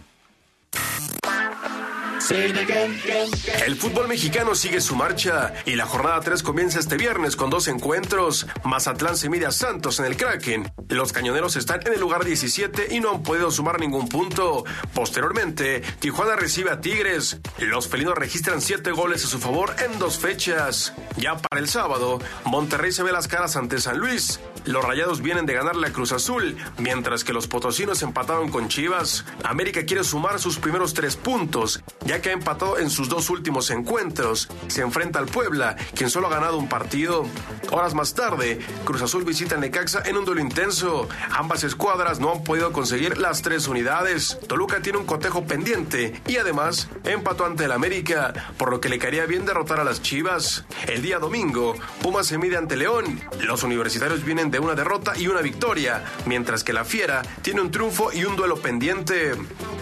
El 3.65 3.75
fútbol 3.77 4.07
mexicano 4.07 4.53
sigue 4.55 4.79
su 4.79 4.95
marcha 4.95 5.53
y 5.65 5.75
la 5.75 5.85
jornada 5.85 6.19
3 6.21 6.43
comienza 6.43 6.79
este 6.79 6.97
viernes 6.97 7.35
con 7.35 7.49
dos 7.49 7.67
encuentros. 7.67 8.47
Mazatlán 8.63 9.17
se 9.17 9.29
mide 9.29 9.47
a 9.47 9.51
Santos 9.51 9.99
en 9.99 10.05
el 10.05 10.17
Kraken. 10.17 10.71
Los 10.89 11.13
cañoneros 11.13 11.55
están 11.55 11.81
en 11.85 11.93
el 11.93 11.99
lugar 11.99 12.23
17 12.23 12.93
y 12.93 12.99
no 12.99 13.11
han 13.11 13.23
podido 13.23 13.49
sumar 13.49 13.79
ningún 13.79 14.07
punto. 14.07 14.63
Posteriormente, 14.93 15.81
Tijuana 15.99 16.35
recibe 16.35 16.71
a 16.71 16.81
Tigres. 16.81 17.39
Los 17.59 17.87
felinos 17.87 18.15
registran 18.15 18.61
7 18.61 18.91
goles 18.91 19.25
a 19.25 19.27
su 19.27 19.39
favor 19.39 19.75
en 19.83 19.97
dos 19.97 20.19
fechas. 20.19 20.93
Ya 21.17 21.37
para 21.37 21.59
el 21.59 21.69
sábado, 21.69 22.19
Monterrey 22.45 22.91
se 22.91 23.03
ve 23.03 23.11
las 23.11 23.27
caras 23.27 23.55
ante 23.55 23.79
San 23.79 23.97
Luis. 23.97 24.39
Los 24.65 24.85
rayados 24.85 25.21
vienen 25.21 25.47
de 25.47 25.53
ganarle 25.53 25.87
a 25.87 25.91
Cruz 25.93 26.11
Azul, 26.11 26.55
mientras 26.77 27.23
que 27.23 27.33
los 27.33 27.47
potosinos 27.47 28.03
empataron 28.03 28.51
con 28.51 28.67
Chivas. 28.67 29.25
América 29.43 29.85
quiere 29.85 30.03
sumar 30.03 30.39
sus 30.39 30.59
primeros 30.59 30.93
tres 30.93 31.15
puntos, 31.15 31.81
ya 32.05 32.20
que 32.21 32.29
ha 32.29 32.33
empatado 32.33 32.77
en 32.77 32.89
sus 32.89 33.09
dos 33.09 33.29
últimos 33.29 33.69
encuentros. 33.71 34.47
Se 34.67 34.81
enfrenta 34.81 35.19
al 35.19 35.25
Puebla, 35.25 35.75
quien 35.95 36.09
solo 36.09 36.27
ha 36.27 36.31
ganado 36.31 36.57
un 36.57 36.69
partido. 36.69 37.25
Horas 37.71 37.93
más 37.93 38.13
tarde, 38.13 38.59
Cruz 38.85 39.01
Azul 39.01 39.23
visita 39.23 39.57
Necaxa 39.57 40.03
en 40.05 40.17
un 40.17 40.25
duelo 40.25 40.41
intenso. 40.41 41.07
Ambas 41.31 41.63
escuadras 41.63 42.19
no 42.19 42.31
han 42.31 42.43
podido 42.43 42.71
conseguir 42.71 43.17
las 43.17 43.41
tres 43.41 43.67
unidades. 43.67 44.37
Toluca 44.47 44.81
tiene 44.81 44.99
un 44.99 45.05
cotejo 45.05 45.45
pendiente 45.45 46.21
y 46.27 46.37
además 46.37 46.89
empató 47.03 47.45
ante 47.45 47.65
el 47.65 47.71
América, 47.71 48.33
por 48.57 48.69
lo 48.69 48.79
que 48.79 48.89
le 48.89 48.99
caería 48.99 49.25
bien 49.25 49.45
derrotar 49.45 49.79
a 49.79 49.83
las 49.83 50.01
Chivas. 50.01 50.65
El 50.87 51.01
día 51.01 51.19
domingo, 51.19 51.75
Pumas 52.01 52.27
se 52.27 52.37
mide 52.37 52.57
ante 52.57 52.75
León. 52.75 53.19
Los 53.41 53.63
universitarios 53.63 54.23
vienen 54.23 54.51
de 54.51 54.59
una 54.59 54.75
derrota 54.75 55.13
y 55.17 55.27
una 55.27 55.41
victoria, 55.41 56.03
mientras 56.25 56.63
que 56.63 56.73
la 56.73 56.85
Fiera 56.85 57.21
tiene 57.41 57.61
un 57.61 57.71
triunfo 57.71 58.11
y 58.13 58.25
un 58.25 58.35
duelo 58.35 58.57
pendiente. 58.57 59.33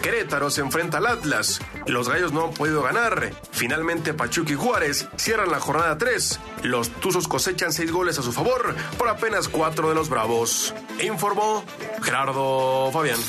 Querétaro 0.01 0.49
se 0.49 0.61
enfrenta 0.61 0.97
al 0.97 1.07
Atlas. 1.07 1.59
Los 1.85 2.07
gallos 2.19 2.33
no 2.33 2.45
han 2.45 2.53
podido 2.53 2.81
ganar. 2.83 3.31
Finalmente 3.51 4.13
Pachuca 4.13 4.51
y 4.51 4.55
Juárez 4.55 5.07
cierran 5.15 5.51
la 5.51 5.59
jornada 5.59 5.97
3. 5.97 6.39
Los 6.63 6.89
Tuzos 6.89 7.27
cosechan 7.27 7.71
6 7.71 7.91
goles 7.91 8.19
a 8.19 8.21
su 8.21 8.33
favor 8.33 8.75
por 8.97 9.07
apenas 9.07 9.47
4 9.47 9.89
de 9.89 9.95
los 9.95 10.09
Bravos. 10.09 10.73
Informó 11.01 11.63
Gerardo 12.01 12.89
Fabián. 12.91 13.19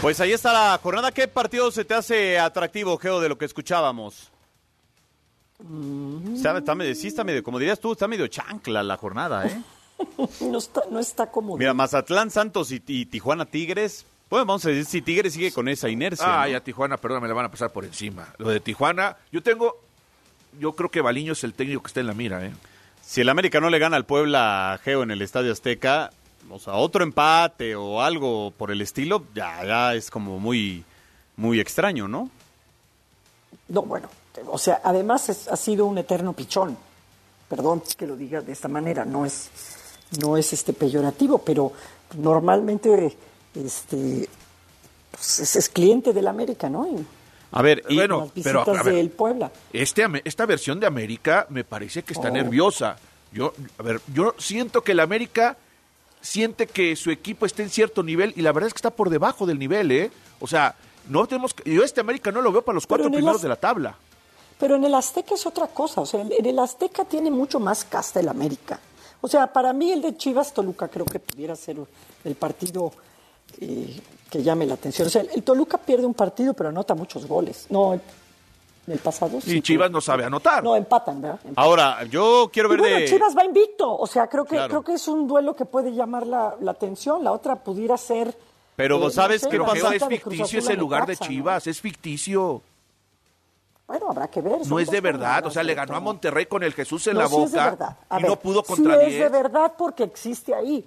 Pues 0.00 0.20
ahí 0.20 0.32
está 0.32 0.52
la 0.52 0.78
jornada. 0.80 1.10
¿Qué 1.10 1.26
partido 1.26 1.70
se 1.72 1.84
te 1.84 1.94
hace 1.94 2.38
atractivo, 2.38 2.96
Geo, 2.98 3.20
de 3.20 3.28
lo 3.28 3.36
que 3.36 3.46
escuchábamos? 3.46 4.30
Está, 6.34 6.56
está 6.58 6.74
medio, 6.74 6.94
sí, 6.94 7.08
está 7.08 7.24
medio, 7.24 7.42
como 7.42 7.58
dirías 7.58 7.80
tú, 7.80 7.92
está 7.92 8.06
medio 8.06 8.26
chancla 8.26 8.82
la 8.82 8.96
jornada, 8.98 9.46
¿eh? 9.46 9.62
no, 10.42 10.58
está, 10.58 10.82
no 10.90 10.98
está 10.98 11.30
cómodo. 11.30 11.56
Mira, 11.56 11.72
Mazatlán, 11.72 12.30
Santos 12.30 12.70
y, 12.70 12.82
y 12.86 13.06
Tijuana 13.06 13.46
Tigres. 13.46 14.04
Bueno, 14.34 14.46
vamos 14.46 14.64
a 14.66 14.70
decir 14.70 14.84
si 14.84 15.00
Tigres 15.00 15.32
sigue 15.34 15.52
con 15.52 15.68
esa 15.68 15.88
inercia. 15.88 16.26
Ah, 16.26 16.48
¿no? 16.48 16.56
a 16.56 16.60
Tijuana, 16.60 16.96
perdón, 16.96 17.22
me 17.22 17.28
la 17.28 17.34
van 17.34 17.44
a 17.44 17.50
pasar 17.52 17.70
por 17.70 17.84
encima. 17.84 18.34
Lo 18.38 18.48
de 18.48 18.58
Tijuana, 18.58 19.16
yo 19.30 19.40
tengo, 19.44 19.76
yo 20.58 20.72
creo 20.74 20.90
que 20.90 21.00
Baliño 21.00 21.34
es 21.34 21.44
el 21.44 21.54
técnico 21.54 21.82
que 21.82 21.86
está 21.86 22.00
en 22.00 22.08
la 22.08 22.14
mira, 22.14 22.44
¿eh? 22.44 22.52
Si 23.00 23.20
el 23.20 23.28
América 23.28 23.60
no 23.60 23.70
le 23.70 23.78
gana 23.78 23.96
al 23.96 24.06
Puebla 24.06 24.80
Geo 24.82 25.04
en 25.04 25.12
el 25.12 25.22
Estadio 25.22 25.52
Azteca, 25.52 26.10
o 26.50 26.58
sea, 26.58 26.72
otro 26.72 27.04
empate 27.04 27.76
o 27.76 28.02
algo 28.02 28.50
por 28.50 28.72
el 28.72 28.80
estilo, 28.80 29.22
ya, 29.36 29.64
ya 29.64 29.94
es 29.94 30.10
como 30.10 30.40
muy, 30.40 30.82
muy 31.36 31.60
extraño, 31.60 32.08
¿no? 32.08 32.28
No, 33.68 33.82
bueno, 33.82 34.08
o 34.48 34.58
sea, 34.58 34.80
además 34.82 35.28
es- 35.28 35.46
ha 35.46 35.56
sido 35.56 35.86
un 35.86 35.96
eterno 35.96 36.32
pichón. 36.32 36.76
Perdón 37.48 37.84
que 37.96 38.04
lo 38.04 38.16
diga 38.16 38.40
de 38.40 38.50
esta 38.50 38.66
manera, 38.66 39.04
no 39.04 39.24
es, 39.26 39.48
no 40.20 40.36
es 40.36 40.52
este 40.52 40.72
peyorativo, 40.72 41.38
pero 41.38 41.72
normalmente 42.16 43.16
este, 43.54 44.28
pues, 45.10 45.38
es, 45.40 45.56
es 45.56 45.68
cliente 45.68 46.12
del 46.12 46.26
América, 46.28 46.68
¿no? 46.68 46.86
Y 46.86 47.04
A 47.52 47.62
ver, 47.62 47.82
y, 47.88 47.96
bueno, 47.96 48.30
las 48.34 48.44
pero 48.44 48.60
a 48.62 48.82
ver, 48.82 48.94
del 48.94 49.10
Puebla. 49.10 49.50
Este, 49.72 50.04
esta 50.24 50.46
versión 50.46 50.80
de 50.80 50.86
América 50.86 51.46
me 51.50 51.64
parece 51.64 52.02
que 52.02 52.12
está 52.12 52.28
Oh. 52.28 52.32
nerviosa. 52.32 52.96
Yo, 53.32 53.52
a 53.78 53.82
ver, 53.82 54.00
yo 54.12 54.34
siento 54.38 54.82
que 54.82 54.92
el 54.92 55.00
América 55.00 55.56
siente 56.20 56.66
que 56.66 56.96
su 56.96 57.10
equipo 57.10 57.46
está 57.46 57.62
en 57.62 57.70
cierto 57.70 58.02
nivel 58.02 58.32
y 58.36 58.42
la 58.42 58.52
verdad 58.52 58.68
es 58.68 58.74
que 58.74 58.78
está 58.78 58.90
por 58.90 59.10
debajo 59.10 59.46
del 59.46 59.58
nivel, 59.58 59.90
¿eh? 59.92 60.10
O 60.40 60.46
sea, 60.46 60.74
no 61.08 61.26
tenemos 61.26 61.52
que- 61.52 61.70
yo 61.72 61.82
este 61.82 62.00
América 62.00 62.30
no 62.32 62.40
lo 62.42 62.50
veo 62.52 62.62
para 62.62 62.74
los 62.74 62.86
cuatro 62.86 63.10
primeros 63.10 63.42
de 63.42 63.48
la 63.48 63.56
tabla. 63.56 63.96
Pero 64.58 64.76
en 64.76 64.84
el 64.84 64.94
Azteca 64.94 65.34
es 65.34 65.44
otra 65.46 65.66
cosa, 65.66 66.00
o 66.00 66.06
sea, 66.06 66.20
en 66.22 66.32
en 66.32 66.46
el 66.46 66.58
Azteca 66.58 67.04
tiene 67.04 67.30
mucho 67.30 67.58
más 67.60 67.84
casta 67.84 68.20
el 68.20 68.28
América. 68.28 68.78
O 69.20 69.28
sea, 69.28 69.52
para 69.52 69.72
mí 69.72 69.90
el 69.90 70.00
de 70.00 70.16
Chivas 70.16 70.54
Toluca 70.54 70.88
creo 70.88 71.04
que 71.06 71.18
pudiera 71.18 71.56
ser 71.56 71.76
el 72.24 72.34
partido 72.36 72.92
eh, 73.60 74.00
que 74.30 74.42
llame 74.42 74.66
la 74.66 74.74
atención. 74.74 75.06
O 75.06 75.10
sea, 75.10 75.22
el, 75.22 75.42
Toluca 75.42 75.78
pierde 75.78 76.06
un 76.06 76.14
partido, 76.14 76.54
pero 76.54 76.68
anota 76.70 76.94
muchos 76.94 77.26
goles. 77.26 77.66
No, 77.70 77.94
en 77.94 78.02
el 78.86 78.98
pasado 78.98 79.40
sí. 79.40 79.56
Y 79.58 79.62
Chivas 79.62 79.90
no 79.90 80.00
sabe 80.00 80.24
anotar. 80.24 80.62
No, 80.62 80.76
empatan, 80.76 81.22
¿verdad? 81.22 81.40
Empatan. 81.44 81.64
Ahora, 81.64 82.04
yo 82.04 82.50
quiero 82.52 82.68
Y 82.68 82.70
ver 82.72 82.80
bueno, 82.80 82.96
de... 82.96 83.04
Chivas 83.06 83.36
va 83.36 83.44
invicto, 83.44 83.96
o 83.96 84.06
sea, 84.06 84.26
creo 84.26 84.44
que 84.44 84.56
Claro. 84.56 84.68
creo 84.68 84.82
que 84.82 84.94
es 84.94 85.08
un 85.08 85.26
duelo 85.26 85.54
que 85.56 85.64
puede 85.64 85.92
llamar 85.92 86.26
la, 86.26 86.54
la 86.60 86.72
atención. 86.72 87.22
La 87.24 87.32
otra 87.32 87.56
pudiera 87.56 87.96
ser. 87.96 88.36
Pero 88.76 88.96
eh, 88.96 89.00
vos 89.00 89.14
sabes 89.14 89.42
no 89.42 89.48
sé, 89.48 89.50
qué 89.52 89.58
la 89.58 89.66
pasa? 89.66 89.88
Pero 89.90 89.92
es 89.92 90.04
ficticio 90.06 90.58
ese 90.58 90.74
lugar 90.74 91.06
de. 91.06 91.16
Chivas, 91.16 91.66
es 91.66 91.80
ficticio. 91.80 92.60
Bueno, 93.86 94.06
habrá 94.10 94.28
que 94.28 94.40
ver. 94.40 94.66
No 94.66 94.78
es 94.80 94.90
de 94.90 95.00
verdad, 95.00 95.46
o 95.46 95.50
sea, 95.50 95.62
le 95.62 95.74
ganó 95.74 95.94
a. 95.94 96.00
Monterrey 96.00 96.46
con 96.46 96.62
el 96.62 96.72
Jesús 96.72 97.06
en 97.06 97.14
No, 97.14 97.20
la 97.20 97.28
sí 97.28 97.34
es 97.42 97.52
de 97.52 97.58
boca 97.58 97.70
verdad. 97.70 97.96
A 98.08 98.18
y 98.18 98.22
ver, 98.22 98.30
no 98.30 98.36
pudo 98.40 98.62
contra 98.62 98.94
sí 98.98 99.00
es 99.04 99.08
10. 99.10 99.22
de 99.22 99.28
verdad 99.42 99.72
porque 99.76 100.04
existe 100.04 100.54
ahí. 100.54 100.84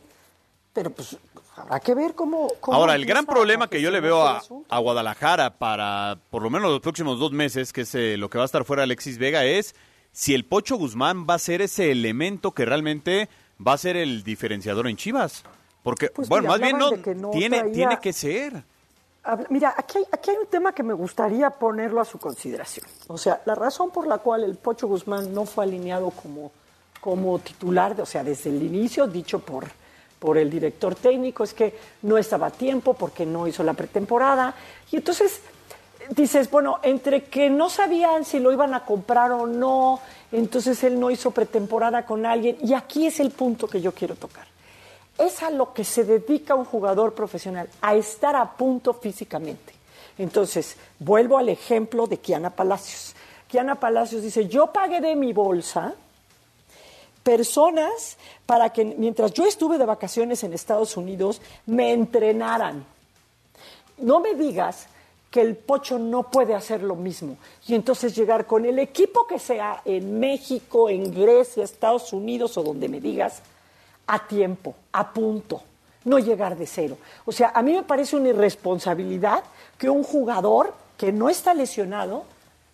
Pero 0.73 0.89
pues 0.91 1.15
habrá 1.57 1.79
que 1.79 1.93
ver 1.93 2.15
cómo. 2.15 2.47
cómo 2.59 2.77
Ahora, 2.77 2.95
el 2.95 3.05
gran 3.05 3.25
problema 3.25 3.69
que 3.69 3.81
yo 3.81 3.91
le 3.91 3.99
veo 3.99 4.21
a, 4.25 4.41
a 4.69 4.79
Guadalajara 4.79 5.57
para 5.57 6.17
por 6.29 6.41
lo 6.41 6.49
menos 6.49 6.71
los 6.71 6.79
próximos 6.79 7.19
dos 7.19 7.31
meses, 7.31 7.73
que 7.73 7.81
es 7.81 7.93
eh, 7.95 8.15
lo 8.17 8.29
que 8.29 8.37
va 8.37 8.43
a 8.43 8.45
estar 8.45 8.63
fuera 8.63 8.83
Alexis 8.83 9.17
Vega, 9.17 9.43
es 9.43 9.75
si 10.11 10.33
el 10.33 10.45
Pocho 10.45 10.77
Guzmán 10.77 11.25
va 11.29 11.33
a 11.35 11.39
ser 11.39 11.61
ese 11.61 11.91
elemento 11.91 12.51
que 12.51 12.65
realmente 12.65 13.27
va 13.65 13.73
a 13.73 13.77
ser 13.77 13.97
el 13.97 14.23
diferenciador 14.23 14.87
en 14.87 14.95
Chivas. 14.97 15.43
Porque, 15.83 16.09
Pues 16.09 16.27
bueno, 16.27 16.49
más 16.49 16.59
bien 16.59 16.77
no, 16.77 16.89
tiene, 17.31 17.59
traía- 17.59 17.73
tiene 17.73 17.99
que 17.99 18.11
ser. 18.13 18.63
Mira, 19.49 19.73
aquí 19.77 19.97
hay, 19.97 20.05
aquí 20.11 20.29
hay 20.31 20.37
un 20.37 20.47
tema 20.47 20.71
que 20.73 20.83
me 20.83 20.93
gustaría 20.93 21.49
ponerlo 21.49 21.99
a 21.99 22.05
su 22.05 22.17
consideración. 22.17 22.85
O 23.07 23.17
sea, 23.17 23.41
la 23.45 23.55
razón 23.55 23.89
por 23.91 24.07
la 24.07 24.19
cual 24.19 24.43
el 24.43 24.55
Pocho 24.55 24.87
Guzmán 24.87 25.33
no 25.33 25.45
fue 25.45 25.65
alineado 25.65 26.09
como, 26.11 26.51
como 27.01 27.37
titular, 27.39 27.99
o 27.99 28.05
sea, 28.05 28.23
desde 28.23 28.49
el 28.49 28.63
inicio, 28.63 29.05
dicho 29.07 29.39
por, 29.39 29.65
por 30.19 30.37
el 30.37 30.49
director 30.49 30.95
técnico, 30.95 31.43
es 31.43 31.53
que 31.53 31.75
no 32.01 32.17
estaba 32.17 32.47
a 32.47 32.51
tiempo 32.51 32.93
porque 32.93 33.25
no 33.25 33.47
hizo 33.47 33.63
la 33.63 33.73
pretemporada. 33.73 34.55
Y 34.91 34.97
entonces 34.97 35.41
dices, 36.09 36.49
bueno, 36.49 36.79
entre 36.83 37.23
que 37.25 37.49
no 37.49 37.69
sabían 37.69 38.25
si 38.25 38.39
lo 38.39 38.51
iban 38.51 38.73
a 38.73 38.85
comprar 38.85 39.31
o 39.31 39.45
no, 39.45 39.99
entonces 40.31 40.83
él 40.83 40.99
no 40.99 41.11
hizo 41.11 41.31
pretemporada 41.31 42.05
con 42.05 42.25
alguien. 42.25 42.57
Y 42.61 42.73
aquí 42.73 43.07
es 43.07 43.19
el 43.19 43.31
punto 43.31 43.67
que 43.67 43.81
yo 43.81 43.93
quiero 43.93 44.15
tocar 44.15 44.45
es 45.17 45.41
a 45.41 45.49
lo 45.49 45.73
que 45.73 45.83
se 45.83 46.03
dedica 46.03 46.55
un 46.55 46.65
jugador 46.65 47.13
profesional, 47.13 47.69
a 47.81 47.95
estar 47.95 48.35
a 48.35 48.51
punto 48.55 48.93
físicamente. 48.93 49.73
Entonces, 50.17 50.77
vuelvo 50.99 51.37
al 51.37 51.49
ejemplo 51.49 52.07
de 52.07 52.17
Kiana 52.17 52.51
Palacios. 52.51 53.15
Kiana 53.47 53.75
Palacios 53.75 54.21
dice, 54.21 54.47
yo 54.47 54.67
pagué 54.67 55.01
de 55.01 55.15
mi 55.15 55.33
bolsa 55.33 55.93
personas 57.27 58.15
para 58.45 58.69
que 58.71 58.85
mientras 58.85 59.33
yo 59.33 59.45
estuve 59.45 59.77
de 59.77 59.85
vacaciones 59.85 60.45
en 60.45 60.53
Estados 60.53 60.95
Unidos, 60.95 61.41
me 61.65 61.91
entrenaran. 61.91 62.85
No 63.97 64.21
me 64.21 64.33
digas 64.33 64.87
que 65.29 65.41
el 65.41 65.57
Pocho 65.57 65.99
no 65.99 66.31
puede 66.31 66.55
hacer 66.55 66.81
lo 66.81 66.95
mismo 66.95 67.35
y 67.67 67.75
entonces 67.75 68.15
llegar 68.15 68.45
con 68.45 68.63
el 68.63 68.79
equipo 68.79 69.27
que 69.27 69.39
sea 69.39 69.81
en 69.83 70.21
México, 70.21 70.89
en 70.89 71.13
Grecia, 71.13 71.65
Estados 71.65 72.13
Unidos 72.13 72.57
o 72.57 72.63
donde 72.63 72.87
me 72.87 73.01
digas, 73.01 73.41
a 74.07 74.25
tiempo, 74.25 74.73
a 74.93 75.11
punto, 75.11 75.61
no 76.05 76.19
llegar 76.19 76.55
de 76.55 76.65
cero. 76.65 76.97
O 77.25 77.33
sea, 77.33 77.51
a 77.53 77.61
mí 77.61 77.73
me 77.73 77.83
parece 77.83 78.15
una 78.15 78.29
irresponsabilidad 78.29 79.43
que 79.77 79.89
un 79.89 80.03
jugador 80.03 80.73
que 80.97 81.11
no 81.11 81.27
está 81.27 81.53
lesionado 81.53 82.23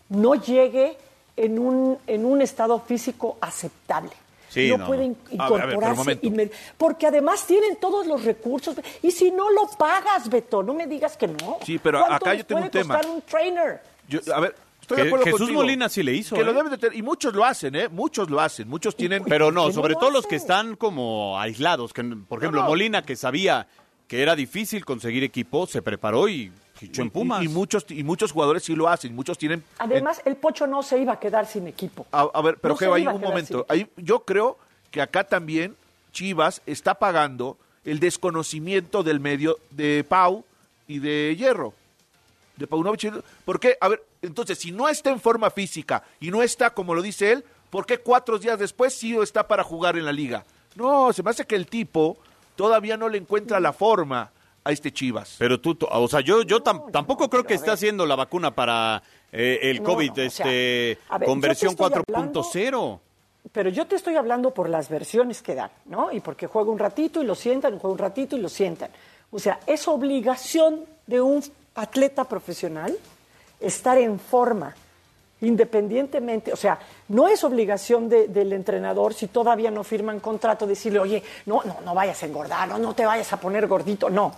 no 0.10 0.36
llegue 0.36 0.95
en 1.38 1.58
un, 1.58 1.97
en 2.06 2.24
un 2.24 2.43
estado 2.43 2.80
físico 2.82 3.38
aceptable. 3.41 4.12
Sí, 4.54 4.70
no, 4.70 4.78
no. 4.78 4.86
puede 4.88 5.06
in- 5.06 5.18
A 5.39 5.49
ver, 5.49 5.62
a 5.62 5.66
ver, 5.66 5.76
pero 5.80 5.88
un 5.88 5.91
incorporarse 5.93 6.22
inmedi- 6.22 6.51
porque 6.78 7.08
además 7.08 7.45
tienen 7.47 7.78
todos 7.78 8.06
los 8.08 8.24
recursos 8.24 8.76
y 9.01 9.12
si 9.12 9.32
no 9.32 9.49
lo 9.51 9.68
pagas, 9.78 10.30
Beto, 10.30 10.62
no 10.64 10.74
me 10.74 10.88
digas 10.88 11.18
que 11.18 11.28
no. 11.28 11.58
Sí, 11.66 11.80
pero 11.80 11.99
¿Cuánto 11.99 12.16
acá 12.16 12.34
yo 12.36 12.45
tengo 12.45 12.62
un 12.62 12.70
tema. 12.70 12.95
costar 12.95 13.12
un 13.12 13.22
trainer? 13.24 13.82
Yo- 14.08 14.20
a 14.36 14.39
ver, 14.39 14.56
estoy 14.82 14.95
Que- 14.97 15.01
de 15.04 15.08
acuerdo 15.10 15.26
Jesús 15.26 15.39
contigo. 15.39 15.62
Molina 15.62 15.89
sí 15.89 16.04
le 16.04 16.14
hizo, 16.14 16.36
Que 16.36 16.43
lo 16.43 16.51
¿eh? 16.51 16.54
deben 16.54 16.72
de 16.72 16.78
tener, 16.78 16.97
y 16.97 17.01
muchos 17.01 17.34
lo 17.34 17.43
hacen, 17.45 17.76
¿eh? 17.76 17.88
Muchos 17.89 18.30
lo 18.30 18.39
hacen, 18.39 18.68
muchos 18.68 18.95
tienen... 18.95 19.24
Pero 19.24 19.51
no, 19.51 19.62
¿Por 19.64 19.72
qué 19.72 19.76
no 19.76 19.82
sobre 19.82 19.93
todo 19.95 20.10
los 20.12 20.28
que 20.28 20.36
están 20.36 20.76
como 20.76 21.39
aislados. 21.39 21.93
Que, 21.93 22.04
por 22.04 22.39
ejemplo, 22.39 22.62
no. 22.62 22.68
Molina, 22.68 23.01
que 23.01 23.16
sabía 23.16 23.66
que 24.08 24.22
era 24.22 24.36
difícil 24.36 24.86
conseguir 24.86 25.24
equipo, 25.24 25.66
se 25.66 25.82
preparó 25.82 26.28
y 26.28 26.51
en 26.82 27.09
Pumas. 27.09 27.41
Y, 27.41 27.45
y 27.45 27.47
muchos, 27.47 27.86
y 27.89 28.03
muchos 28.03 28.32
jugadores 28.32 28.63
sí 28.63 28.76
lo 28.76 28.89
hacen, 28.89 29.15
muchos 29.15 29.38
tienen... 29.38 29.63
Además, 29.78 30.21
el 30.26 30.36
Pocho 30.36 30.67
no 30.67 30.84
se 30.84 30.99
iba 30.99 31.13
a 31.13 31.19
quedar 31.19 31.45
sin 31.45 31.67
equipo. 31.67 32.05
A, 32.11 32.21
a 32.34 32.41
ver, 32.41 32.57
pero 32.57 32.74
No 32.74 32.78
se 32.78 32.86
Geo, 32.86 32.93
ahí 32.93 33.03
iba 33.03 33.11
a 33.11 33.15
un 33.15 33.21
momento. 33.21 33.65
Ahí, 33.69 33.88
yo 33.97 34.21
creo 34.21 34.57
que 34.91 35.01
acá 35.01 35.24
también 35.24 35.76
Chivas 36.11 36.61
está 36.65 36.95
pagando 36.95 37.57
el 37.86 37.99
desconocimiento 37.99 39.03
del 39.03 39.19
medio 39.19 39.57
de 39.71 40.05
Pau 40.07 40.45
y 40.88 40.99
de 40.99 41.36
Hierro. 41.38 41.74
De 42.55 42.67
Paunovic. 42.67 43.11
¿Por 43.45 43.59
qué? 43.59 43.78
A 43.82 43.88
ver, 43.88 44.03
entonces, 44.21 44.59
si 44.59 44.71
no 44.71 44.88
está 44.88 45.09
en 45.09 45.19
forma 45.19 45.49
física 45.49 46.03
y 46.19 46.30
no 46.30 46.43
está 46.43 46.69
como 46.69 46.93
lo 46.93 47.01
dice 47.01 47.32
él, 47.32 47.43
¿por 47.69 47.86
qué 47.86 47.97
cuatro 47.97 48.38
días 48.38 48.59
después 48.59 48.93
sí 48.93 49.15
está 49.17 49.47
para 49.47 49.63
jugar 49.63 49.97
en 49.97 50.05
la 50.05 50.11
liga? 50.11 50.45
No, 50.76 51.11
se 51.13 51.24
me 51.24 51.32
hace 51.32 51.45
que 51.45 51.55
el 51.55 51.67
tipo 51.67 52.17
todavía 52.55 52.95
no 52.95 53.09
le 53.09 53.17
encuentra 53.17 53.59
la 53.59 53.74
forma 53.74 54.32
a 54.64 54.72
este 54.72 54.91
Chivas. 54.91 55.36
Pero 55.39 55.59
tú, 55.59 55.78
o 55.91 56.07
sea, 56.07 56.22
yo, 56.22 56.41
yo 56.43 56.64
tam- 56.64 56.91
tampoco 56.91 57.30
creo 57.30 57.43
que 57.43 57.53
esté 57.55 57.72
haciendo 57.72 58.05
la 58.05 58.16
vacuna 58.16 58.55
para 58.55 59.01
eh, 59.32 59.59
el 59.64 59.78
No, 59.82 59.89
COVID, 59.89 60.07
no, 60.07 60.14
o 60.14 60.16
sea, 60.16 60.26
este, 60.28 60.97
ver, 61.20 61.26
con 61.28 61.36
yo 61.38 61.41
te 61.41 61.47
versión 61.47 61.72
estoy 61.72 61.86
hablando- 62.07 62.41
4.0. 62.43 62.99
Pero 63.51 63.70
yo 63.70 63.86
te 63.88 63.95
estoy 63.97 64.16
hablando 64.16 64.51
por 64.51 64.70
las 64.70 64.88
versiones 64.89 65.41
que 65.41 65.53
dan, 65.53 65.70
¿no? 65.86 66.11
Y 66.14 66.22
porque 66.22 66.47
juega 66.47 66.72
un 66.72 66.80
ratito 66.80 67.22
y 67.22 67.26
lo 67.26 67.36
sientan, 67.36 67.78
juega 67.78 67.91
un 67.91 67.97
ratito 67.99 68.38
y 68.38 68.41
lo 68.41 68.47
sientan. 68.47 68.89
O 69.32 69.39
sea, 69.39 69.59
es 69.68 69.86
obligación 69.88 70.86
de 71.07 71.20
un 71.22 71.43
atleta 71.76 72.24
profesional 72.24 72.95
estar 73.59 73.97
en 73.97 74.18
forma, 74.20 74.76
independientemente, 75.44 76.52
o 76.52 76.56
sea, 76.56 76.80
no 77.10 77.28
es 77.28 77.44
obligación 77.44 78.10
de- 78.10 78.28
del 78.28 78.54
entrenador 78.54 79.14
si 79.14 79.28
todavía 79.28 79.72
no 79.72 79.84
firman 79.84 80.20
contrato 80.20 80.66
decirle, 80.68 81.00
oye, 81.00 81.24
no, 81.46 81.62
no, 81.64 81.78
no 81.86 81.94
vayas 81.94 82.22
a 82.24 82.26
engordar, 82.26 82.68
no, 82.68 82.78
no 82.80 82.94
te 82.94 83.06
vayas 83.06 83.32
a 83.34 83.38
poner 83.38 83.68
gordito, 83.68 84.10
no. 84.10 84.34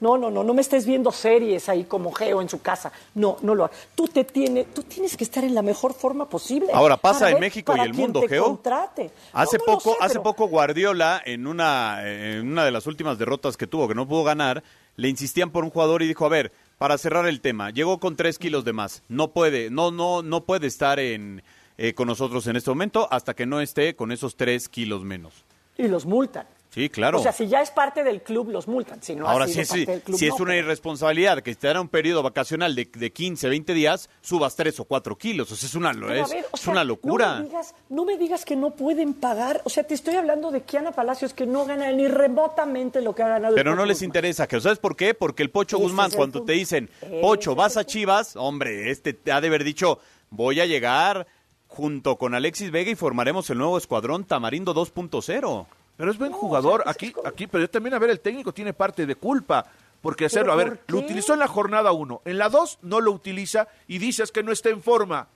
No, 0.00 0.16
no, 0.16 0.30
no, 0.30 0.44
no 0.44 0.54
me 0.54 0.60
estés 0.60 0.86
viendo 0.86 1.10
series 1.10 1.68
ahí 1.68 1.82
como 1.82 2.12
Geo 2.12 2.40
en 2.40 2.48
su 2.48 2.62
casa. 2.62 2.92
No, 3.16 3.36
no 3.42 3.56
lo 3.56 3.68
Tú 3.96 4.06
te 4.06 4.22
tienes, 4.22 4.72
tú 4.72 4.84
tienes 4.84 5.16
que 5.16 5.24
estar 5.24 5.42
en 5.42 5.56
la 5.56 5.62
mejor 5.62 5.92
forma 5.92 6.28
posible. 6.28 6.68
Ahora, 6.72 6.96
pasa 6.96 7.28
en 7.30 7.40
México 7.40 7.74
y 7.76 7.80
el 7.80 7.94
mundo, 7.94 8.22
Geo. 8.28 8.44
contrate. 8.44 9.10
Hace 9.32 9.58
No, 9.58 9.64
no 9.66 9.72
lo 9.72 9.78
poco, 9.78 9.90
sé, 9.90 9.96
hace 10.00 10.12
pero- 10.14 10.22
poco 10.22 10.46
Guardiola 10.46 11.20
en 11.24 11.48
una, 11.48 11.98
en 12.08 12.46
una 12.48 12.64
de 12.64 12.70
las 12.70 12.86
últimas 12.86 13.18
derrotas 13.18 13.56
que 13.56 13.66
tuvo, 13.66 13.88
que 13.88 13.96
no 13.96 14.06
pudo 14.06 14.22
ganar, 14.22 14.62
le 14.94 15.08
insistían 15.08 15.50
por 15.50 15.64
un 15.64 15.70
jugador 15.70 16.00
y 16.02 16.06
dijo, 16.06 16.24
a 16.24 16.28
ver, 16.28 16.52
para 16.78 16.96
cerrar 16.96 17.26
el 17.26 17.40
tema, 17.40 17.70
llegó 17.70 17.98
con 17.98 18.16
tres 18.16 18.38
kilos 18.38 18.64
de 18.64 18.72
más, 18.72 19.02
no 19.08 19.32
puede, 19.32 19.68
no, 19.70 19.90
no, 19.90 20.22
no 20.22 20.44
puede 20.44 20.68
estar 20.68 20.98
en, 20.98 21.42
eh, 21.76 21.92
con 21.94 22.06
nosotros 22.06 22.46
en 22.46 22.56
este 22.56 22.70
momento 22.70 23.08
hasta 23.10 23.34
que 23.34 23.46
no 23.46 23.60
esté 23.60 23.96
con 23.96 24.12
esos 24.12 24.36
tres 24.36 24.68
kilos 24.68 25.04
menos. 25.04 25.44
Y 25.76 25.88
los 25.88 26.06
multan. 26.06 26.46
Sí, 26.70 26.90
claro. 26.90 27.18
O 27.18 27.22
sea, 27.22 27.32
si 27.32 27.48
ya 27.48 27.62
es 27.62 27.70
parte 27.70 28.04
del 28.04 28.20
club, 28.22 28.50
los 28.50 28.68
multan. 28.68 29.02
Si 29.02 29.16
no 29.16 29.26
ha 29.26 29.32
Ahora, 29.32 29.46
sido 29.46 29.54
si, 29.56 29.60
es, 29.62 29.68
parte 29.70 29.86
del 29.92 30.02
club, 30.02 30.18
si 30.18 30.26
es 30.26 30.30
no, 30.30 30.36
una 30.36 30.44
pero- 30.52 30.58
irresponsabilidad 30.66 31.42
que 31.42 31.54
te 31.54 31.66
dan 31.66 31.78
un 31.78 31.88
periodo 31.88 32.22
vacacional 32.22 32.74
de, 32.74 32.84
de 32.92 33.10
15, 33.12 33.48
20 33.48 33.72
días, 33.74 34.10
subas 34.20 34.54
3 34.54 34.78
o 34.80 34.84
4 34.84 35.16
kilos. 35.16 35.50
O 35.50 35.56
sea, 35.56 35.66
es 35.66 35.74
una, 35.74 35.92
Pero, 35.92 36.12
es, 36.14 36.30
ver, 36.30 36.44
o 36.50 36.54
es 36.56 36.60
sea, 36.60 36.72
una 36.72 36.82
No 36.84 36.88
locura. 36.88 37.36
me, 37.38 37.44
digas, 37.46 37.74
no 37.88 38.04
me 38.04 38.18
digas 38.18 38.44
que 38.44 38.54
no 38.54 38.70
pueden 38.70 39.14
pagar. 39.14 39.62
O 39.64 39.70
sea, 39.70 39.84
te 39.84 39.94
estoy 39.94 40.14
hablando 40.16 40.50
de 40.50 40.60
Kiana 40.60 40.92
Palacios 40.92 41.32
que 41.32 41.46
no 41.46 41.64
gana 41.64 41.90
ni 41.90 42.06
remotamente 42.06 43.00
lo 43.00 43.14
que 43.14 43.22
ha 43.22 43.28
ganado. 43.28 43.54
el 43.54 43.62
Pero 43.62 43.74
no 43.74 43.86
les 43.86 43.96
Guzmán. 43.98 44.08
interesa. 44.08 44.46
que 44.46 44.60
¿Sabes 44.60 44.78
por 44.78 44.94
qué? 44.94 45.14
Porque 45.14 45.42
el 45.42 45.50
Pocho 45.50 45.76
Ese 45.76 45.84
Guzmán, 45.84 46.10
cuando 46.12 46.44
te 46.44 46.52
dicen, 46.52 46.90
Pocho, 47.22 47.54
vas 47.54 47.76
a 47.78 47.84
Chivas, 47.86 48.36
hombre, 48.36 48.90
este 48.90 49.14
te 49.14 49.32
ha 49.32 49.40
de 49.40 49.48
haber 49.48 49.64
dicho, 49.64 49.98
voy 50.30 50.60
a 50.60 50.66
llegar 50.66 51.26
junto 51.66 52.16
con 52.16 52.34
Alexis 52.34 52.70
Vega 52.70 52.90
y 52.90 52.94
formaremos 52.94 53.48
el 53.50 53.58
nuevo 53.58 53.78
escuadrón 53.78 54.24
Tamarindo 54.24 54.74
2.0. 54.74 55.66
Pero 55.98 56.10
es 56.10 56.16
buen 56.16 56.32
jugador. 56.32 56.82
aquí, 56.86 57.12
aquí, 57.26 57.46
pero 57.46 57.64
yo 57.64 57.68
también, 57.70 57.92
a 57.92 57.98
ver, 57.98 58.08
el 58.08 58.20
técnico 58.20 58.54
tiene 58.54 58.72
parte 58.72 59.04
de 59.04 59.14
culpa. 59.16 59.66
Porque 60.00 60.26
hacerlo, 60.26 60.52
a 60.52 60.54
¿por 60.56 60.64
ver, 60.64 60.80
lo 60.86 60.98
utilizó 60.98 61.32
en 61.34 61.40
la 61.40 61.48
jornada 61.48 61.90
1. 61.90 62.22
En 62.24 62.38
la 62.38 62.48
2 62.48 62.78
no 62.82 63.00
lo 63.00 63.10
utiliza 63.10 63.66
y 63.88 63.98
dices 63.98 64.30
que 64.30 64.44
no 64.44 64.52
está 64.52 64.68
en 64.70 64.80
forma. 64.80 65.26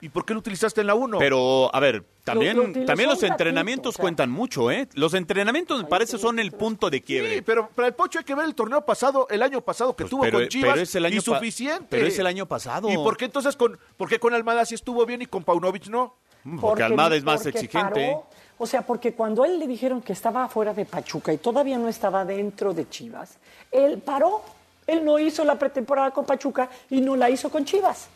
¿Y 0.00 0.08
por 0.10 0.24
qué 0.24 0.32
lo 0.32 0.38
utilizaste 0.38 0.80
en 0.80 0.86
la 0.86 0.94
1? 0.94 1.18
Pero, 1.18 1.74
a 1.74 1.80
ver, 1.80 2.04
también, 2.22 2.56
lo 2.56 2.62
también 2.86 3.08
los 3.08 3.18
ratito, 3.18 3.26
entrenamientos 3.26 3.94
o 3.94 3.96
sea. 3.96 4.02
cuentan 4.02 4.30
mucho, 4.30 4.70
¿eh? 4.70 4.88
Los 4.94 5.14
entrenamientos, 5.14 5.82
me 5.82 5.88
parece, 5.88 6.18
son 6.18 6.38
el 6.38 6.52
punto 6.52 6.88
de 6.88 7.02
quiebre. 7.02 7.34
Sí, 7.36 7.42
pero 7.42 7.68
para 7.68 7.88
el 7.88 7.94
Pocho 7.94 8.20
hay 8.20 8.24
que 8.24 8.34
ver 8.36 8.44
el 8.44 8.54
torneo 8.54 8.84
pasado, 8.84 9.26
el 9.28 9.42
año 9.42 9.60
pasado 9.60 9.94
que 9.96 10.04
tuvo 10.04 10.20
Pues, 10.20 10.30
pero- 10.30 10.38
con 10.44 10.48
Chivas 10.48 10.70
pero 10.72 10.82
es 10.82 10.94
el 10.94 11.04
año 11.04 11.14
y 11.16 11.18
pa- 11.18 11.24
suficiente. 11.24 11.86
pero 11.90 12.06
es 12.06 12.16
el 12.18 12.26
año 12.28 12.46
pasado. 12.46 12.90
¿Y 12.90 12.96
por 12.96 13.16
qué 13.16 13.24
entonces 13.24 13.56
con, 13.56 13.76
por 13.96 14.08
qué 14.08 14.20
con 14.20 14.34
Almada 14.34 14.64
sí 14.66 14.76
estuvo 14.76 15.04
bien 15.04 15.22
y 15.22 15.26
con 15.26 15.42
Paunovic 15.42 15.88
no? 15.88 16.14
Porque 16.60 16.82
Almada 16.84 17.14
es 17.16 17.22
más 17.24 17.44
exigente. 17.46 17.78
paró. 18.12 18.26
O 18.62 18.66
sea, 18.66 18.82
porque 18.82 19.12
cuando 19.12 19.42
a 19.42 19.46
él 19.46 19.58
le 19.58 19.66
dijeron 19.66 20.00
que 20.00 20.12
estaba 20.12 20.46
fuera 20.48 20.72
de 20.72 20.84
Pachuca 20.84 21.32
y 21.32 21.38
todavía 21.38 21.76
no 21.78 21.88
estaba 21.88 22.24
dentro 22.24 22.72
de 22.72 22.88
Chivas, 22.88 23.36
él 23.70 23.98
paró. 23.98 24.42
Él 24.86 25.04
no 25.04 25.18
hizo 25.18 25.44
la 25.44 25.56
pretemporada 25.58 26.10
con 26.10 26.24
Pachuca 26.24 26.68
y 26.90 27.00
no 27.00 27.14
la 27.16 27.30
hizo 27.30 27.50
con 27.50 27.64
Chivas. 27.64 28.08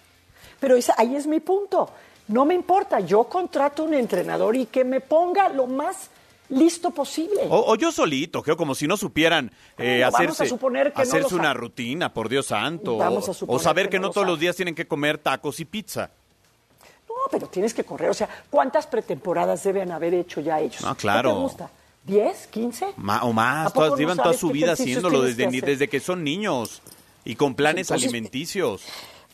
Pero 0.58 0.74
esa- 0.76 0.94
ahí 0.98 1.14
es 1.14 1.26
mi 1.26 1.38
punto. 1.40 1.90
No 2.28 2.44
me 2.44 2.54
importa, 2.54 2.98
yo 3.00 3.24
contrato 3.24 3.84
un 3.84 3.94
entrenador 3.94 4.56
y 4.56 4.66
que 4.66 4.82
me 4.84 5.00
ponga 5.00 5.48
lo 5.48 5.66
más 5.68 6.10
listo 6.48 6.90
posible. 6.90 7.42
O, 7.50 7.72
o 7.72 7.76
yo 7.76 7.92
solito, 7.92 8.42
creo, 8.42 8.56
como 8.56 8.74
si 8.74 8.86
no 8.88 8.96
supieran 8.96 9.50
eh, 9.78 10.00
Bueno, 10.02 10.06
hacerse, 10.16 10.42
a 10.44 10.46
suponer 10.48 10.92
que 10.92 11.02
hacerse 11.02 11.34
una 11.36 11.54
rutina, 11.54 12.12
por 12.12 12.28
Dios 12.28 12.46
santo. 12.46 12.96
Vamos 12.96 13.28
a 13.28 13.30
o- 13.30 13.34
suponer 13.34 13.56
o 13.60 13.62
saber 13.62 13.86
que 13.86 13.90
que, 13.92 14.00
no 14.00 14.10
todos 14.10 14.26
los 14.26 14.38
días 14.40 14.56
tienen 14.56 14.74
que 14.74 14.88
comer 14.88 15.18
tacos 15.18 15.60
y 15.60 15.64
pizza. 15.66 16.10
No, 17.26 17.30
pero 17.30 17.48
tienes 17.48 17.74
que 17.74 17.82
correr. 17.82 18.08
O 18.08 18.14
sea, 18.14 18.28
¿cuántas 18.48 18.86
pretemporadas 18.86 19.64
deben 19.64 19.90
haber 19.90 20.14
hecho 20.14 20.40
ya 20.40 20.60
ellos? 20.60 20.80
Ah, 20.84 20.94
claro. 20.96 21.30
¿Qué 21.30 21.34
te 21.34 21.42
gusta? 21.42 21.70
¿10? 22.06 22.34
¿15? 22.52 22.92
Ma- 22.98 23.24
o 23.24 23.30
¿A 23.30 23.32
más, 23.32 23.72
todas, 23.72 23.90
no 23.90 23.96
llevan 23.96 24.16
toda 24.16 24.32
su 24.32 24.50
vida 24.50 24.72
haciéndolo 24.72 25.22
desde, 25.22 25.50
que 25.50 25.60
desde 25.60 25.88
que 25.88 25.98
son 25.98 26.22
niños 26.22 26.82
y 27.24 27.34
con 27.34 27.56
planes 27.56 27.88
Entonces, 27.88 28.08
alimenticios. 28.08 28.82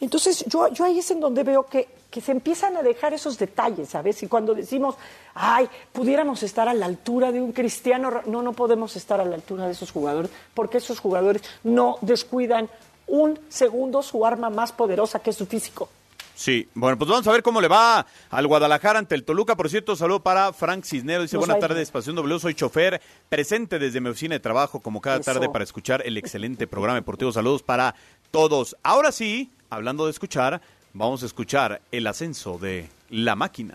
Entonces, 0.01 0.43
yo, 0.47 0.68
yo 0.68 0.86
ahí 0.86 1.01
es 1.01 1.11
en 1.11 1.20
donde 1.20 1.43
veo 1.43 1.66
que, 1.66 1.86
que 2.11 2.22
se 2.22 2.32
empiezan 2.32 2.78
a 2.78 2.82
dejar 2.82 3.12
esos 3.12 3.36
detalles, 3.36 3.90
¿sabes? 3.90 4.22
Y 4.22 4.26
cuando 4.26 4.55
decimos, 4.55 4.95
ay, 5.34 5.68
pudiéramos 5.93 6.43
estar 6.43 6.66
a 6.66 6.72
la 6.72 6.86
altura 6.86 7.30
de 7.30 7.43
un 7.43 7.53
cristiano, 7.53 8.09
Ro-", 8.09 8.22
no, 8.24 8.40
no 8.40 8.55
podemos 8.55 8.97
estar 8.97 9.20
a 9.20 9.24
la 9.26 9.34
altura 9.34 9.66
de 9.66 9.72
esos 9.72 9.90
jugadores, 9.93 10.30
porque 10.55 10.78
esos 10.78 10.99
jugadores 10.99 11.43
no 11.62 11.99
descuidan 12.01 12.70
un 13.07 13.38
segundo 13.51 14.03
su 14.03 14.24
arma 14.24 14.49
más 14.49 14.72
poderosa, 14.72 15.18
que 15.18 15.28
es 15.28 15.36
su 15.36 15.45
físico. 15.45 15.90
Sí, 16.35 16.68
bueno, 16.74 16.99
pues 16.99 17.09
vamos 17.11 17.26
a 17.26 17.33
ver 17.33 17.43
cómo 17.43 17.61
le 17.61 17.68
va 17.68 18.07
al 18.30 18.47
Guadalajara 18.47 18.99
ante 18.99 19.14
el 19.14 19.24
Toluca. 19.24 19.57
Por 19.57 19.68
cierto, 19.68 19.95
saludo 19.97 20.22
para 20.22 20.53
Frank 20.53 20.85
Cisnero. 20.85 21.22
Dice, 21.22 21.37
Nos 21.37 21.47
buenas 21.47 21.61
tardes, 21.61 21.91
Pasión 21.91 22.16
W, 22.16 22.39
soy 22.41 22.55
chofer, 22.55 23.01
presente 23.28 23.78
desde 23.78 24.01
mi 24.01 24.09
oficina 24.09 24.35
de 24.35 24.41
trabajo, 24.41 24.80
como 24.80 25.01
cada 25.01 25.16
Eso. 25.18 25.33
tarde, 25.33 25.49
para 25.49 25.64
escuchar 25.64 26.03
el 26.05 26.16
excelente 26.16 26.66
programa 26.66 26.97
deportivo. 26.97 27.33
Saludos 27.33 27.62
para 27.62 27.95
todos. 28.30 28.76
Ahora 28.83 29.12
sí, 29.12 29.51
hablando 29.70 30.07
de 30.07 30.11
escuchar, 30.11 30.61
vamos 30.95 31.22
a 31.22 31.26
escuchar 31.26 31.80
el 31.93 32.07
ascenso 32.07 32.59
de 32.59 32.89
La 33.11 33.37
Máquina. 33.37 33.74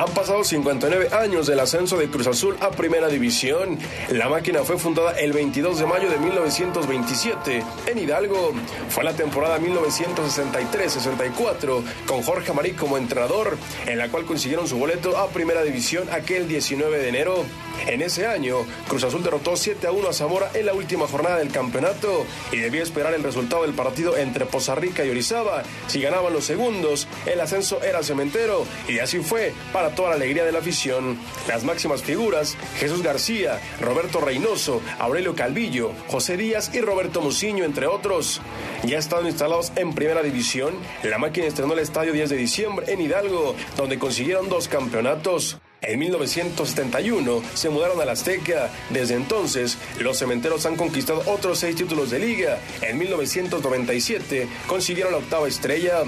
Han 0.00 0.12
pasado 0.14 0.42
59 0.42 1.10
años 1.12 1.46
del 1.46 1.60
ascenso 1.60 1.98
de 1.98 2.08
Cruz 2.08 2.26
Azul 2.26 2.56
a 2.60 2.70
Primera 2.70 3.08
División. 3.08 3.78
La 4.08 4.30
máquina 4.30 4.64
fue 4.64 4.78
fundada 4.78 5.12
el 5.20 5.34
22 5.34 5.78
de 5.78 5.84
mayo 5.84 6.08
de 6.08 6.16
1927 6.16 7.62
en 7.84 7.98
Hidalgo. 7.98 8.54
Fue 8.88 9.04
la 9.04 9.12
temporada 9.12 9.58
1963-64 9.58 11.82
con 12.06 12.22
Jorge 12.22 12.50
Amarí 12.50 12.72
como 12.72 12.96
entrenador, 12.96 13.58
en 13.86 13.98
la 13.98 14.08
cual 14.08 14.24
consiguieron 14.24 14.66
su 14.66 14.78
boleto 14.78 15.18
a 15.18 15.28
Primera 15.28 15.62
División 15.64 16.08
aquel 16.10 16.48
19 16.48 16.98
de 16.98 17.08
enero. 17.10 17.44
En 17.86 18.02
ese 18.02 18.26
año, 18.26 18.66
Cruz 18.88 19.04
Azul 19.04 19.22
derrotó 19.22 19.56
7 19.56 19.86
a 19.86 19.92
1 19.92 20.08
a 20.08 20.12
Zamora 20.12 20.50
en 20.54 20.66
la 20.66 20.74
última 20.74 21.06
jornada 21.06 21.38
del 21.38 21.50
campeonato 21.50 22.26
y 22.52 22.58
debía 22.58 22.82
esperar 22.82 23.14
el 23.14 23.22
resultado 23.22 23.62
del 23.62 23.72
partido 23.72 24.16
entre 24.16 24.46
Poza 24.46 24.74
Rica 24.74 25.04
y 25.04 25.10
Orizaba. 25.10 25.62
Si 25.86 26.00
ganaban 26.00 26.32
los 26.32 26.44
segundos, 26.44 27.08
el 27.26 27.40
ascenso 27.40 27.82
era 27.82 28.02
cementero 28.02 28.64
y 28.88 28.98
así 28.98 29.20
fue 29.20 29.52
para 29.72 29.94
toda 29.94 30.10
la 30.10 30.16
alegría 30.16 30.44
de 30.44 30.52
la 30.52 30.58
afición. 30.58 31.18
Las 31.48 31.64
máximas 31.64 32.02
figuras, 32.02 32.56
Jesús 32.78 33.02
García, 33.02 33.60
Roberto 33.80 34.20
Reynoso, 34.20 34.80
Aurelio 34.98 35.34
Calvillo, 35.34 35.92
José 36.08 36.36
Díaz 36.36 36.70
y 36.74 36.80
Roberto 36.80 37.20
Muciño, 37.20 37.64
entre 37.64 37.86
otros. 37.86 38.40
Ya 38.84 38.98
estaban 38.98 39.26
instalados 39.26 39.72
en 39.76 39.94
primera 39.94 40.22
división. 40.22 40.74
La 41.02 41.18
máquina 41.18 41.46
estrenó 41.46 41.72
el 41.72 41.80
estadio 41.80 42.12
10 42.12 42.30
de 42.30 42.36
diciembre 42.36 42.92
en 42.92 43.00
Hidalgo, 43.00 43.54
donde 43.76 43.98
consiguieron 43.98 44.48
dos 44.48 44.68
campeonatos. 44.68 45.58
En 45.82 45.98
1971 45.98 47.42
se 47.54 47.70
mudaron 47.70 48.00
a 48.00 48.04
la 48.04 48.12
Azteca. 48.12 48.70
Desde 48.90 49.14
entonces, 49.14 49.78
los 49.98 50.18
cementeros 50.18 50.66
han 50.66 50.76
conquistado 50.76 51.22
otros 51.26 51.58
seis 51.58 51.74
títulos 51.74 52.10
de 52.10 52.18
liga. 52.18 52.58
En 52.82 52.98
1997 52.98 54.46
consiguieron 54.66 55.12
la 55.12 55.18
octava 55.18 55.48
estrella. 55.48 56.02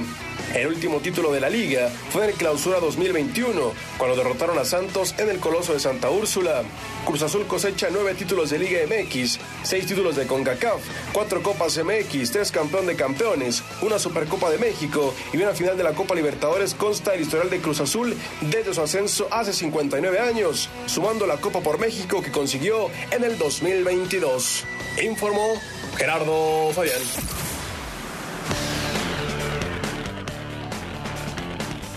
El 0.54 0.66
último 0.66 1.00
título 1.00 1.32
de 1.32 1.40
la 1.40 1.48
liga 1.48 1.88
fue 2.10 2.24
en 2.24 2.30
el 2.30 2.36
Clausura 2.36 2.78
2021, 2.78 3.72
cuando 3.96 4.16
derrotaron 4.16 4.58
a 4.58 4.66
Santos 4.66 5.14
en 5.16 5.30
el 5.30 5.38
Coloso 5.38 5.72
de 5.72 5.80
Santa 5.80 6.10
Úrsula. 6.10 6.62
Cruz 7.06 7.22
Azul 7.22 7.46
cosecha 7.46 7.88
nueve 7.90 8.14
títulos 8.14 8.50
de 8.50 8.58
Liga 8.58 8.80
MX, 8.86 9.38
seis 9.62 9.86
títulos 9.86 10.14
de 10.14 10.26
CONCACAF, 10.26 10.82
cuatro 11.12 11.42
Copas 11.42 11.80
MX, 11.82 12.32
tres 12.32 12.50
campeón 12.52 12.86
de 12.86 12.96
campeones, 12.96 13.62
una 13.80 13.98
Supercopa 13.98 14.50
de 14.50 14.58
México 14.58 15.14
y 15.32 15.38
una 15.38 15.54
final 15.54 15.78
de 15.78 15.84
la 15.84 15.94
Copa 15.94 16.14
Libertadores 16.14 16.74
consta 16.74 17.14
el 17.14 17.22
historial 17.22 17.48
de 17.48 17.60
Cruz 17.60 17.80
Azul 17.80 18.14
desde 18.42 18.74
su 18.74 18.82
ascenso 18.82 19.28
hace 19.30 19.54
59 19.54 20.18
años, 20.18 20.68
sumando 20.84 21.26
la 21.26 21.38
Copa 21.38 21.60
por 21.60 21.78
México 21.78 22.20
que 22.20 22.30
consiguió 22.30 22.90
en 23.10 23.24
el 23.24 23.38
2022. 23.38 24.64
Informó 25.02 25.54
Gerardo 25.96 26.70
Fabián. 26.74 27.00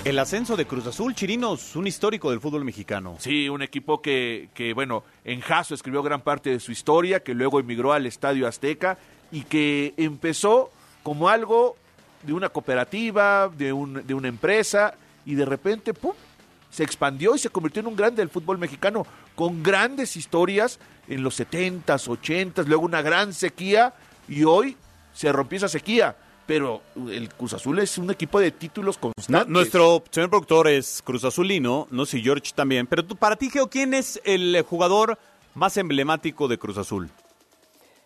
El 0.05 0.19
ascenso 0.19 0.55
de 0.55 0.67
Cruz 0.67 0.85
Azul, 0.85 1.15
Chirinos, 1.15 1.75
un 1.75 1.87
histórico 1.87 2.29
del 2.29 2.39
fútbol 2.39 2.63
mexicano. 2.63 3.15
Sí, 3.17 3.49
un 3.49 3.63
equipo 3.63 4.03
que, 4.03 4.49
que, 4.53 4.71
bueno, 4.75 5.03
en 5.23 5.41
Jaso 5.41 5.73
escribió 5.73 6.03
gran 6.03 6.21
parte 6.21 6.51
de 6.51 6.59
su 6.59 6.71
historia, 6.71 7.23
que 7.23 7.33
luego 7.33 7.59
emigró 7.59 7.91
al 7.91 8.05
Estadio 8.05 8.47
Azteca 8.47 8.99
y 9.31 9.41
que 9.45 9.95
empezó 9.97 10.69
como 11.01 11.27
algo 11.27 11.75
de 12.21 12.33
una 12.33 12.49
cooperativa, 12.49 13.49
de, 13.49 13.73
un, 13.73 14.05
de 14.05 14.13
una 14.13 14.27
empresa, 14.27 14.93
y 15.25 15.33
de 15.33 15.45
repente, 15.45 15.95
¡pum!, 15.95 16.13
se 16.69 16.83
expandió 16.83 17.33
y 17.33 17.39
se 17.39 17.49
convirtió 17.49 17.79
en 17.79 17.87
un 17.87 17.95
grande 17.95 18.21
del 18.21 18.29
fútbol 18.29 18.59
mexicano, 18.59 19.07
con 19.33 19.63
grandes 19.63 20.15
historias 20.17 20.79
en 21.07 21.23
los 21.23 21.39
70s, 21.39 21.83
80s, 21.83 22.67
luego 22.67 22.85
una 22.85 23.01
gran 23.01 23.33
sequía, 23.33 23.95
y 24.27 24.43
hoy 24.43 24.77
se 25.15 25.31
rompió 25.31 25.57
esa 25.57 25.67
sequía 25.67 26.15
pero 26.45 26.81
el 27.09 27.29
Cruz 27.29 27.53
Azul 27.53 27.79
es 27.79 27.97
un 27.97 28.11
equipo 28.11 28.39
de 28.39 28.51
títulos 28.51 28.97
constantes. 28.97 29.47
nuestro 29.47 30.03
señor 30.11 30.29
productor 30.29 30.67
es 30.67 31.01
Cruz 31.03 31.23
Azulino, 31.23 31.87
no 31.91 32.05
sé, 32.05 32.19
George 32.19 32.51
también. 32.53 32.87
Pero 32.87 33.03
tú, 33.03 33.15
para 33.15 33.35
ti, 33.35 33.49
Geo, 33.49 33.69
¿quién 33.69 33.93
es 33.93 34.21
el 34.23 34.61
jugador 34.67 35.17
más 35.53 35.77
emblemático 35.77 36.47
de 36.47 36.57
Cruz 36.57 36.77
Azul? 36.77 37.09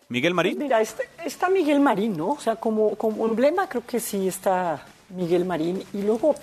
¿Miguel 0.08 0.34
Marín? 0.34 0.54
Pues 0.54 0.64
mira, 0.64 0.80
está, 0.80 1.02
está, 1.24 1.48
Miguel 1.48 1.80
Marín, 1.80 2.16
¿no? 2.16 2.30
O 2.30 2.40
sea, 2.40 2.56
como, 2.56 2.96
como 2.96 3.26
emblema 3.26 3.68
creo 3.68 3.86
que 3.86 4.00
sí 4.00 4.26
está 4.26 4.84
Miguel 5.10 5.44
Marín. 5.44 5.84
Y 5.92 6.02
luego, 6.02 6.34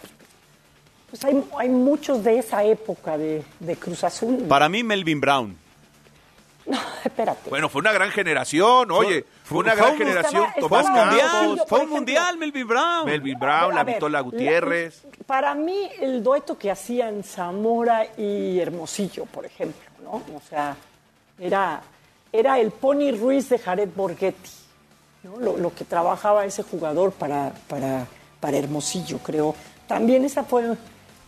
pues 1.10 1.26
hay, 1.26 1.44
hay 1.60 1.70
muchos 1.70 2.24
de 2.24 2.40
esa 2.40 2.64
época 2.64 3.18
de, 3.18 3.44
de 3.60 3.76
Cruz 3.76 4.06
Azul. 4.06 4.46
Para 4.48 4.70
mí, 4.70 4.84
Melvin 4.84 5.20
Brown. 5.20 5.67
No, 6.72 6.78
espérate. 7.04 7.50
Bueno, 7.50 7.70
fue 7.70 7.80
una 7.80 7.94
gran 7.94 8.12
generación, 8.12 8.92
oye, 8.92 9.26
fue, 9.44 9.60
una 9.60 9.74
gran 9.74 9.98
generación. 9.98 10.48
Tomás 10.60 10.86
Campos. 10.86 11.62
Fue 11.68 11.80
un 11.80 11.90
mundial, 11.90 12.38
Melvin 12.38 12.68
Brown. 12.68 13.06
Melvin 13.06 13.40
Brown, 13.40 13.74
la 13.74 13.86
Vitola 13.86 14.20
Gutiérrez. 14.20 15.04
para 15.26 15.56
mí, 15.56 15.90
el 16.02 16.22
dueto 16.22 16.58
que 16.58 16.70
hacían 16.70 17.24
Zamora 17.24 18.06
y 18.18 18.60
Hermosillo, 18.60 19.26
por 19.26 19.46
ejemplo, 19.46 19.82
¿no? 20.04 20.12
O 20.36 20.42
sea, 20.50 20.76
era, 21.40 21.82
era 22.34 22.60
el 22.60 22.72
Pony 22.72 23.12
Ruiz 23.18 23.48
de 23.48 23.60
Jared 23.60 23.90
Borghetti, 23.96 24.52
¿no? 25.24 25.38
Lo, 25.38 25.58
lo 25.58 25.74
que 25.74 25.86
trabajaba 25.86 26.44
ese 26.44 26.64
jugador 26.64 27.14
para, 27.14 27.54
para, 27.70 28.06
para 28.42 28.58
Hermosillo, 28.58 29.20
creo. 29.20 29.56
También 29.88 30.26
esa 30.26 30.44
fue 30.44 30.76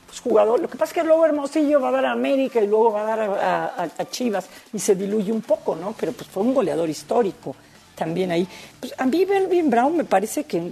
pues, 0.10 0.22
jugador. 0.22 0.60
Lo 0.60 0.68
que 0.68 0.78
pasa 0.78 0.92
es 0.92 0.94
que 1.02 1.04
luego 1.04 1.24
Hermosillo 1.24 1.80
va 1.80 1.90
a 1.90 1.92
dar 1.92 2.06
a 2.06 2.12
América 2.12 2.60
y 2.60 2.68
luego 2.68 2.92
va 2.92 3.02
a 3.02 3.16
dar 3.16 3.20
a, 3.20 3.66
a, 3.66 3.84
a, 3.84 4.10
Chivas 4.10 4.50
y 4.74 4.80
se 4.80 4.96
diluye 4.96 5.32
un 5.32 5.42
poco, 5.42 5.76
¿no? 5.76 5.94
Pero 5.98 6.14
pues 6.14 6.28
fue 6.28 6.42
un 6.42 6.54
goleador 6.54 6.90
histórico 6.90 7.56
también 7.96 8.32
ahí. 8.32 8.48
Pues 8.80 8.94
a 8.98 9.06
mí 9.06 9.26
Melvin 9.26 9.70
Brown 9.70 9.96
me 9.96 10.04
parece 10.06 10.46
que 10.46 10.72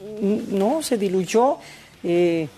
no 0.00 0.82
se 0.82 0.96
diluyó. 0.96 1.58
Eh, 2.02 2.48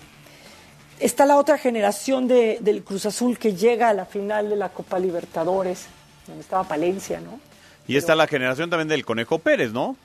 está 1.00 1.26
la 1.26 1.36
otra 1.36 1.58
generación 1.58 2.28
de, 2.28 2.58
del 2.60 2.84
Cruz 2.84 3.06
Azul 3.06 3.36
que 3.36 3.54
llega 3.54 3.88
a 3.88 3.94
la 3.94 4.06
final 4.06 4.50
de 4.50 4.56
la 4.56 4.68
Copa 4.68 4.98
Libertadores, 5.00 5.86
donde 6.26 6.42
estaba 6.42 6.62
Palencia, 6.64 7.20
¿no? 7.20 7.40
Y 7.86 7.88
Pero, 7.88 7.98
está 7.98 8.14
la 8.14 8.26
generación 8.28 8.70
también 8.70 8.88
del 8.88 9.04
Conejo 9.04 9.40
Pérez, 9.40 9.72
¿no? 9.72 9.96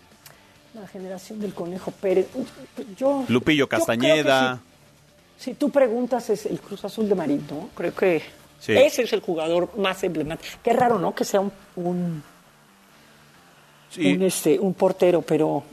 La 0.74 0.88
generación 0.88 1.40
del 1.40 1.54
Conejo 1.54 1.92
Pérez. 1.92 2.28
Yo, 2.98 3.24
Lupillo 3.28 3.70
Castañeda. 3.70 4.62
Si 5.40 5.54
tú 5.54 5.70
preguntas, 5.70 6.30
es 6.30 6.46
el 6.48 6.60
Cruz 6.60 6.84
Azul 6.84 7.08
de 7.08 7.16
Marín, 7.16 7.46
¿no? 7.50 7.70
Creo 7.74 7.96
que 7.96 8.22
sí. 8.60 8.74
ese 8.74 9.04
es 9.04 9.14
el 9.14 9.22
jugador 9.22 9.70
más 9.78 10.04
emblemático. 10.04 10.60
Qué 10.62 10.74
raro, 10.74 11.00
¿no? 11.00 11.16
Que 11.16 11.24
sea 11.24 11.40
un, 11.40 11.52
un, 11.78 12.22
sí. 13.90 14.16
un, 14.16 14.24
este, 14.24 14.60
un 14.60 14.74
portero, 14.74 15.22
pero 15.22 15.64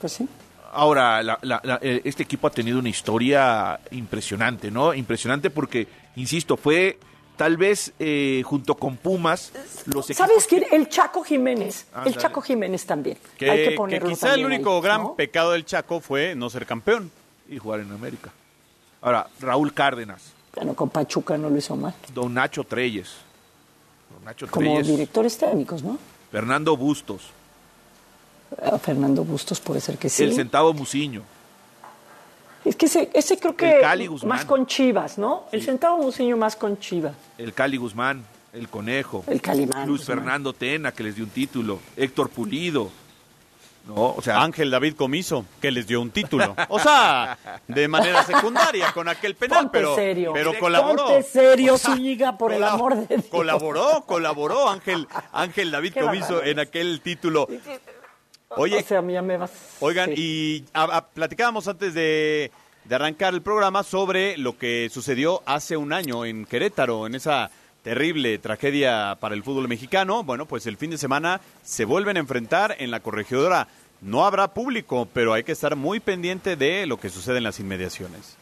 pues 0.00 0.14
sí. 0.14 0.26
Ahora, 0.72 1.22
la, 1.22 1.38
la, 1.42 1.60
la, 1.62 1.78
este 1.82 2.22
equipo 2.22 2.46
ha 2.46 2.50
tenido 2.50 2.78
una 2.78 2.88
historia 2.88 3.78
impresionante, 3.90 4.70
¿no? 4.70 4.94
Impresionante 4.94 5.50
porque, 5.50 5.86
insisto, 6.16 6.56
fue 6.56 6.98
tal 7.36 7.58
vez 7.58 7.92
eh, 7.98 8.40
junto 8.46 8.76
con 8.76 8.96
Pumas 8.96 9.52
los 9.84 10.06
¿Sabes 10.06 10.46
quién? 10.46 10.64
El 10.70 10.88
Chaco 10.88 11.22
Jiménez. 11.22 11.86
Ah, 11.92 12.04
el 12.06 12.16
Chaco 12.16 12.40
Jiménez 12.40 12.86
también. 12.86 13.18
Que, 13.36 13.50
Hay 13.50 13.68
que 13.68 13.70
ponerlo 13.72 14.08
que 14.08 14.14
quizá 14.14 14.32
el 14.32 14.46
único 14.46 14.76
ahí, 14.76 14.82
gran 14.82 15.02
¿no? 15.02 15.14
pecado 15.16 15.52
del 15.52 15.66
Chaco 15.66 16.00
fue 16.00 16.34
no 16.34 16.48
ser 16.48 16.64
campeón. 16.64 17.10
Y 17.46 17.58
jugar 17.58 17.80
en 17.80 17.90
América. 17.90 18.30
Ahora, 19.02 19.28
Raúl 19.40 19.72
Cárdenas. 19.72 20.22
Bueno, 20.54 20.74
con 20.74 20.90
Pachuca 20.90 21.38
no 21.38 21.48
lo 21.48 21.56
hizo 21.56 21.76
mal. 21.76 21.94
Don 22.12 22.34
Nacho 22.34 22.64
Treyes. 22.64 23.08
Don 24.14 24.24
Nacho 24.24 24.46
Como 24.48 24.66
Treyes. 24.66 24.86
directores 24.88 25.38
técnicos, 25.38 25.82
¿no? 25.82 25.98
Fernando 26.30 26.76
Bustos. 26.76 27.22
A 28.62 28.78
Fernando 28.78 29.24
Bustos 29.24 29.60
puede 29.60 29.80
ser 29.80 29.96
que 29.96 30.08
sí. 30.08 30.24
El 30.24 30.34
Centavo 30.34 30.72
Muciño. 30.74 31.22
Es 32.64 32.76
que 32.76 32.86
ese, 32.86 33.10
ese 33.14 33.38
creo 33.38 33.56
que 33.56 33.76
El 33.76 33.80
Cali 33.80 34.06
Guzmán. 34.06 34.28
más 34.36 34.44
con 34.44 34.66
Chivas, 34.66 35.16
¿no? 35.18 35.44
El 35.52 35.62
Centavo 35.62 36.02
Muciño 36.02 36.36
más 36.36 36.56
con 36.56 36.78
Chivas. 36.78 37.14
El 37.38 37.54
Cali 37.54 37.76
Guzmán. 37.76 38.24
El 38.52 38.68
Conejo. 38.68 39.22
El 39.28 39.40
Calimán. 39.40 39.86
Luis 39.86 40.00
Guzmán. 40.00 40.18
Fernando 40.18 40.52
Tena, 40.52 40.90
que 40.92 41.04
les 41.04 41.14
dio 41.14 41.24
un 41.24 41.30
título. 41.30 41.78
Héctor 41.96 42.28
Pulido. 42.30 42.90
No, 43.86 44.14
o 44.14 44.22
sea, 44.22 44.42
Ángel 44.42 44.70
David 44.70 44.94
Comiso, 44.94 45.44
que 45.60 45.70
les 45.70 45.86
dio 45.86 46.00
un 46.00 46.10
título. 46.10 46.54
O 46.68 46.78
sea, 46.78 47.36
de 47.66 47.88
manera 47.88 48.22
secundaria 48.24 48.92
con 48.92 49.08
aquel 49.08 49.34
penal, 49.34 49.64
Ponte 49.64 49.78
pero, 49.78 49.94
serio. 49.96 50.30
pero 50.32 50.56
colaboró. 50.58 51.06
Ponte 51.06 51.22
serio, 51.24 51.74
O 51.74 51.78
sea, 51.78 51.94
Zúñiga, 51.96 52.36
por 52.38 52.52
el 52.52 52.62
amor 52.62 52.94
de 52.96 53.06
Dios. 53.16 53.24
Colaboró, 53.30 54.04
colaboró 54.06 54.68
Ángel, 54.68 55.08
Ángel 55.32 55.70
David 55.70 55.92
Qué 55.94 56.00
Comiso 56.00 56.42
en 56.44 56.60
aquel 56.60 57.00
título. 57.00 57.48
Oye, 58.50 58.78
O 58.78 58.82
sea, 58.82 59.02
ya 59.06 59.22
me 59.22 59.36
vas... 59.36 59.50
Oigan, 59.80 60.10
sí. 60.14 60.14
y 60.16 60.64
a- 60.72 60.96
a- 60.98 61.06
platicábamos 61.08 61.66
antes 61.68 61.94
de, 61.94 62.50
de 62.84 62.94
arrancar 62.94 63.32
el 63.34 63.42
programa 63.42 63.82
sobre 63.84 64.36
lo 64.38 64.58
que 64.58 64.88
sucedió 64.92 65.42
hace 65.46 65.76
un 65.76 65.92
año 65.92 66.24
en 66.24 66.44
Querétaro, 66.46 67.06
en 67.06 67.14
esa 67.14 67.50
terrible 67.82 68.38
tragedia 68.38 69.16
para 69.20 69.34
el 69.34 69.42
fútbol 69.42 69.68
mexicano. 69.68 70.22
Bueno, 70.22 70.46
pues 70.46 70.66
el 70.66 70.76
fin 70.76 70.90
de 70.90 70.98
semana 70.98 71.40
se 71.62 71.84
vuelven 71.84 72.16
a 72.16 72.20
enfrentar 72.20 72.76
en 72.78 72.90
la 72.90 73.00
corregidora. 73.00 73.68
No 74.00 74.24
habrá 74.24 74.54
público, 74.54 75.08
pero 75.12 75.34
hay 75.34 75.44
que 75.44 75.52
estar 75.52 75.76
muy 75.76 76.00
pendiente 76.00 76.56
de 76.56 76.86
lo 76.86 76.98
que 76.98 77.10
sucede 77.10 77.38
en 77.38 77.44
las 77.44 77.60
inmediaciones. 77.60 78.36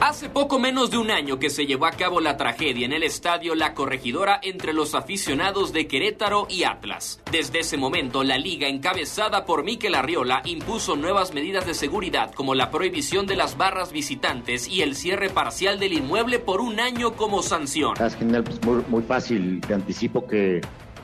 Hace 0.00 0.28
poco 0.28 0.58
menos 0.58 0.90
de 0.90 0.98
un 0.98 1.10
año 1.10 1.38
que 1.38 1.48
se 1.48 1.64
llevó 1.64 1.86
a 1.86 1.90
cabo 1.90 2.20
la 2.20 2.36
tragedia 2.36 2.84
en 2.84 2.92
el 2.92 3.02
estadio 3.02 3.54
La 3.54 3.72
Corregidora 3.72 4.38
entre 4.42 4.74
los 4.74 4.94
aficionados 4.94 5.72
de 5.72 5.88
Querétaro 5.88 6.46
y 6.50 6.64
Atlas. 6.64 7.22
Desde 7.32 7.60
ese 7.60 7.78
momento, 7.78 8.22
la 8.22 8.36
liga 8.36 8.68
encabezada 8.68 9.46
por 9.46 9.64
Miquel 9.64 9.94
Arriola 9.94 10.42
impuso 10.44 10.96
nuevas 10.96 11.32
medidas 11.32 11.66
de 11.66 11.72
seguridad 11.72 12.30
como 12.32 12.54
la 12.54 12.70
prohibición 12.70 13.26
de 13.26 13.36
las 13.36 13.56
barras 13.56 13.90
visitantes 13.90 14.68
y 14.68 14.82
el 14.82 14.96
cierre 14.96 15.30
parcial 15.30 15.78
del 15.78 15.94
inmueble 15.94 16.40
por 16.40 16.60
un 16.60 16.78
año 16.78 17.14
como 17.14 17.42
sanción. 17.42 17.94
Es 17.98 18.16
pues 18.16 18.88
muy 18.88 19.02
fácil. 19.02 19.62
Te 19.62 19.72
anticipo 19.72 20.26
que 20.26 20.60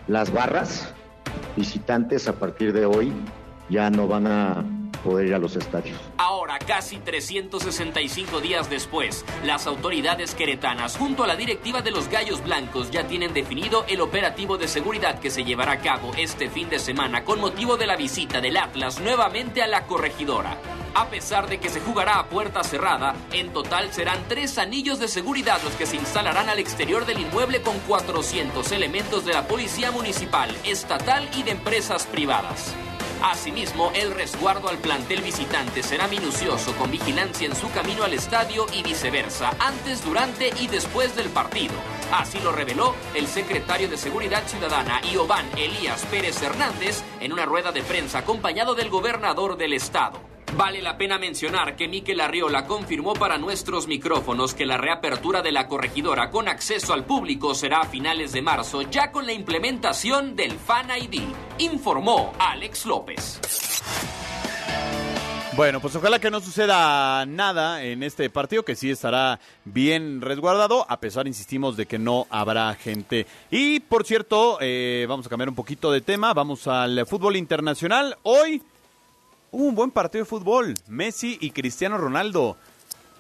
las 0.07 0.31
barras 0.31 0.93
visitantes 1.57 2.29
a 2.29 2.39
partir 2.39 2.75
de 2.75 2.85
hoy 2.85 3.11
ya 3.71 3.89
no 3.89 4.07
van 4.07 4.27
a 4.27 4.82
poder 4.99 5.27
ir 5.27 5.35
a 5.35 5.39
los 5.39 5.57
estadios. 5.57 5.99
Ahora, 6.17 6.59
casi 6.59 6.99
365 6.99 8.41
días 8.41 8.71
después, 8.71 9.25
las 9.45 9.67
autoridades 9.67 10.35
queretanas, 10.35 10.97
junto 10.97 11.25
a 11.25 11.27
la 11.27 11.37
directiva 11.37 11.83
de 11.83 11.91
los 11.91 12.09
Gallos 12.09 12.43
Blancos, 12.43 12.91
ya 12.91 13.07
tienen 13.07 13.33
definido 13.33 13.85
el 13.89 14.01
operativo 14.01 14.59
de 14.59 14.69
seguridad 14.69 15.19
que 15.19 15.31
se 15.31 15.45
llevará 15.45 15.73
a 15.73 15.81
cabo 15.81 16.13
este 16.17 16.51
fin 16.51 16.69
de 16.69 16.79
semana 16.79 17.25
con 17.25 17.41
motivo 17.41 17.77
de 17.77 17.87
la 17.87 17.97
visita 17.97 18.41
del 18.41 18.57
Atlas 18.57 19.01
nuevamente 19.01 19.63
a 19.63 19.67
la 19.67 19.87
corregidora. 19.87 20.59
A 20.95 21.09
pesar 21.09 21.49
de 21.49 21.59
que 21.59 21.71
se 21.71 21.81
jugará 21.81 22.19
a 22.19 22.29
puerta 22.29 22.63
cerrada, 22.63 23.15
en 23.33 23.53
total 23.53 23.93
serán 23.93 24.19
tres 24.29 24.59
anillos 24.59 24.99
de 24.99 25.09
seguridad 25.09 25.59
los 25.65 25.73
que 25.75 25.87
se 25.87 25.97
instalarán 25.97 26.51
al 26.51 26.59
exterior 26.59 27.07
del 27.07 27.21
inmueble 27.21 27.63
con 27.63 27.79
400 27.81 28.71
elementos 28.73 29.25
de 29.25 29.33
la 29.33 29.49
Policía 29.49 29.91
Municipal, 29.91 30.55
Estatal 30.65 31.29
y 31.37 31.45
de 31.45 31.53
empresas 31.53 32.07
privadas. 32.07 32.75
Asimismo, 33.23 33.93
el 33.95 34.11
resguardo 34.11 34.69
al 34.69 34.79
plantel 34.79 35.23
visitante 35.23 35.83
será 35.85 36.09
minucioso 36.09 36.73
con 36.77 36.91
vigilancia 36.91 37.47
en 37.47 37.55
su 37.55 37.71
camino 37.71 38.03
al 38.03 38.15
estadio 38.15 38.67
y 38.75 38.83
viceversa, 38.83 39.51
antes, 39.61 40.05
durante 40.05 40.49
y 40.61 40.67
después 40.67 41.15
del 41.15 41.29
partido. 41.29 41.75
Así 42.13 42.41
lo 42.41 42.51
reveló 42.51 42.97
el 43.15 43.29
secretario 43.29 43.89
de 43.89 43.97
Seguridad 43.97 44.43
Ciudadana, 44.47 45.01
Iovan 45.13 45.47
Elías 45.57 46.05
Pérez 46.07 46.43
Hernández, 46.43 47.05
en 47.21 47.33
una 47.33 47.47
rueda 47.47 47.71
de 47.71 47.83
prensa 47.83 48.19
acompañado 48.19 48.75
del 48.75 48.91
gobernador 48.91 49.57
del 49.57 49.75
estado. 49.75 50.32
Vale 50.57 50.83
la 50.83 50.99
pena 50.99 51.19
mencionar 51.19 51.77
que 51.77 51.89
Miquel 51.89 52.21
Arriola 52.21 52.67
confirmó 52.67 53.15
para 53.15 53.39
nuestros 53.39 53.89
micrófonos 53.89 54.53
que 54.53 54.67
la 54.67 54.77
reapertura 54.77 55.41
de 55.41 55.51
la 55.51 55.67
corregidora 55.67 56.31
con 56.31 56.47
acceso 56.47 56.93
al 56.93 57.07
público 57.07 57.55
será 57.55 57.81
a 57.81 57.87
finales 57.87 58.33
de 58.33 58.43
marzo, 58.43 58.83
ya 58.83 59.11
con 59.11 59.25
la 59.25 59.33
implementación 59.33 60.37
del 60.37 60.53
Fan 60.53 60.91
ID, 60.91 61.23
informó 61.59 62.35
Alex 62.39 62.85
López. 62.85 63.41
Bueno, 65.55 65.81
pues 65.81 65.95
ojalá 65.97 66.19
que 66.19 66.31
no 66.31 66.41
suceda 66.41 67.27
nada 67.27 67.83
en 67.85 68.03
este 68.03 68.29
partido, 68.31 68.63
que 68.63 68.75
sí 68.75 68.91
estará 68.91 69.39
bien 69.65 70.21
resguardado, 70.21 70.87
a 70.89 70.99
pesar, 70.99 71.27
insistimos, 71.27 71.77
de 71.77 71.85
que 71.85 71.99
no 71.99 72.27
habrá 72.31 72.75
gente. 72.75 73.27
Y, 73.51 73.81
por 73.81 74.05
cierto, 74.05 74.57
eh, 74.61 75.05
vamos 75.09 75.27
a 75.27 75.29
cambiar 75.29 75.51
un 75.51 75.55
poquito 75.55 75.93
de 75.93 76.01
tema, 76.01 76.33
vamos 76.33 76.67
al 76.67 77.07
fútbol 77.07 77.37
internacional. 77.37 78.17
Hoy 78.23 78.63
Un 79.53 79.75
buen 79.75 79.91
partido 79.91 80.25
de 80.25 80.29
fútbol. 80.29 80.75
Messi 80.89 81.37
y 81.39 81.51
Cristiano 81.51 81.99
Ronaldo. 81.99 82.57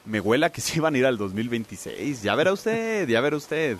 Me 0.06 0.18
huela 0.18 0.50
que 0.50 0.62
se 0.62 0.78
iban 0.78 0.94
a 0.94 0.98
ir 0.98 1.04
al 1.04 1.18
2026. 1.18 2.22
Ya 2.22 2.34
verá 2.34 2.54
usted, 2.54 3.06
ya 3.06 3.20
verá 3.20 3.36
usted. 3.36 3.76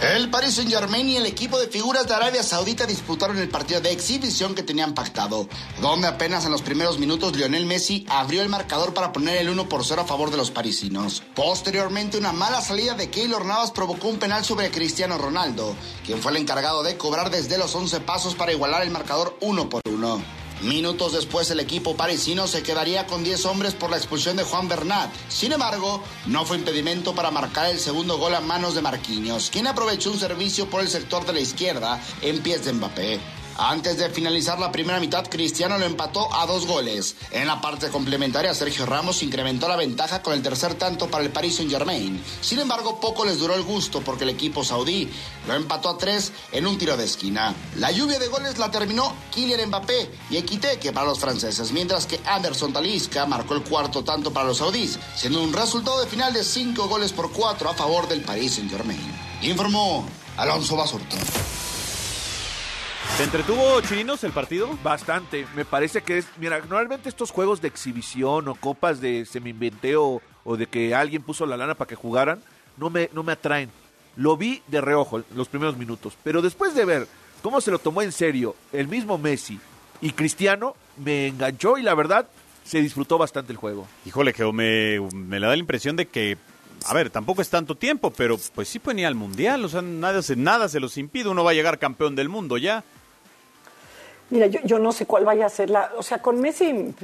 El 0.00 0.30
Paris 0.30 0.54
Saint 0.54 0.70
Germain 0.70 1.08
y 1.08 1.16
el 1.16 1.26
equipo 1.26 1.58
de 1.58 1.66
figuras 1.66 2.06
de 2.06 2.14
Arabia 2.14 2.44
Saudita 2.44 2.86
disputaron 2.86 3.36
el 3.36 3.48
partido 3.48 3.80
de 3.80 3.90
exhibición 3.90 4.54
que 4.54 4.62
tenían 4.62 4.94
pactado, 4.94 5.48
donde 5.80 6.06
apenas 6.06 6.44
en 6.44 6.52
los 6.52 6.62
primeros 6.62 7.00
minutos 7.00 7.34
Lionel 7.34 7.66
Messi 7.66 8.06
abrió 8.08 8.42
el 8.42 8.48
marcador 8.48 8.94
para 8.94 9.12
poner 9.12 9.38
el 9.38 9.48
1 9.48 9.68
por 9.68 9.84
0 9.84 10.02
a 10.02 10.04
favor 10.04 10.30
de 10.30 10.36
los 10.36 10.52
parisinos. 10.52 11.24
Posteriormente, 11.34 12.16
una 12.16 12.32
mala 12.32 12.60
salida 12.60 12.94
de 12.94 13.10
Keylor 13.10 13.44
Navas 13.44 13.72
provocó 13.72 14.06
un 14.06 14.20
penal 14.20 14.44
sobre 14.44 14.70
Cristiano 14.70 15.18
Ronaldo, 15.18 15.74
quien 16.06 16.22
fue 16.22 16.30
el 16.30 16.36
encargado 16.36 16.84
de 16.84 16.96
cobrar 16.96 17.30
desde 17.30 17.58
los 17.58 17.74
11 17.74 17.98
pasos 17.98 18.36
para 18.36 18.52
igualar 18.52 18.82
el 18.82 18.90
marcador 18.90 19.36
1 19.40 19.68
por 19.68 19.82
1. 19.84 20.37
Minutos 20.62 21.12
después 21.12 21.50
el 21.50 21.60
equipo 21.60 21.96
parisino 21.96 22.48
se 22.48 22.64
quedaría 22.64 23.06
con 23.06 23.22
10 23.22 23.46
hombres 23.46 23.74
por 23.74 23.90
la 23.90 23.96
expulsión 23.96 24.36
de 24.36 24.42
Juan 24.42 24.68
Bernat. 24.68 25.10
Sin 25.28 25.52
embargo, 25.52 26.02
no 26.26 26.44
fue 26.44 26.56
impedimento 26.56 27.14
para 27.14 27.30
marcar 27.30 27.70
el 27.70 27.78
segundo 27.78 28.18
gol 28.18 28.34
a 28.34 28.40
manos 28.40 28.74
de 28.74 28.82
Marquinhos, 28.82 29.50
quien 29.50 29.68
aprovechó 29.68 30.10
un 30.10 30.18
servicio 30.18 30.68
por 30.68 30.80
el 30.80 30.88
sector 30.88 31.24
de 31.24 31.32
la 31.32 31.40
izquierda 31.40 32.02
en 32.22 32.42
pies 32.42 32.64
de 32.64 32.72
Mbappé. 32.72 33.37
Antes 33.60 33.98
de 33.98 34.08
finalizar 34.08 34.60
la 34.60 34.70
primera 34.70 35.00
mitad, 35.00 35.26
Cristiano 35.28 35.78
lo 35.78 35.84
empató 35.84 36.32
a 36.32 36.46
dos 36.46 36.64
goles. 36.64 37.16
En 37.32 37.48
la 37.48 37.60
parte 37.60 37.88
complementaria, 37.88 38.54
Sergio 38.54 38.86
Ramos 38.86 39.24
incrementó 39.24 39.66
la 39.66 39.74
ventaja 39.74 40.22
con 40.22 40.32
el 40.34 40.42
tercer 40.42 40.74
tanto 40.74 41.08
para 41.08 41.24
el 41.24 41.32
Paris 41.32 41.56
Saint-Germain. 41.56 42.22
Sin 42.40 42.60
embargo, 42.60 43.00
poco 43.00 43.24
les 43.24 43.40
duró 43.40 43.56
el 43.56 43.64
gusto 43.64 44.00
porque 44.00 44.22
el 44.22 44.30
equipo 44.30 44.62
saudí 44.62 45.10
lo 45.48 45.54
empató 45.54 45.88
a 45.88 45.98
tres 45.98 46.30
en 46.52 46.68
un 46.68 46.78
tiro 46.78 46.96
de 46.96 47.04
esquina. 47.04 47.52
La 47.78 47.90
lluvia 47.90 48.20
de 48.20 48.28
goles 48.28 48.58
la 48.58 48.70
terminó 48.70 49.12
Kylian 49.34 49.66
Mbappé 49.70 50.08
y 50.30 50.36
Equiteque 50.36 50.92
para 50.92 51.08
los 51.08 51.18
franceses, 51.18 51.72
mientras 51.72 52.06
que 52.06 52.20
Anderson 52.26 52.72
Talisca 52.72 53.26
marcó 53.26 53.54
el 53.54 53.64
cuarto 53.64 54.04
tanto 54.04 54.32
para 54.32 54.46
los 54.46 54.58
saudíes, 54.58 55.00
siendo 55.16 55.42
un 55.42 55.52
resultado 55.52 56.00
de 56.00 56.06
final 56.06 56.32
de 56.32 56.44
cinco 56.44 56.86
goles 56.86 57.12
por 57.12 57.32
cuatro 57.32 57.68
a 57.68 57.74
favor 57.74 58.06
del 58.06 58.20
Paris 58.20 58.54
Saint-Germain. 58.54 59.00
Informó 59.42 60.06
Alonso 60.36 60.76
Basurto. 60.76 61.16
¿Se 63.18 63.24
entretuvo 63.24 63.80
Chirinos 63.80 64.22
el 64.22 64.30
partido? 64.30 64.78
Bastante. 64.84 65.44
Me 65.56 65.64
parece 65.64 66.02
que 66.02 66.18
es. 66.18 66.28
Mira, 66.36 66.60
normalmente 66.60 67.08
estos 67.08 67.32
juegos 67.32 67.60
de 67.60 67.66
exhibición 67.66 68.46
o 68.46 68.54
copas 68.54 69.00
de 69.00 69.26
se 69.26 69.40
me 69.40 69.50
inventé 69.50 69.96
o, 69.96 70.22
de 70.56 70.66
que 70.66 70.94
alguien 70.94 71.22
puso 71.22 71.44
la 71.44 71.56
lana 71.56 71.74
para 71.74 71.88
que 71.88 71.96
jugaran, 71.96 72.40
no 72.76 72.90
me, 72.90 73.10
no 73.12 73.24
me 73.24 73.32
atraen. 73.32 73.70
Lo 74.14 74.36
vi 74.36 74.62
de 74.68 74.80
reojo 74.80 75.24
los 75.34 75.48
primeros 75.48 75.76
minutos. 75.76 76.16
Pero 76.22 76.42
después 76.42 76.76
de 76.76 76.84
ver 76.84 77.08
cómo 77.42 77.60
se 77.60 77.72
lo 77.72 77.80
tomó 77.80 78.02
en 78.02 78.12
serio 78.12 78.54
el 78.72 78.86
mismo 78.86 79.18
Messi 79.18 79.58
y 80.00 80.12
Cristiano, 80.12 80.76
me 80.96 81.26
enganchó 81.26 81.76
y 81.76 81.82
la 81.82 81.96
verdad 81.96 82.28
se 82.62 82.80
disfrutó 82.80 83.18
bastante 83.18 83.50
el 83.50 83.58
juego. 83.58 83.88
Híjole, 84.06 84.32
que 84.32 84.44
me, 84.52 85.00
me 85.12 85.40
da 85.40 85.48
la 85.48 85.56
impresión 85.56 85.96
de 85.96 86.06
que 86.06 86.38
a 86.86 86.94
ver, 86.94 87.10
tampoco 87.10 87.42
es 87.42 87.50
tanto 87.50 87.74
tiempo, 87.74 88.12
pero 88.12 88.38
pues 88.54 88.68
sí 88.68 88.78
pueden 88.78 89.00
ir 89.00 89.06
al 89.06 89.16
mundial, 89.16 89.64
o 89.64 89.68
sea, 89.68 89.82
nada, 89.82 90.20
nada 90.36 90.68
se 90.68 90.78
los 90.78 90.96
impide, 90.96 91.28
uno 91.28 91.42
va 91.42 91.50
a 91.50 91.54
llegar 91.54 91.80
campeón 91.80 92.14
del 92.14 92.28
mundo 92.28 92.56
ya. 92.56 92.84
Mira, 94.30 94.46
yo, 94.46 94.60
yo 94.64 94.78
no 94.78 94.92
sé 94.92 95.06
cuál 95.06 95.24
vaya 95.24 95.46
a 95.46 95.48
ser 95.48 95.70
la. 95.70 95.92
O 95.96 96.02
sea, 96.02 96.20
con 96.20 96.40
Messi, 96.40 96.94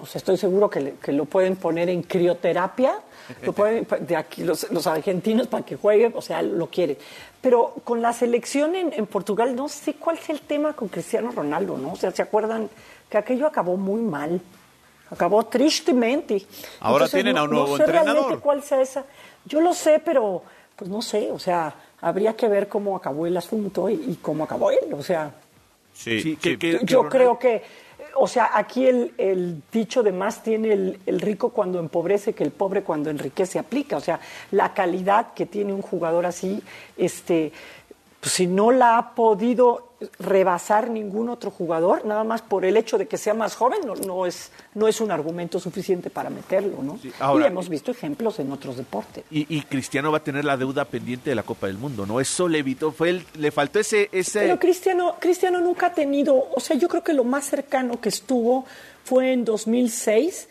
o 0.00 0.06
sea, 0.06 0.18
estoy 0.18 0.36
seguro 0.36 0.68
que, 0.68 0.94
que 1.02 1.12
lo 1.12 1.24
pueden 1.24 1.56
poner 1.56 1.88
en 1.88 2.02
crioterapia, 2.02 2.98
lo 3.42 3.52
pueden, 3.52 3.86
de 4.00 4.16
aquí 4.16 4.42
los, 4.42 4.70
los, 4.70 4.86
argentinos 4.86 5.46
para 5.46 5.64
que 5.64 5.76
juegue, 5.76 6.12
o 6.14 6.20
sea, 6.20 6.42
lo 6.42 6.66
quiere. 6.66 6.98
Pero 7.40 7.74
con 7.84 8.02
la 8.02 8.12
selección 8.12 8.74
en, 8.74 8.92
en, 8.92 9.06
Portugal, 9.06 9.54
no 9.54 9.68
sé 9.68 9.94
cuál 9.94 10.18
es 10.18 10.28
el 10.28 10.40
tema 10.40 10.72
con 10.74 10.88
Cristiano 10.88 11.30
Ronaldo, 11.30 11.78
¿no? 11.78 11.92
O 11.92 11.96
sea, 11.96 12.10
¿se 12.10 12.22
acuerdan 12.22 12.68
que 13.08 13.16
aquello 13.16 13.46
acabó 13.46 13.76
muy 13.76 14.02
mal? 14.02 14.40
Acabó 15.10 15.44
tristemente. 15.46 16.44
Ahora 16.80 17.08
tienen 17.08 17.38
a 17.38 17.44
un 17.44 17.50
nuevo 17.50 17.68
no 17.68 17.76
sé 17.76 17.82
entrenador. 17.84 18.14
Realmente 18.14 18.42
cuál 18.42 18.62
sea 18.62 18.80
esa. 18.80 19.04
Yo 19.44 19.60
lo 19.60 19.72
sé, 19.74 20.02
pero 20.04 20.42
pues 20.74 20.90
no 20.90 21.00
sé, 21.02 21.30
o 21.30 21.38
sea, 21.38 21.72
habría 22.00 22.34
que 22.34 22.48
ver 22.48 22.68
cómo 22.68 22.96
acabó 22.96 23.26
el 23.26 23.36
asunto 23.36 23.88
y, 23.88 23.94
y 23.94 24.18
cómo 24.20 24.44
acabó 24.44 24.70
él, 24.70 24.92
o 24.92 25.02
sea. 25.02 25.32
Sí, 25.94 26.36
yo 26.82 27.08
creo 27.08 27.38
que, 27.38 27.62
o 28.16 28.26
sea, 28.26 28.50
aquí 28.52 28.86
el, 28.86 29.62
dicho 29.72 30.02
de 30.02 30.10
más 30.12 30.42
tiene 30.42 30.72
el, 30.72 30.98
el, 31.06 31.20
rico 31.20 31.50
cuando 31.50 31.78
empobrece 31.78 32.32
que 32.32 32.42
el 32.42 32.50
pobre 32.50 32.82
cuando 32.82 33.10
enriquece 33.10 33.60
aplica. 33.60 33.96
O 33.96 34.00
sea, 34.00 34.18
la 34.50 34.74
calidad 34.74 35.32
que 35.34 35.46
tiene 35.46 35.72
un 35.72 35.82
jugador 35.82 36.26
así, 36.26 36.62
este, 36.96 37.52
pues 38.24 38.36
si 38.36 38.46
no 38.46 38.72
la 38.72 38.96
ha 38.96 39.14
podido 39.14 39.90
rebasar 40.18 40.88
ningún 40.88 41.28
otro 41.28 41.50
jugador, 41.50 42.06
nada 42.06 42.24
más 42.24 42.40
por 42.40 42.64
el 42.64 42.78
hecho 42.78 42.96
de 42.96 43.06
que 43.06 43.18
sea 43.18 43.34
más 43.34 43.54
joven, 43.54 43.80
no, 43.84 43.94
no 43.96 44.24
es, 44.24 44.50
no 44.72 44.88
es 44.88 45.02
un 45.02 45.10
argumento 45.10 45.60
suficiente 45.60 46.08
para 46.08 46.30
meterlo, 46.30 46.82
¿no? 46.82 46.98
y 47.02 47.42
hemos 47.44 47.68
visto 47.68 47.90
ejemplos 47.90 48.38
en 48.38 48.50
otros 48.50 48.78
deportes. 48.78 49.24
Y, 49.30 49.60
Cristiano 49.64 50.10
va 50.10 50.18
a 50.18 50.24
tener 50.24 50.46
la 50.46 50.56
deuda 50.56 50.86
pendiente 50.86 51.28
de 51.28 51.36
la 51.36 51.42
Copa 51.42 51.66
del 51.66 51.76
Mundo, 51.76 52.06
¿no? 52.06 52.18
Eso 52.18 52.48
le 52.48 52.60
evitó, 52.60 52.92
fue 52.92 53.10
el, 53.10 53.26
le 53.34 53.50
faltó 53.50 53.78
ese, 53.78 54.08
ese... 54.10 54.40
Pero 54.40 54.58
Cristiano, 54.58 55.16
Cristiano 55.20 55.60
nunca 55.60 55.88
ha 55.88 55.92
tenido, 55.92 56.48
o 56.50 56.60
sea, 56.60 56.78
yo 56.78 56.88
creo 56.88 57.04
que 57.04 57.12
lo 57.12 57.24
más 57.24 57.44
cercano 57.44 58.00
que 58.00 58.08
estuvo 58.08 58.64
fue 59.04 59.34
en 59.34 59.44
2006. 59.44 60.48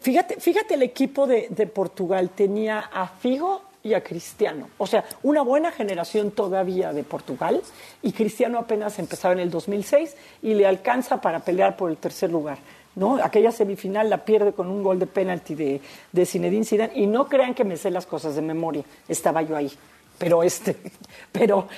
Fíjate, 0.00 0.40
fíjate 0.40 0.74
el 0.74 0.82
equipo 0.82 1.28
de, 1.28 1.46
de 1.50 1.68
Portugal, 1.68 2.30
tenía 2.34 2.80
a 2.80 3.06
Figo, 3.06 3.62
y 3.84 3.92
a 3.92 4.02
Cristiano. 4.02 4.70
O 4.78 4.86
sea, 4.86 5.04
una 5.22 5.42
buena 5.42 5.70
generación 5.70 6.30
todavía 6.30 6.94
de 6.94 7.04
Portugal 7.04 7.60
y 8.02 8.12
Cristiano 8.12 8.58
apenas 8.58 8.98
empezaba 8.98 9.34
en 9.34 9.40
el 9.40 9.50
2006 9.50 10.16
y 10.42 10.54
le 10.54 10.66
alcanza 10.66 11.20
para 11.20 11.40
pelear 11.40 11.76
por 11.76 11.90
el 11.90 11.98
tercer 11.98 12.30
lugar. 12.30 12.56
¿no? 12.96 13.22
Aquella 13.22 13.52
semifinal 13.52 14.08
la 14.08 14.24
pierde 14.24 14.54
con 14.54 14.68
un 14.68 14.82
gol 14.82 14.98
de 14.98 15.06
penalti 15.06 15.54
de, 15.54 15.82
de 16.12 16.26
Zinedine 16.26 16.64
Zidane 16.64 16.92
y 16.94 17.06
no 17.06 17.28
crean 17.28 17.52
que 17.52 17.64
me 17.64 17.76
sé 17.76 17.90
las 17.90 18.06
cosas 18.06 18.34
de 18.34 18.40
memoria, 18.40 18.84
estaba 19.06 19.42
yo 19.42 19.54
ahí. 19.54 19.70
Pero 20.16 20.42
este, 20.42 20.76
pero, 21.32 21.68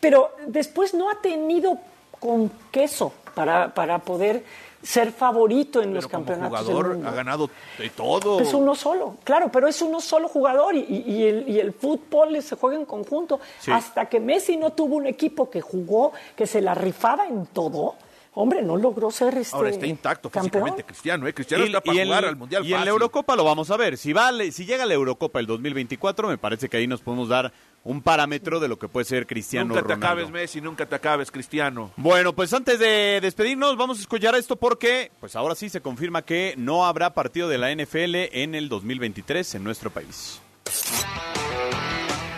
pero 0.00 0.30
después 0.46 0.94
no 0.94 1.10
ha 1.10 1.20
tenido 1.20 1.76
con 2.18 2.50
queso 2.70 3.12
para, 3.34 3.74
para 3.74 3.98
poder 3.98 4.42
ser 4.82 5.12
favorito 5.12 5.82
en 5.82 5.94
los 5.94 6.06
campeonatos. 6.06 6.60
jugador 6.60 6.98
ha 7.06 7.10
ganado 7.12 7.48
de 7.78 7.90
todo. 7.90 8.40
Es 8.40 8.52
uno 8.52 8.74
solo, 8.74 9.16
claro, 9.24 9.50
pero 9.50 9.68
es 9.68 9.80
uno 9.80 10.00
solo 10.00 10.28
jugador 10.28 10.74
y, 10.74 11.24
el, 11.24 11.48
y 11.48 11.60
el, 11.60 11.72
fútbol 11.72 12.42
se 12.42 12.56
juega 12.56 12.76
en 12.76 12.84
conjunto. 12.84 13.40
Hasta 13.68 14.06
que 14.06 14.20
Messi 14.20 14.56
no 14.56 14.70
tuvo 14.72 14.96
un 14.96 15.06
equipo 15.06 15.48
que 15.48 15.60
jugó, 15.60 16.12
que 16.36 16.46
se 16.46 16.60
la 16.60 16.74
rifaba 16.74 17.26
en 17.26 17.46
todo. 17.46 17.94
Hombre, 18.34 18.62
no 18.62 18.78
logró 18.78 19.10
ser 19.10 19.36
este 19.36 19.54
Ahora 19.54 19.68
está 19.68 19.86
intacto 19.86 20.30
físicamente 20.30 20.84
Cristiano, 20.84 21.26
¿eh? 21.26 21.34
Cristiano 21.34 21.64
está 21.64 21.82
para 21.82 22.02
jugar 22.02 22.24
al 22.24 22.36
Mundial 22.36 22.64
Y 22.64 22.72
en 22.72 22.82
la 22.82 22.90
Eurocopa 22.90 23.36
lo 23.36 23.44
vamos 23.44 23.70
a 23.70 23.76
ver. 23.76 23.98
Si, 23.98 24.14
vale, 24.14 24.52
si 24.52 24.64
llega 24.64 24.86
la 24.86 24.94
Eurocopa 24.94 25.38
el 25.38 25.46
2024, 25.46 26.28
me 26.28 26.38
parece 26.38 26.70
que 26.70 26.78
ahí 26.78 26.86
nos 26.86 27.02
podemos 27.02 27.28
dar 27.28 27.52
un 27.84 28.02
parámetro 28.02 28.60
de 28.60 28.68
lo 28.68 28.78
que 28.78 28.88
puede 28.88 29.04
ser 29.04 29.26
Cristiano 29.26 29.74
Nunca 29.74 29.86
te 29.86 29.92
acabes, 29.92 30.30
Messi, 30.30 30.60
nunca 30.60 30.86
te 30.86 30.94
acabes, 30.94 31.30
Cristiano. 31.30 31.90
Bueno, 31.96 32.32
pues 32.32 32.52
antes 32.52 32.78
de 32.78 33.18
despedirnos, 33.20 33.76
vamos 33.76 33.98
a 33.98 34.02
escuchar 34.02 34.34
esto 34.34 34.56
porque, 34.56 35.10
pues 35.20 35.36
ahora 35.36 35.54
sí 35.54 35.68
se 35.68 35.80
confirma 35.80 36.22
que 36.22 36.54
no 36.56 36.86
habrá 36.86 37.14
partido 37.14 37.48
de 37.48 37.58
la 37.58 37.74
NFL 37.74 38.14
en 38.32 38.54
el 38.54 38.68
2023 38.68 39.56
en 39.56 39.64
nuestro 39.64 39.90
país. 39.90 40.40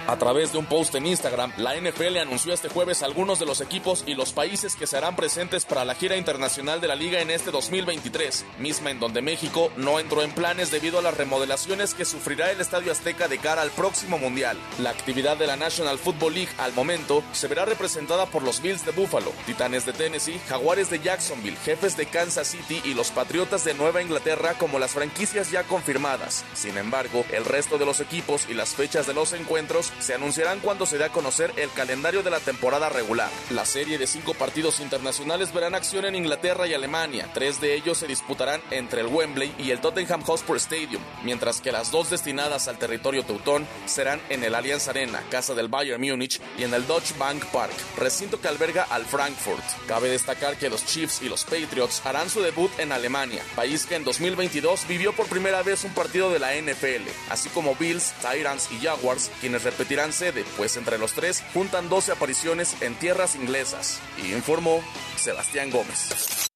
A 0.07 0.19
través 0.19 0.53
de 0.53 0.59
un 0.59 0.67
post 0.67 0.95
en 0.97 1.07
Instagram, 1.07 1.51
la 1.57 1.77
NFL 1.77 2.19
anunció 2.19 2.53
este 2.53 2.69
jueves 2.69 3.03
algunos 3.03 3.39
de 3.39 3.47
los 3.47 3.63
equipos 3.63 4.05
y 4.07 4.15
los 4.15 4.33
países 4.33 4.77
que 4.77 4.87
serán 4.87 5.17
presentes 5.17 5.65
para 5.65 5.87
la 5.87 5.95
gira 5.95 6.19
internacional 6.19 6.83
de 6.83 6.89
la 6.89 6.95
liga 6.95 7.21
en 7.21 7.31
este 7.31 7.51
2023, 7.51 8.45
misma 8.59 8.91
en 8.91 9.01
donde 9.01 9.23
México 9.23 9.73
no 9.79 9.99
entró 9.99 10.23
en 10.23 10.33
planes 10.33 10.71
debido 10.71 10.99
a 10.99 11.03
las 11.03 11.17
remodelaciones 11.17 11.95
que 11.95 12.05
sufrirá 12.05 12.51
el 12.51 12.61
Estadio 12.61 12.93
Azteca 12.93 13.29
de 13.29 13.39
cara 13.39 13.63
al 13.63 13.71
próximo 13.71 14.19
Mundial. 14.19 14.59
La 14.79 14.91
actividad 14.91 15.39
de 15.39 15.47
la 15.47 15.57
National 15.57 15.99
Football 15.99 16.35
League 16.35 16.53
al 16.59 16.75
momento 16.75 17.25
se 17.33 17.49
verá 17.49 17.65
representada 17.65 18.27
por 18.27 18.43
los 18.43 18.61
Bills 18.61 18.85
de 18.85 18.93
Buffalo, 18.93 19.33
Titanes 19.47 19.87
de 19.87 19.95
Tennessee, 19.95 20.39
Jaguares 20.51 20.91
de 20.91 21.01
Jacksonville, 21.01 21.57
Jefes 21.65 21.97
de 21.97 22.05
Kansas 22.05 22.49
City 22.49 22.83
y 22.85 22.93
los 22.93 23.11
Patriotas 23.11 23.65
de 23.65 23.73
Nueva 23.73 24.03
Inglaterra 24.03 24.53
como 24.59 24.79
las 24.79 24.91
franquicias 24.91 25.51
ya 25.51 25.63
confirmadas. 25.63 26.45
Sin 26.53 26.77
embargo, 26.77 27.25
el 27.33 27.47
resto 27.47 27.79
de 27.79 27.87
los 27.87 28.01
equipos 28.01 28.47
y 28.51 28.53
las 28.55 28.75
fechas 28.75 29.07
de 29.07 29.15
los 29.15 29.33
encuentros 29.33 29.94
se 30.01 30.15
anunciarán 30.15 30.61
cuando 30.61 30.87
se 30.87 30.99
dé 30.99 31.05
a 31.05 31.13
conocer 31.13 31.53
el 31.57 31.71
calendario 31.71 32.23
de 32.23 32.31
la 32.31 32.41
temporada 32.41 32.89
regular. 32.89 33.31
La 33.51 33.65
serie 33.65 33.99
de 33.99 34.07
cinco 34.07 34.35
partidos 34.35 34.81
internacionales 34.81 35.53
verán 35.53 35.75
acción 35.75 36.05
en 36.05 36.15
Inglaterra 36.15 36.67
y 36.67 36.75
Alemania. 36.75 37.31
Tres 37.33 37.61
de 37.61 37.75
ellos 37.75 37.99
se 37.99 38.07
disputarán 38.07 38.61
entre 38.71 39.01
el 39.01 39.07
Wembley 39.07 39.55
y 39.59 39.71
el 39.71 39.81
Tottenham 39.81 40.23
Hotspur 40.23 40.57
Stadium, 40.57 41.03
mientras 41.23 41.61
que 41.61 41.73
las 41.73 41.91
dos 41.91 42.11
destinadas 42.11 42.69
al 42.69 42.79
territorio 42.79 43.25
teutón 43.25 43.67
serán 43.87 44.21
en 44.29 44.45
el 44.45 44.55
Allianz 44.55 44.89
Arena, 44.89 45.23
casa 45.31 45.55
del 45.55 45.69
Bayern 45.69 46.01
Múnich, 46.01 46.41
y 46.59 46.65
en 46.65 46.75
el 46.75 46.87
Deutsche 46.87 47.15
Bank 47.19 47.45
Park, 47.47 47.75
recinto 47.97 48.41
que 48.41 48.49
alberga 48.49 48.87
al 48.91 49.05
Frankfurt. 49.05 49.65
Cabe 49.87 50.09
destacar 50.09 50.57
que 50.57 50.71
los 50.71 50.85
Chiefs 50.85 51.23
y 51.23 51.29
los 51.29 51.45
Patriots 51.45 52.03
harán 52.05 52.29
su 52.29 52.41
debut 52.41 52.71
en 52.79 52.93
Alemania, 52.93 53.43
país 53.55 53.87
que 53.87 53.95
en 53.95 54.05
2022 54.05 54.87
vivió 54.89 55.13
por 55.13 55.27
primera 55.27 55.63
vez 55.63 55.85
un 55.85 55.95
partido 55.95 56.31
de 56.31 56.39
la 56.39 56.55
NFL, 56.55 57.09
así 57.31 57.49
como 57.51 57.75
Bills, 57.77 58.13
Tyrants 58.21 58.69
y 58.73 58.85
Jaguars, 58.85 59.31
quienes 59.41 59.63
repetieron 59.63 59.84
repetirán 59.85 60.15
sede, 60.15 60.45
pues 60.57 60.79
entre 60.79 60.97
los 60.97 61.13
tres 61.13 61.45
juntan 61.53 61.91
12 61.91 62.13
apariciones 62.13 62.81
en 62.81 62.95
tierras 62.95 63.37
inglesas. 63.37 64.01
Y 64.17 64.33
informó 64.33 64.81
Sebastián 65.17 65.71
Gómez. 65.71 66.49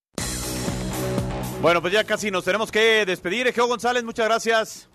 Bueno, 1.61 1.83
pues 1.83 1.93
ya 1.93 2.05
casi 2.05 2.31
nos 2.31 2.45
tenemos 2.45 2.73
que 2.73 3.05
despedir. 3.05 3.53
Geo 3.53 3.67
González, 3.67 4.03
muchas 4.03 4.27
gracias. 4.27 4.89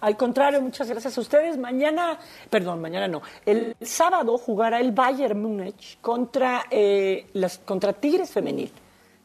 Al 0.00 0.16
contrario, 0.16 0.62
muchas 0.62 0.88
gracias 0.88 1.18
a 1.18 1.20
ustedes. 1.20 1.58
Mañana, 1.58 2.18
perdón, 2.48 2.80
mañana 2.80 3.06
no. 3.06 3.20
El 3.44 3.76
sábado 3.82 4.38
jugará 4.38 4.80
el 4.80 4.92
Bayern 4.92 5.42
Múnich 5.42 5.98
contra, 6.00 6.64
eh, 6.70 7.26
las, 7.34 7.58
contra 7.58 7.92
Tigres 7.92 8.30
Femenil. 8.30 8.72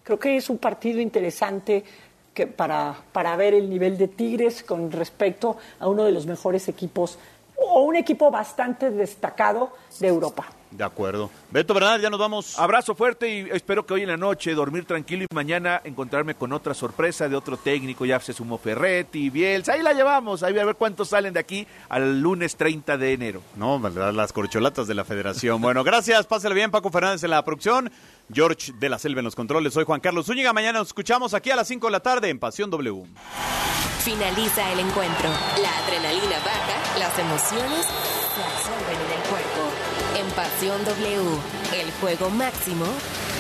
Creo 0.03 0.20
que 0.20 0.36
es 0.36 0.49
un 0.49 0.57
partido 0.57 0.99
interesante 0.99 1.86
que 2.34 2.45
para, 2.45 2.93
para 3.14 3.38
ver 3.38 3.53
el 3.53 3.70
nivel 3.70 3.97
de 3.97 4.10
Tigres 4.10 4.64
con 4.64 4.91
respecto 4.91 5.55
a 5.80 5.88
uno 5.88 6.03
de 6.03 6.12
los 6.12 6.26
mejores 6.26 6.68
equipos 6.68 7.18
o 7.62 7.82
un 7.82 7.95
equipo 7.95 8.32
bastante 8.32 8.89
destacado 8.91 9.74
de 9.99 10.07
Europa. 10.07 10.45
De 10.72 10.84
acuerdo. 10.84 11.32
Beto 11.49 11.74
Bernal, 11.74 11.99
ya 11.99 12.12
nos 12.12 12.20
vamos. 12.20 12.60
Abrazo 12.60 12.93
fuerte 12.93 13.28
y 13.28 13.49
espero 13.51 13.86
que 13.86 13.95
hoy 13.95 14.03
en 14.03 14.10
la 14.10 14.18
noche 14.18 14.53
dormir 14.53 14.86
tranquilo 14.86 15.24
y 15.24 15.34
mañana 15.34 15.82
encontrarme 15.84 16.36
con 16.36 16.53
otra 16.53 16.76
sorpresa 16.76 17.28
de 17.28 17.36
otro 17.36 17.57
técnico. 17.57 18.05
Ya 18.05 18.20
se 18.20 18.34
sumó 18.34 18.60
Ferretti, 18.60 19.32
Bielsa. 19.32 19.74
Ahí 19.74 19.82
la 19.82 19.93
llevamos. 19.93 20.43
Ahí 20.43 20.57
a 20.60 20.66
ver 20.66 20.76
cuántos 20.76 21.10
salen 21.10 21.34
de 21.34 21.39
aquí 21.39 21.66
al 21.89 22.22
lunes 22.22 22.55
30 22.55 22.97
de 22.99 23.14
enero. 23.14 23.41
No, 23.55 23.80
las 23.80 24.32
corcholatas 24.32 24.86
de 24.86 24.93
la 24.93 25.03
federación. 25.03 25.60
bueno, 25.60 25.84
gracias. 25.84 26.28
Pásale 26.28 26.53
bien, 26.53 26.70
Paco 26.70 26.91
Fernández 26.91 27.24
en 27.24 27.32
la 27.32 27.43
producción. 27.43 27.91
George 28.32 28.72
de 28.80 28.89
la 28.89 28.99
Selva 28.99 29.22
en 29.22 29.26
los 29.26 29.36
controles. 29.36 29.74
Soy 29.74 29.86
Juan 29.86 30.01
Carlos 30.01 30.28
Zúñiga. 30.28 30.53
Mañana 30.53 30.80
nos 30.80 30.89
escuchamos 30.89 31.34
aquí 31.34 31.49
a 31.49 31.55
las 31.55 31.68
5 31.68 31.88
de 31.88 31.91
la 31.91 31.99
tarde 31.99 32.30
en 32.30 32.38
Pasión 32.38 32.70
W. 32.70 33.05
Finaliza 34.10 34.72
el 34.72 34.80
encuentro. 34.80 35.30
La 35.62 35.78
adrenalina 35.78 36.39
baja, 36.39 36.97
las 36.97 37.20
emociones 37.20 37.86
se 37.86 38.41
absorben 38.43 38.97
en 39.05 39.12
el 39.12 39.24
cuerpo. 39.30 39.62
En 40.18 40.26
Pasión 40.32 40.84
W, 40.84 41.38
el 41.76 41.91
juego 42.01 42.32
máximo 42.32 42.88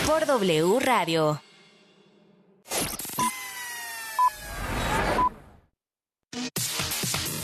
por 0.05 0.27
W 0.27 0.79
Radio. 0.79 1.41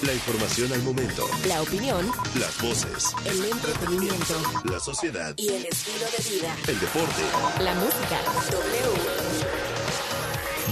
La 0.03 0.13
información 0.13 0.71
al 0.73 0.84
momento. 0.84 1.28
La 1.47 1.63
opinión. 1.63 2.11
Las 2.39 2.61
voces. 2.61 3.15
El 3.26 3.43
entretenimiento. 3.43 4.36
La 4.65 4.80
sociedad. 4.80 5.34
Y 5.38 5.47
el 5.47 5.65
estilo 5.65 6.05
de 6.15 6.30
vida. 6.30 6.55
El 6.67 6.80
deporte. 6.80 7.23
La 7.59 7.73
música. 7.73 8.19
W. 8.51 8.93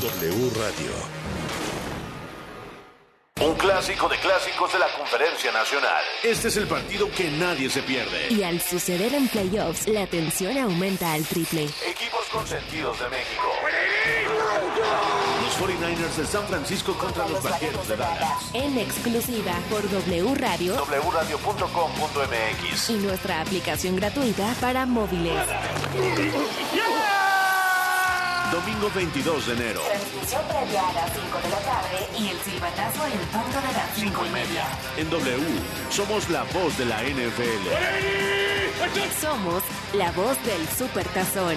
W 0.04 0.52
Radio. 0.56 1.23
Un 3.42 3.56
clásico 3.56 4.08
de 4.08 4.16
clásicos 4.20 4.72
de 4.72 4.78
la 4.80 4.86
Conferencia 4.96 5.52
Nacional. 5.52 6.04
Este 6.24 6.50
es 6.50 6.58
el 6.58 6.68
partido 6.68 7.10
que 7.12 7.32
nadie 7.32 7.68
se 7.68 7.82
pierde. 7.82 8.28
Y 8.30 8.44
al 8.44 8.62
suceder 8.62 9.12
en 9.14 9.28
playoffs, 9.28 9.88
la 9.88 10.06
tensión 10.06 10.56
aumenta 10.58 11.14
al 11.14 11.26
triple. 11.26 11.64
Equipos 11.64 12.26
consentidos 12.32 13.00
de 13.00 13.10
México. 13.10 13.44
Los 15.44 15.60
49ers 15.60 16.16
de 16.16 16.26
San 16.28 16.48
Francisco 16.48 16.94
contra 16.94 17.28
los 17.28 17.42
Vaqueros 17.44 17.88
de 17.88 17.98
Dallas. 17.98 18.52
En 18.54 18.78
exclusiva 18.78 19.54
por 19.70 19.82
W 19.90 20.36
Radio. 20.36 20.76
wradio.com.mx. 20.86 22.90
Y 22.92 22.94
nuestra 22.94 23.42
aplicación 23.42 23.96
gratuita 23.96 24.54
para 24.62 24.86
móviles. 24.86 25.34
Domingo 28.54 28.88
22 28.94 29.48
de 29.48 29.54
enero. 29.54 29.82
Transmisión 29.82 30.44
previa 30.48 30.88
a 30.88 30.94
las 30.94 31.12
5 31.12 31.38
de 31.42 31.50
la 31.50 31.58
tarde 31.62 32.08
y 32.20 32.28
el 32.28 32.38
silbatazo 32.38 33.08
en 33.08 33.18
punto 33.30 33.58
de 33.60 33.74
las 33.74 33.96
5 33.96 34.26
y 34.28 34.30
media. 34.30 34.66
En 34.96 35.10
W, 35.10 35.60
somos 35.90 36.30
la 36.30 36.44
voz 36.44 36.78
de 36.78 36.86
la 36.86 37.02
NFL. 37.02 37.66
Somos 39.20 39.64
la 39.96 40.12
voz 40.12 40.38
del 40.46 40.68
Supertazón. 40.68 41.56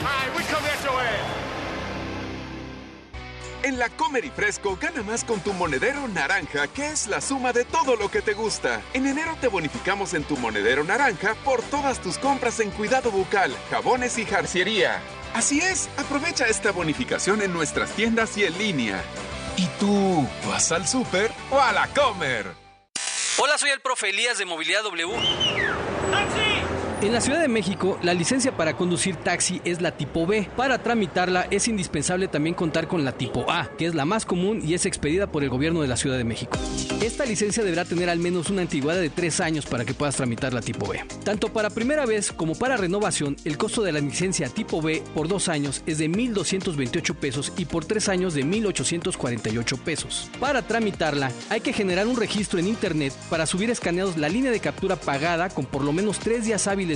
En 3.63 3.79
la 3.79 3.91
Comer 3.91 4.25
y 4.25 4.31
Fresco 4.31 4.79
gana 4.81 5.03
más 5.03 5.23
con 5.23 5.41
tu 5.41 5.53
monedero 5.53 6.09
naranja, 6.09 6.67
que 6.69 6.87
es 6.87 7.09
la 7.09 7.21
suma 7.21 7.53
de 7.53 7.67
todo 7.67 7.97
lo 7.97 8.11
que 8.11 8.23
te 8.23 8.33
gusta. 8.33 8.81
En 8.95 9.07
enero 9.07 9.37
te 9.39 9.49
bonificamos 9.49 10.15
en 10.15 10.25
tu 10.25 10.39
monedero 10.39 10.83
naranja 10.83 11.35
por 11.45 11.61
todas 11.63 12.01
tus 12.01 12.17
compras 12.17 12.59
en 12.61 12.71
cuidado 12.71 13.11
bucal, 13.11 13.55
jabones 13.71 14.17
y 14.17 14.25
jarciería. 14.25 15.03
Así 15.37 15.59
es, 15.61 15.91
aprovecha 15.99 16.47
esta 16.47 16.73
bonificación 16.73 17.43
en 17.43 17.53
nuestras 17.53 17.91
tiendas 17.91 18.39
y 18.39 18.45
en 18.45 18.57
línea. 18.57 19.05
¿Y 19.59 19.67
tú 19.79 20.27
vas 20.49 20.73
al 20.73 20.89
súper 20.89 21.31
o 21.51 21.61
a 21.61 21.73
la 21.73 21.89
Comer? 21.89 22.47
Hola, 23.37 23.59
soy 23.59 23.69
el 23.69 23.81
profe 23.81 24.09
Elías 24.09 24.39
de 24.39 24.47
Movilidad 24.47 24.83
W. 24.83 25.13
En 27.07 27.13
la 27.13 27.21
Ciudad 27.21 27.41
de 27.41 27.47
México, 27.47 28.01
la 28.03 28.15
licencia 28.15 28.57
para 28.57 28.77
conducir 28.77 29.15
taxi 29.15 29.61
es 29.65 29.81
la 29.81 29.97
tipo 29.97 30.27
B. 30.27 30.49
Para 30.57 30.83
tramitarla 30.83 31.47
es 31.53 31.69
indispensable 31.69 32.27
también 32.27 32.57
contar 32.57 32.89
con 32.89 33.05
la 33.05 33.13
tipo 33.13 33.49
A, 33.49 33.71
que 33.79 33.87
es 33.87 33.95
la 33.95 34.05
más 34.05 34.27
común 34.27 34.61
y 34.61 34.75
es 34.75 34.87
expedida 34.87 35.29
por 35.29 35.45
el 35.45 35.49
gobierno 35.49 35.83
de 35.83 35.87
la 35.87 35.97
Ciudad 35.97 36.19
de 36.19 36.25
México. 36.25 36.59
Esta 37.01 37.25
licencia 37.25 37.63
deberá 37.63 37.85
tener 37.85 38.11
al 38.11 38.19
menos 38.19 38.51
una 38.51 38.63
antigüedad 38.63 39.01
de 39.01 39.09
tres 39.09 39.39
años 39.39 39.67
para 39.67 39.85
que 39.85 39.95
puedas 39.95 40.17
tramitar 40.17 40.53
la 40.53 40.63
tipo 40.63 40.85
B. 40.89 41.05
Tanto 41.23 41.53
para 41.53 41.71
primera 41.71 42.07
vez 42.07 42.33
como 42.33 42.57
para 42.57 42.77
renovación, 42.77 43.37
el 43.45 43.57
costo 43.57 43.85
de 43.85 43.93
la 43.93 44.01
licencia 44.01 44.49
tipo 44.49 44.83
B 44.83 45.01
por 45.15 45.29
dos 45.29 45.49
años 45.49 45.85
es 45.87 45.99
de 45.99 46.11
1.228 46.11 47.15
pesos 47.15 47.53
y 47.57 47.67
por 47.67 47.85
tres 47.85 48.09
años 48.09 48.35
de 48.35 48.45
1.848 48.45 49.79
pesos. 49.79 50.29
Para 50.41 50.63
tramitarla, 50.63 51.31
hay 51.51 51.61
que 51.61 51.73
generar 51.73 52.09
un 52.09 52.17
registro 52.17 52.59
en 52.59 52.67
Internet 52.67 53.13
para 53.31 53.47
subir 53.47 53.71
escaneados 53.71 54.17
la 54.17 54.29
línea 54.29 54.51
de 54.51 54.59
captura 54.59 54.97
pagada 54.97 55.51
con 55.51 55.67
por 55.67 55.85
lo 55.85 55.93
menos 55.93 56.19
tres 56.19 56.45
días 56.45 56.67
hábiles 56.67 56.96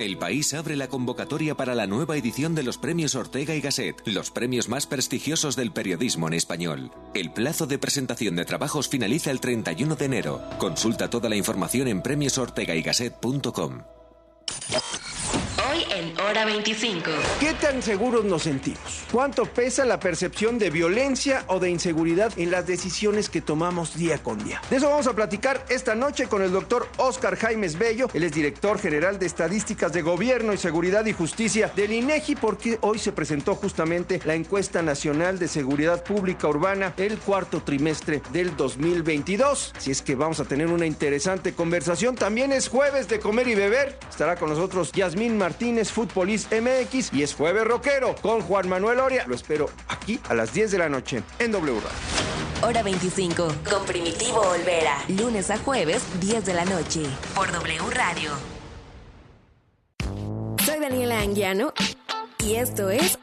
El 0.00 0.16
país 0.16 0.54
abre 0.54 0.76
la 0.76 0.88
convocatoria 0.88 1.54
para 1.54 1.74
la 1.74 1.86
nueva 1.86 2.16
edición 2.16 2.54
de 2.54 2.62
los 2.62 2.78
premios 2.78 3.14
Ortega 3.14 3.54
y 3.54 3.60
Gasset, 3.60 4.00
los 4.06 4.30
premios 4.30 4.70
más 4.70 4.86
prestigiosos 4.86 5.56
del 5.56 5.72
periodismo 5.72 6.26
en 6.26 6.32
español. 6.32 6.90
El 7.12 7.30
plazo 7.34 7.66
de 7.66 7.78
presentación 7.78 8.34
de 8.34 8.46
trabajos 8.46 8.88
finaliza 8.88 9.30
el 9.30 9.40
31 9.40 9.96
de 9.96 10.04
enero. 10.06 10.42
Consulta 10.56 11.10
toda 11.10 11.28
la 11.28 11.36
información 11.36 11.86
en 11.86 12.00
premiosortegaygasset.com. 12.00 13.82
En 16.00 16.18
Hora 16.18 16.46
25. 16.46 17.10
¿Qué 17.40 17.52
tan 17.52 17.82
seguros 17.82 18.24
nos 18.24 18.44
sentimos? 18.44 19.04
¿Cuánto 19.12 19.44
pesa 19.44 19.84
la 19.84 20.00
percepción 20.00 20.58
de 20.58 20.70
violencia 20.70 21.44
o 21.46 21.58
de 21.58 21.68
inseguridad 21.68 22.32
en 22.38 22.50
las 22.50 22.66
decisiones 22.66 23.28
que 23.28 23.42
tomamos 23.42 23.98
día 23.98 24.16
con 24.22 24.42
día? 24.42 24.62
De 24.70 24.76
eso 24.76 24.88
vamos 24.88 25.06
a 25.08 25.12
platicar 25.12 25.62
esta 25.68 25.94
noche 25.94 26.26
con 26.26 26.40
el 26.40 26.52
doctor 26.52 26.88
Oscar 26.96 27.36
Jaimes 27.36 27.76
Bello. 27.78 28.08
Él 28.14 28.22
es 28.22 28.32
director 28.32 28.78
general 28.78 29.18
de 29.18 29.26
Estadísticas 29.26 29.92
de 29.92 30.00
Gobierno 30.00 30.54
y 30.54 30.56
Seguridad 30.56 31.04
y 31.04 31.12
Justicia 31.12 31.70
del 31.76 31.92
INEGI 31.92 32.36
porque 32.36 32.78
hoy 32.80 32.98
se 32.98 33.12
presentó 33.12 33.54
justamente 33.54 34.22
la 34.24 34.34
encuesta 34.34 34.80
nacional 34.80 35.38
de 35.38 35.48
seguridad 35.48 36.02
pública 36.02 36.48
urbana 36.48 36.94
el 36.96 37.18
cuarto 37.18 37.62
trimestre 37.62 38.22
del 38.32 38.56
2022. 38.56 39.74
Si 39.76 39.90
es 39.90 40.00
que 40.00 40.14
vamos 40.14 40.40
a 40.40 40.46
tener 40.46 40.68
una 40.68 40.86
interesante 40.86 41.52
conversación. 41.52 42.14
También 42.14 42.52
es 42.52 42.68
jueves 42.68 43.06
de 43.06 43.20
comer 43.20 43.48
y 43.48 43.54
beber. 43.54 43.98
Estará 44.08 44.36
con 44.36 44.48
nosotros 44.48 44.92
Yasmín 44.92 45.36
Martínez, 45.36 45.89
Futbolist 45.90 46.52
MX, 46.52 47.12
y 47.12 47.22
es 47.22 47.34
jueves 47.34 47.64
rockero 47.64 48.14
con 48.22 48.40
Juan 48.42 48.68
Manuel 48.68 49.00
Oria. 49.00 49.24
Lo 49.26 49.34
espero 49.34 49.70
aquí 49.88 50.20
a 50.28 50.34
las 50.34 50.52
10 50.52 50.70
de 50.72 50.78
la 50.78 50.88
noche 50.88 51.22
en 51.38 51.52
W 51.52 51.80
Radio. 51.80 52.30
Hora 52.62 52.82
25 52.82 53.48
con 53.68 53.86
Primitivo 53.86 54.40
Olvera. 54.40 54.98
Lunes 55.08 55.50
a 55.50 55.58
jueves, 55.58 56.02
10 56.20 56.44
de 56.44 56.54
la 56.54 56.64
noche. 56.64 57.02
Por 57.34 57.50
W 57.50 57.80
Radio. 57.90 58.30
Soy 60.64 60.78
Daniela 60.78 61.20
Anguiano 61.20 61.72
y 62.44 62.56
esto 62.56 62.90
es 62.90 63.18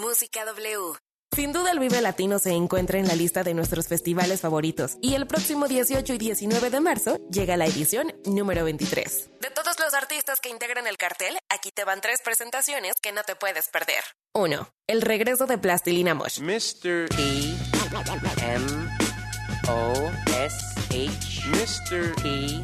Música 0.00 0.44
W. 0.46 1.09
Sin 1.34 1.52
duda 1.52 1.70
el 1.70 1.78
Vive 1.78 2.00
Latino 2.00 2.40
se 2.40 2.50
encuentra 2.50 2.98
en 2.98 3.06
la 3.06 3.14
lista 3.14 3.44
de 3.44 3.54
nuestros 3.54 3.86
festivales 3.86 4.40
favoritos 4.40 4.96
y 5.00 5.14
el 5.14 5.28
próximo 5.28 5.68
18 5.68 6.14
y 6.14 6.18
19 6.18 6.70
de 6.70 6.80
marzo 6.80 7.18
llega 7.30 7.56
la 7.56 7.66
edición 7.66 8.12
número 8.26 8.64
23. 8.64 9.30
De 9.40 9.50
todos 9.50 9.78
los 9.78 9.94
artistas 9.94 10.40
que 10.40 10.48
integran 10.48 10.88
el 10.88 10.98
cartel, 10.98 11.38
aquí 11.48 11.70
te 11.70 11.84
van 11.84 12.00
tres 12.00 12.20
presentaciones 12.24 12.94
que 13.00 13.12
no 13.12 13.22
te 13.22 13.36
puedes 13.36 13.68
perder. 13.68 14.02
1. 14.34 14.68
El 14.88 15.02
regreso 15.02 15.46
de 15.46 15.56
Plastilina 15.56 16.14
Mosh. 16.14 16.40
Mr. 16.40 17.06
E 17.16 17.56
M 18.42 18.66
O 19.68 20.10
S 20.36 20.56
H 20.90 21.48
Mr. 21.48 22.12
E 22.24 22.60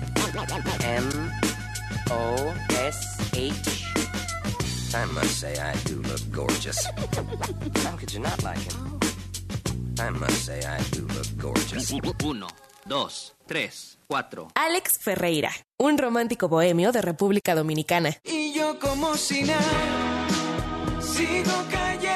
M 0.82 1.08
O 2.10 2.54
S 2.84 2.98
H 3.32 3.85
I 4.94 5.04
must 5.12 5.40
say 5.40 5.54
I 5.58 5.74
do 5.84 6.00
look 6.02 6.20
gorgeous. 6.32 6.86
How 7.84 7.96
could 7.96 8.12
you 8.12 8.20
not 8.20 8.42
like 8.42 8.58
him? 8.58 8.98
I 9.98 10.10
must 10.10 10.44
say 10.46 10.60
I 10.60 10.78
do 10.90 11.06
look 11.14 11.26
gorgeous. 11.38 11.90
Uno, 12.24 12.46
dos, 12.86 13.34
tres, 13.46 13.98
cuatro. 14.08 14.48
Alex 14.54 14.98
Ferreira, 14.98 15.50
un 15.78 15.98
romántico 15.98 16.48
bohemio 16.48 16.92
de 16.92 17.02
República 17.02 17.54
Dominicana. 17.54 18.16
Y 18.24 18.52
yo 18.54 18.78
como 18.78 19.16
si 19.16 19.42
nada, 19.42 20.26
sigo 21.00 21.52
callado. 21.70 22.15